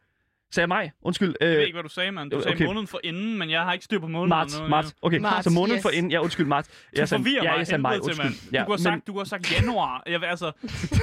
Sagde 0.54 0.66
maj? 0.66 0.90
Undskyld. 1.02 1.34
Jeg 1.40 1.48
ved 1.48 1.56
Øh, 1.56 1.62
ikke, 1.62 1.72
hvad 1.74 1.82
du 1.82 1.88
sagde, 1.88 2.12
mand. 2.12 2.30
Du 2.30 2.42
sagde 2.42 2.54
okay. 2.54 2.64
måneden 2.64 2.86
for 2.86 3.00
inden, 3.04 3.38
men 3.38 3.50
jeg 3.50 3.62
har 3.62 3.72
ikke 3.72 3.84
styr 3.84 3.98
på 3.98 4.06
måneden. 4.06 4.28
marts, 4.28 4.60
nu, 4.60 4.68
marts. 4.68 4.94
Okay, 5.02 5.18
Marts, 5.18 5.44
så 5.44 5.50
måneden 5.50 5.76
yes. 5.76 5.82
for 5.82 5.90
inden. 5.90 6.12
Ja, 6.12 6.20
undskyld, 6.20 6.46
marts. 6.46 6.68
Du 6.68 6.74
Jeg 6.96 7.08
sagde, 7.08 7.20
forvirrer 7.22 7.44
ja, 7.44 7.50
mig 7.50 7.58
jeg 7.58 7.66
sagde 7.66 7.82
maj, 7.82 7.92
helvede 7.92 8.12
til, 8.14 8.20
undskyld. 8.22 8.50
mand. 8.52 8.60
Du, 8.60 8.66
kunne 8.66 8.76
have 8.76 8.82
sagt, 8.82 9.06
du 9.06 9.12
kunne 9.12 9.20
have 9.20 9.26
sagt 9.26 9.52
januar. 9.60 10.02
Jeg 10.06 10.20
vil 10.20 10.26
altså... 10.26 10.52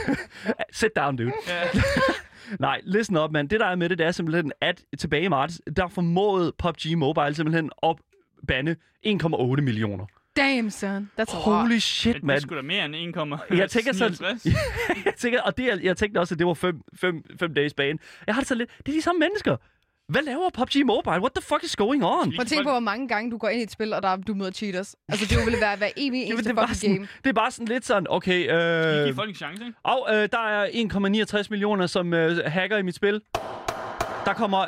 Sit 0.71 0.89
down, 0.95 1.15
dude. 1.17 1.31
Ja, 1.47 1.61
Nej, 2.59 2.81
listen 2.83 3.17
up, 3.17 3.31
man. 3.31 3.47
Det 3.47 3.59
der 3.59 3.65
er 3.65 3.75
med 3.75 3.89
det, 3.89 3.97
det 3.97 4.07
er 4.07 4.11
simpelthen, 4.11 4.51
at 4.61 4.83
tilbage 4.99 5.23
i 5.23 5.27
marts, 5.27 5.61
der 5.75 5.87
formåede 5.87 6.53
PUBG 6.57 6.97
Mobile 6.97 7.33
simpelthen 7.35 7.69
at 7.83 7.95
bande 8.47 8.75
1,8 9.07 9.61
millioner. 9.61 10.05
Damn, 10.37 10.69
son. 10.69 11.09
That's 11.19 11.35
a 11.35 11.49
lot. 11.49 11.61
Holy 11.61 11.77
shit, 11.79 12.15
det 12.15 12.23
man. 12.23 12.41
sgu 12.41 12.55
da 12.55 12.61
mere 12.61 12.85
end 12.85 12.95
1,59. 12.95 13.55
Jeg 13.57 13.69
tænker 13.69 13.93
sådan- 13.93 14.39
jeg 15.05 15.13
tænker, 15.17 15.41
og 15.41 15.57
det, 15.57 15.65
er- 15.73 15.79
jeg 15.83 15.97
tænkte 15.97 16.19
også, 16.19 16.35
at 16.35 16.39
det 16.39 16.47
var 16.47 16.53
fem, 16.53 16.81
fem, 16.95 17.23
fem 17.39 17.53
dages 17.53 17.73
bane. 17.73 17.99
Jeg 18.27 18.35
har 18.35 18.41
det 18.41 18.47
så 18.47 18.55
lidt, 18.55 18.69
det 18.85 18.91
er 18.91 18.97
de 18.97 19.01
samme 19.01 19.19
mennesker. 19.19 19.57
Hvad 20.09 20.21
laver 20.21 20.49
PUBG 20.49 20.85
Mobile? 20.85 21.19
What 21.19 21.31
the 21.35 21.41
fuck 21.41 21.63
is 21.63 21.75
going 21.75 22.03
on? 22.05 22.31
Prøv 22.31 22.41
at 22.41 22.47
tænke 22.47 22.63
på, 22.63 22.69
hvor 22.69 22.79
mange 22.79 23.07
gange 23.07 23.31
du 23.31 23.37
går 23.37 23.49
ind 23.49 23.59
i 23.59 23.63
et 23.63 23.71
spil, 23.71 23.93
og 23.93 24.03
der, 24.03 24.15
du 24.15 24.33
møder 24.33 24.51
cheaters. 24.51 24.95
Altså, 25.09 25.35
det 25.35 25.45
vil 25.45 25.61
være 25.61 25.75
hver 25.77 25.89
evig 25.97 26.23
eneste 26.23 26.43
det, 26.43 26.49
er 26.49 26.53
bare 26.53 26.67
fucking 26.67 26.81
sådan, 26.81 26.95
game. 26.95 27.07
det 27.23 27.29
er 27.29 27.33
bare 27.33 27.51
sådan 27.51 27.67
lidt 27.67 27.85
sådan, 27.85 28.07
okay, 28.09 28.39
øh, 29.09 29.15
folk 29.15 29.29
en 29.29 29.35
chance, 29.35 29.63
ikke? 29.65 29.77
og, 29.83 30.07
øh, 30.09 30.29
der 30.31 30.47
er 30.47 30.67
1,69 31.43 31.47
millioner, 31.49 31.87
som 31.87 32.13
øh, 32.13 32.45
hacker 32.45 32.77
i 32.77 32.81
mit 32.81 32.95
spil. 32.95 33.21
Der 34.29 34.35
kommer, 34.35 34.65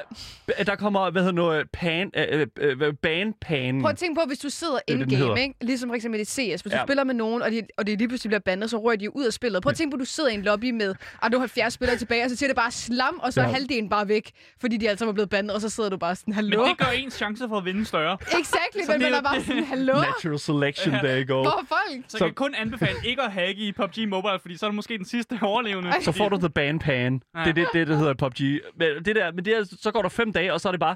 der 0.66 0.76
kommer 0.76 1.10
hvad 1.12 1.22
hedder 1.22 1.36
noget, 1.36 1.68
pan, 1.74 2.12
øh, 2.18 2.48
øh, 2.60 2.78
øh, 2.82 2.94
ban-pan. 2.94 3.82
Prøv 3.82 3.90
at 3.92 3.98
tænke 3.98 4.16
på, 4.22 4.28
hvis 4.28 4.40
du 4.40 4.50
sidder 4.50 4.80
det, 4.88 5.12
hedder. 5.12 5.36
ikke? 5.36 5.56
ligesom 5.62 5.90
for 5.90 5.96
eksempel 5.96 6.22
i 6.22 6.26
CS. 6.26 6.36
Hvis 6.36 6.62
du 6.62 6.70
Ja. 6.72 6.84
spiller 6.86 7.04
med 7.04 7.14
nogen, 7.14 7.42
og 7.42 7.52
de, 7.52 7.62
og 7.78 7.88
de 7.88 7.96
lige 7.96 8.08
pludselig 8.08 8.30
bliver 8.30 8.40
bandet, 8.40 8.70
så 8.70 8.78
rører 8.78 8.96
de 8.96 9.16
ud 9.16 9.26
af 9.26 9.34
spillet. 9.34 9.64
Prøv 9.64 9.70
at 9.70 9.76
tænke 9.78 9.92
på, 9.92 9.96
at 9.96 10.00
du 10.00 10.06
sidder 10.06 10.30
i 10.30 10.34
en 10.34 10.42
lobby 10.42 10.72
med, 10.72 10.96
og 11.22 11.32
du 11.32 11.38
har 11.38 11.40
70 11.40 11.74
spillere 11.74 11.98
tilbage, 11.98 12.24
og 12.24 12.30
så 12.30 12.36
siger 12.36 12.50
det 12.50 12.56
bare 12.56 12.72
slam, 12.72 13.20
og 13.24 13.34
så 13.34 13.42
er 13.42 13.46
Ja. 13.46 13.52
halvdelen 13.52 13.90
bare 13.90 14.08
væk, 14.08 14.32
fordi 14.62 14.78
de 14.78 14.90
altså 14.90 15.06
var 15.06 15.12
blevet 15.14 15.30
bandet, 15.30 15.56
og 15.56 15.62
så 15.62 15.70
sidder 15.70 15.90
du 15.90 15.98
bare 15.98 16.16
sådan, 16.16 16.32
Men 16.32 16.36
hallo? 16.36 16.66
det 16.66 16.78
gør 16.78 16.86
ens 16.96 17.14
chance 17.14 17.48
for 17.48 17.58
at 17.58 17.66
vinde 17.66 17.86
større. 17.86 18.18
Exactly, 18.40 18.82
Så 18.86 18.92
men 18.92 19.02
det 19.02 19.12
man 19.12 19.14
er 19.14 19.22
bare 19.24 19.42
sådan, 19.42 19.64
hallo? 19.64 19.94
Natural 20.02 20.40
selection, 20.40 20.94
there 20.94 21.22
you 21.24 21.36
go. 21.36 21.42
Hvor 21.42 21.62
folk? 21.68 22.04
Så, 22.08 22.18
Så- 22.18 22.26
jeg 22.26 22.30
kan 22.30 22.36
kun 22.36 22.56
anbefale 22.56 22.96
ikke 23.06 23.22
at 23.22 23.32
hacke 23.32 23.62
i 23.62 23.72
PUBG 23.72 24.10
Mobile, 24.10 24.40
fordi 24.42 24.58
så 24.58 24.66
er 24.66 24.70
det 24.70 24.76
måske 24.76 24.98
den 24.98 25.06
sidste 25.06 25.40
overlevende. 25.42 25.92
Så 26.02 26.12
får 26.12 26.30
du 26.30 26.38
the 26.38 26.50
ban 26.50 26.80
pan. 26.80 27.22
Ja. 27.36 27.40
Det 27.40 27.50
er 27.50 27.54
det, 27.54 27.68
det, 27.74 27.88
der 27.88 27.98
hedder 27.98 28.14
PUBG. 28.14 28.42
Men 28.42 28.88
det 29.06 29.16
der, 29.16 29.32
men 29.32 29.46
det 29.46 29.51
er, 29.58 29.64
så 29.82 29.92
går 29.92 30.02
der 30.02 30.10
fem 30.10 30.34
dage, 30.34 30.54
og 30.54 30.62
så 30.62 30.68
er 30.70 30.72
det 30.72 30.80
bare 30.80 30.96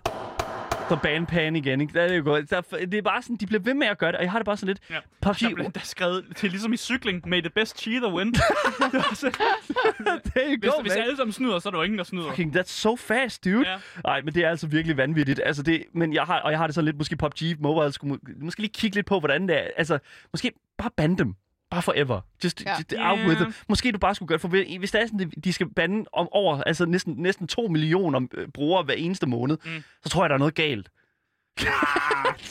the 0.89 0.99
ban 1.03 1.25
pan 1.25 1.55
igen. 1.55 1.81
Ikke? 1.81 1.93
Det, 1.93 2.01
er 2.03 2.07
det, 2.07 2.17
jo 2.17 2.23
godt. 2.23 2.49
Der, 2.49 2.61
det 2.61 2.93
er 2.93 3.01
bare 3.01 3.21
sådan, 3.21 3.35
de 3.35 3.45
bliver 3.45 3.61
ved 3.61 3.73
med 3.73 3.87
at 3.87 3.97
gøre 3.97 4.11
det, 4.11 4.17
og 4.17 4.23
jeg 4.23 4.31
har 4.31 4.39
det 4.39 4.45
bare 4.45 4.57
sådan 4.57 4.67
lidt... 4.67 4.79
Ja. 4.89 4.95
PUBG, 5.21 5.39
Der 5.41 5.55
blev 5.55 5.71
der 5.71 5.79
skrevet 5.83 6.25
til 6.35 6.49
ligesom 6.49 6.73
i 6.73 6.77
cykling, 6.77 7.29
may 7.29 7.41
the 7.41 7.49
best 7.49 7.79
cheater 7.81 8.13
win. 8.13 8.33
Det 8.33 8.39
var 8.93 9.13
så- 9.15 9.31
hvis, 10.59 10.71
go, 10.71 10.81
hvis 10.81 10.93
man. 10.95 11.03
alle 11.03 11.17
sammen 11.17 11.33
snyder, 11.33 11.59
så 11.59 11.69
er 11.69 11.71
der 11.71 11.77
jo 11.79 11.83
ingen, 11.83 11.97
der 11.97 12.03
snyder. 12.03 12.29
Fucking, 12.29 12.57
that's 12.57 12.63
so 12.69 12.95
fast, 12.95 13.45
dude. 13.45 13.69
Ja. 13.69 13.77
Nej, 14.03 14.21
men 14.21 14.33
det 14.35 14.43
er 14.43 14.49
altså 14.49 14.67
virkelig 14.67 14.97
vanvittigt. 14.97 15.41
Altså 15.45 15.63
det, 15.63 15.83
men 15.93 16.13
jeg 16.13 16.23
har, 16.23 16.39
og 16.39 16.51
jeg 16.51 16.59
har 16.59 16.67
det 16.67 16.75
sådan 16.75 16.85
lidt, 16.85 16.97
måske 16.97 17.15
PUBG 17.17 17.41
Mobile 17.59 17.91
skulle 17.91 18.11
må- 18.11 18.45
måske 18.45 18.61
lige 18.61 18.71
kigge 18.73 18.95
lidt 18.95 19.05
på, 19.05 19.19
hvordan 19.19 19.47
det 19.47 19.57
er. 19.57 19.67
Altså, 19.77 19.99
måske 20.33 20.51
bare 20.77 20.89
bande 20.97 21.17
dem. 21.17 21.33
Bare 21.71 21.81
forever. 21.81 22.21
Just, 22.43 22.65
Ja. 22.65 22.71
just 22.75 22.93
out 22.97 23.19
Ja. 23.19 23.27
with 23.27 23.37
them. 23.39 23.53
Måske 23.69 23.91
du 23.91 23.97
bare 23.97 24.15
skulle 24.15 24.27
gøre, 24.27 24.39
for 24.39 24.47
hvis 24.47 24.77
hvis 24.79 24.91
det 24.91 25.01
er 25.01 25.05
sådan, 25.07 25.29
de 25.43 25.53
skal 25.53 25.69
bande 25.69 26.05
om 26.13 26.27
over, 26.31 26.61
altså 26.61 26.85
næsten, 26.85 27.13
næsten 27.17 27.47
2 27.47 27.67
millioner 27.67 28.21
øh, 28.33 28.47
brugere 28.47 28.83
hver 28.83 28.93
eneste 28.93 29.27
måned, 29.27 29.57
Mm. 29.65 29.83
så 30.03 30.09
tror 30.09 30.23
jeg, 30.23 30.29
der 30.29 30.33
er 30.35 30.39
noget 30.39 30.55
galt. 30.55 30.89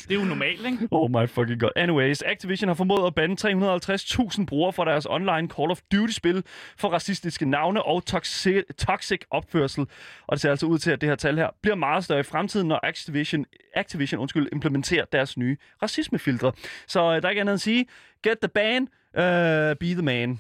Det 0.09 0.11
er 0.11 0.15
jo 0.21 0.25
normalt, 0.25 0.67
ikke? 0.67 0.89
Oh 0.91 1.11
my 1.11 1.29
fucking 1.29 1.61
god. 1.61 1.71
Anyways, 1.77 2.23
Activision 2.23 2.69
har 2.69 2.75
formået 2.75 3.07
at 3.07 3.15
bande 3.15 3.37
350.000 3.37 4.45
brugere 4.47 4.73
fra 4.73 4.85
deres 4.85 5.07
online 5.11 5.49
Call 5.49 5.71
of 5.71 5.81
Duty-spil 5.93 6.45
for 6.79 6.89
racistiske 6.89 7.51
navne 7.51 7.83
og 7.83 8.07
toxic, 8.07 8.63
toxic 8.79 9.21
opførsel. 9.31 9.87
Og 10.27 10.33
det 10.33 10.41
ser 10.41 10.51
altså 10.51 10.67
ud 10.67 10.79
til, 10.79 10.91
at 10.91 11.01
det 11.01 11.09
her 11.09 11.17
tal 11.17 11.37
her 11.37 11.49
bliver 11.63 11.75
meget 11.77 12.05
større 12.05 12.21
i 12.21 12.23
fremtiden, 12.23 12.69
når 12.69 12.81
Activision, 12.83 13.45
Activision 13.75 14.21
undskyld, 14.21 14.49
implementerer 14.53 15.05
deres 15.05 15.37
nye 15.37 15.57
racismefiltre. 15.83 16.53
Så 16.87 17.01
øh, 17.01 17.23
der 17.23 17.29
er 17.29 17.31
ikke 17.31 17.41
andet 17.41 17.53
at 17.55 17.61
sige, 17.61 17.87
get 18.23 18.39
the 18.43 18.49
ban, 18.49 18.89
uh, 19.17 19.77
be 19.81 19.95
the 19.95 20.03
man. 20.03 20.39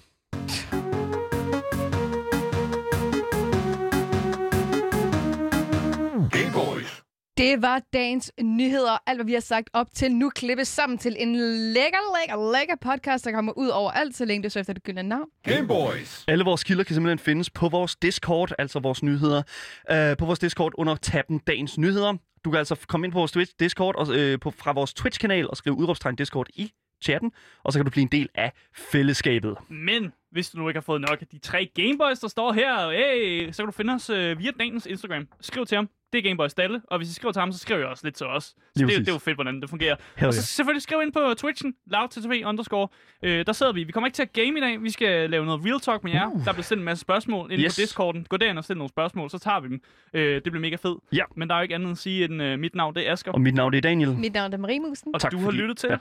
Det 7.37 7.63
var 7.63 7.83
dagens 7.93 8.33
nyheder. 8.43 8.99
Alt, 9.07 9.19
hvad 9.19 9.27
vi 9.27 9.33
har 9.33 9.41
sagt 9.41 9.71
op 9.73 9.87
til 9.95 10.13
nu, 10.13 10.31
klippes 10.31 10.69
sammen 10.69 10.99
til 10.99 11.17
en 11.19 11.37
lækker, 11.37 12.19
lækker, 12.19 12.53
lækker 12.53 12.75
podcast, 12.81 13.25
der 13.25 13.33
kommer 13.33 13.53
ud 13.57 13.69
over 13.69 13.91
alt, 13.91 14.17
så 14.17 14.25
længe 14.25 14.43
det 14.43 14.53
så 14.53 14.61
efter 14.61 14.73
det 14.73 14.83
gyldne 14.83 15.03
navn. 15.03 15.29
Gameboys. 15.43 16.25
Alle 16.29 16.45
vores 16.45 16.65
kilder 16.65 16.85
kan 16.85 16.95
simpelthen 16.95 17.19
findes 17.19 17.51
på 17.51 17.69
vores 17.69 17.97
Discord, 17.97 18.53
altså 18.59 18.79
vores 18.81 19.03
nyheder, 19.03 19.43
øh, 19.91 20.17
på 20.17 20.27
vores 20.27 20.39
Discord 20.39 20.73
under 20.79 20.97
tabben 20.97 21.39
Dagens 21.39 21.79
Nyheder. 21.79 22.15
Du 22.45 22.51
kan 22.51 22.59
altså 22.59 22.77
komme 22.89 23.07
ind 23.07 23.13
på 23.13 23.19
vores 23.19 23.33
Twitch, 23.33 23.55
Discord 23.61 23.97
og, 23.97 24.17
øh, 24.17 24.39
på, 24.41 24.51
fra 24.51 24.73
vores 24.73 24.95
Twitch-kanal 24.95 25.51
og 25.51 25.57
skrive 25.57 25.77
udråbstegn 25.77 26.17
Discord 26.17 26.47
i 26.55 26.73
chatten, 27.03 27.33
og 27.63 27.73
så 27.73 27.79
kan 27.79 27.85
du 27.85 27.91
blive 27.91 28.03
en 28.03 28.09
del 28.13 28.29
af 28.35 28.53
fællesskabet. 28.93 29.57
Men 29.69 30.13
hvis 30.31 30.51
du 30.51 30.59
nu 30.59 30.69
ikke 30.69 30.79
har 30.79 30.83
fået 30.83 31.01
nok 31.01 31.19
af 31.21 31.27
de 31.27 31.39
tre 31.39 31.71
Gameboys, 31.75 32.19
der 32.19 32.29
står 32.29 32.53
her, 32.53 32.91
hey, 32.91 33.53
så 33.53 33.63
kan 33.63 33.67
du 33.67 33.73
finde 33.73 33.93
os 33.95 34.11
øh, 34.11 34.39
via 34.39 34.51
Danens 34.59 34.87
Instagram. 34.87 35.29
Skriv 35.41 35.67
til 35.67 35.77
ham. 35.77 35.89
det 36.13 36.19
er 36.19 36.23
Gameboys 36.23 36.55
Dalle, 36.55 36.81
og 36.87 36.99
hvis 36.99 37.11
I 37.11 37.15
skriver 37.15 37.33
til 37.33 37.41
ham, 37.41 37.53
så 37.53 37.59
skriver 37.59 37.81
jeg 37.81 37.89
også 37.89 38.07
lidt 38.07 38.15
til 38.15 38.27
os. 38.27 38.45
Så 38.45 38.55
Lige 38.77 38.87
det, 38.87 38.95
er- 38.95 38.99
det 38.99 39.09
er 39.09 39.13
jo 39.13 39.19
fedt, 39.19 39.37
hvordan 39.37 39.61
det 39.61 39.71
fungerer. 39.71 39.97
Hell 40.17 40.27
og 40.29 40.35
så 40.35 40.39
yeah. 40.39 40.45
selvfølgelig 40.45 40.83
skriv 40.83 40.99
ind 41.03 41.13
på 41.13 41.35
Twitchen, 41.39 41.75
loudttv 41.87 42.33
underscore. 42.47 42.89
Øh, 43.23 43.47
der 43.47 43.53
sidder 43.53 43.73
vi. 43.73 43.85
Vi 43.85 43.93
kommer 43.93 44.07
ikke 44.07 44.17
til 44.17 44.23
at 44.23 44.33
game 44.33 44.59
i 44.59 44.61
dag. 44.61 44.83
Vi 44.83 44.91
skal 44.91 45.31
lave 45.31 45.45
noget 45.47 45.65
real 45.67 45.81
talk 45.81 46.05
med 46.05 46.13
jer. 46.13 46.27
Uh. 46.27 46.45
Der 46.45 46.53
bliver 46.53 46.63
stillet 46.63 46.81
en 46.81 46.85
masse 46.85 47.01
spørgsmål 47.03 47.53
ind 47.53 47.63
Yes. 47.63 47.77
på 47.77 47.81
Discorden. 47.81 48.25
Gå 48.29 48.37
derind 48.37 48.59
og 48.59 48.65
stil 48.65 48.77
nogle 48.77 48.89
spørgsmål, 48.89 49.31
så 49.31 49.39
tager 49.39 49.61
vi 49.61 49.69
dem. 49.69 49.81
Øh, 50.15 50.35
det 50.35 50.43
bliver 50.43 50.61
mega 50.61 50.77
fedt. 50.77 50.99
Ja. 51.13 51.23
Men 51.37 51.49
der 51.49 51.55
er 51.55 51.59
jo 51.59 51.63
ikke 51.63 51.75
andet 51.75 51.87
end 51.87 51.93
at 51.93 51.99
sige, 51.99 52.25
end 52.25 52.43
øh, 52.43 52.59
mit 52.59 52.75
navn 52.75 52.95
det 52.95 53.09
er 53.09 53.13
Asger. 53.13 53.33
Og 53.33 53.41
mit 53.41 53.55
navn 53.55 53.73
det 53.73 53.77
er 53.79 53.83
Daniel. 53.83 54.15
Mit 54.15 54.33
navn 54.33 54.53
er 54.53 54.57
Marie 54.57 54.81
Musen. 54.81 55.15
Og 55.15 55.21
Tak 55.21 55.33
du 55.33 55.39
har 55.39 55.51
lyttet 55.51 55.77
til. 55.79 55.89
ja. 55.91 55.97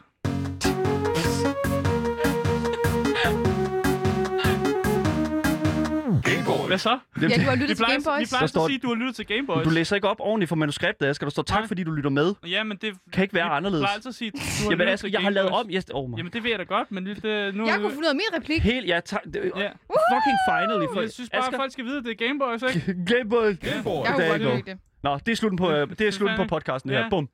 Hvad 6.67 6.77
så? 6.77 6.89
Ja, 6.89 7.27
du 7.27 7.41
har 7.41 7.51
Vi 7.55 7.61
lyttet 7.61 7.77
til 7.77 7.83
plejer, 7.83 7.97
vi 7.97 8.03
Gameboys. 8.03 8.29
plejer 8.29 8.39
Der 8.39 8.43
at 8.43 8.49
står- 8.49 8.67
sige, 8.67 8.75
at 8.75 8.81
du 8.83 8.87
har 8.87 8.95
lyttet 8.95 9.15
til 9.15 9.25
Gameboys. 9.25 9.63
Du 9.63 9.69
læser 9.69 9.95
ikke 9.95 10.07
op 10.07 10.17
ordentligt 10.19 10.49
for 10.49 10.55
manuskriptet, 10.55 11.05
Asger. 11.05 11.25
Der 11.25 11.31
står 11.31 11.43
tak, 11.43 11.59
Nej. 11.59 11.67
fordi 11.67 11.83
du 11.83 11.91
lytter 11.91 12.09
med. 12.09 12.33
Ja, 12.47 12.63
men 12.63 12.77
det 12.81 12.93
Kan 13.13 13.21
ikke 13.23 13.33
være 13.35 13.45
vi 13.45 13.49
anderledes. 13.53 13.81
plejer 13.81 13.95
altid 13.95 14.09
at 14.09 14.15
sige, 14.15 14.27
at 14.27 14.33
du 14.33 14.39
har 14.39 14.63
Jamen, 14.63 14.77
lyttet 14.77 14.93
Asger, 14.93 15.07
til 15.07 15.11
jeg 15.11 15.21
har 15.21 15.29
lavet 15.29 15.49
om. 15.49 15.69
Yes, 15.69 15.85
oh 15.93 16.09
my. 16.09 16.17
Jamen, 16.17 16.31
det 16.33 16.43
ved 16.43 16.49
jeg 16.49 16.59
da 16.59 16.63
godt, 16.63 16.91
men 16.91 17.03
lidt, 17.03 17.25
øh, 17.25 17.55
nu... 17.55 17.65
Jeg 17.67 17.75
kunne 17.79 17.91
få 17.91 17.99
ud 17.99 18.05
af 18.05 18.15
min 18.15 18.29
replik. 18.37 18.61
Helt, 18.61 18.87
ja, 18.87 18.99
tak. 19.05 19.23
Det, 19.23 19.33
Ja. 19.35 19.69
Fucking 20.13 20.37
finally. 20.49 20.85
For, 20.93 21.01
Jeg 21.01 21.11
synes 21.11 21.29
bare, 21.29 21.47
at 21.47 21.53
folk 21.55 21.71
skal 21.71 21.85
vide, 21.85 21.97
at 21.97 22.03
det 22.05 22.11
er 22.11 22.27
Gameboys, 22.27 22.61
ikke? 22.75 22.93
Gameboy. 23.13 23.45
Jeg 23.45 23.57
kunne 23.61 23.93
Der 23.93 24.11
godt 24.11 24.19
er 24.21 24.33
ikke 24.33 24.45
lide 24.45 24.61
det. 24.65 24.77
Nå, 25.03 25.17
det 25.25 25.31
er 25.31 25.35
slutten 25.35 25.57
på, 25.57 25.71
øh, 25.71 25.89
det 25.89 26.01
er 26.01 26.11
slutten 26.11 26.37
på 26.37 26.43
podcasten 26.55 26.89
her. 26.91 27.09
Bum. 27.09 27.29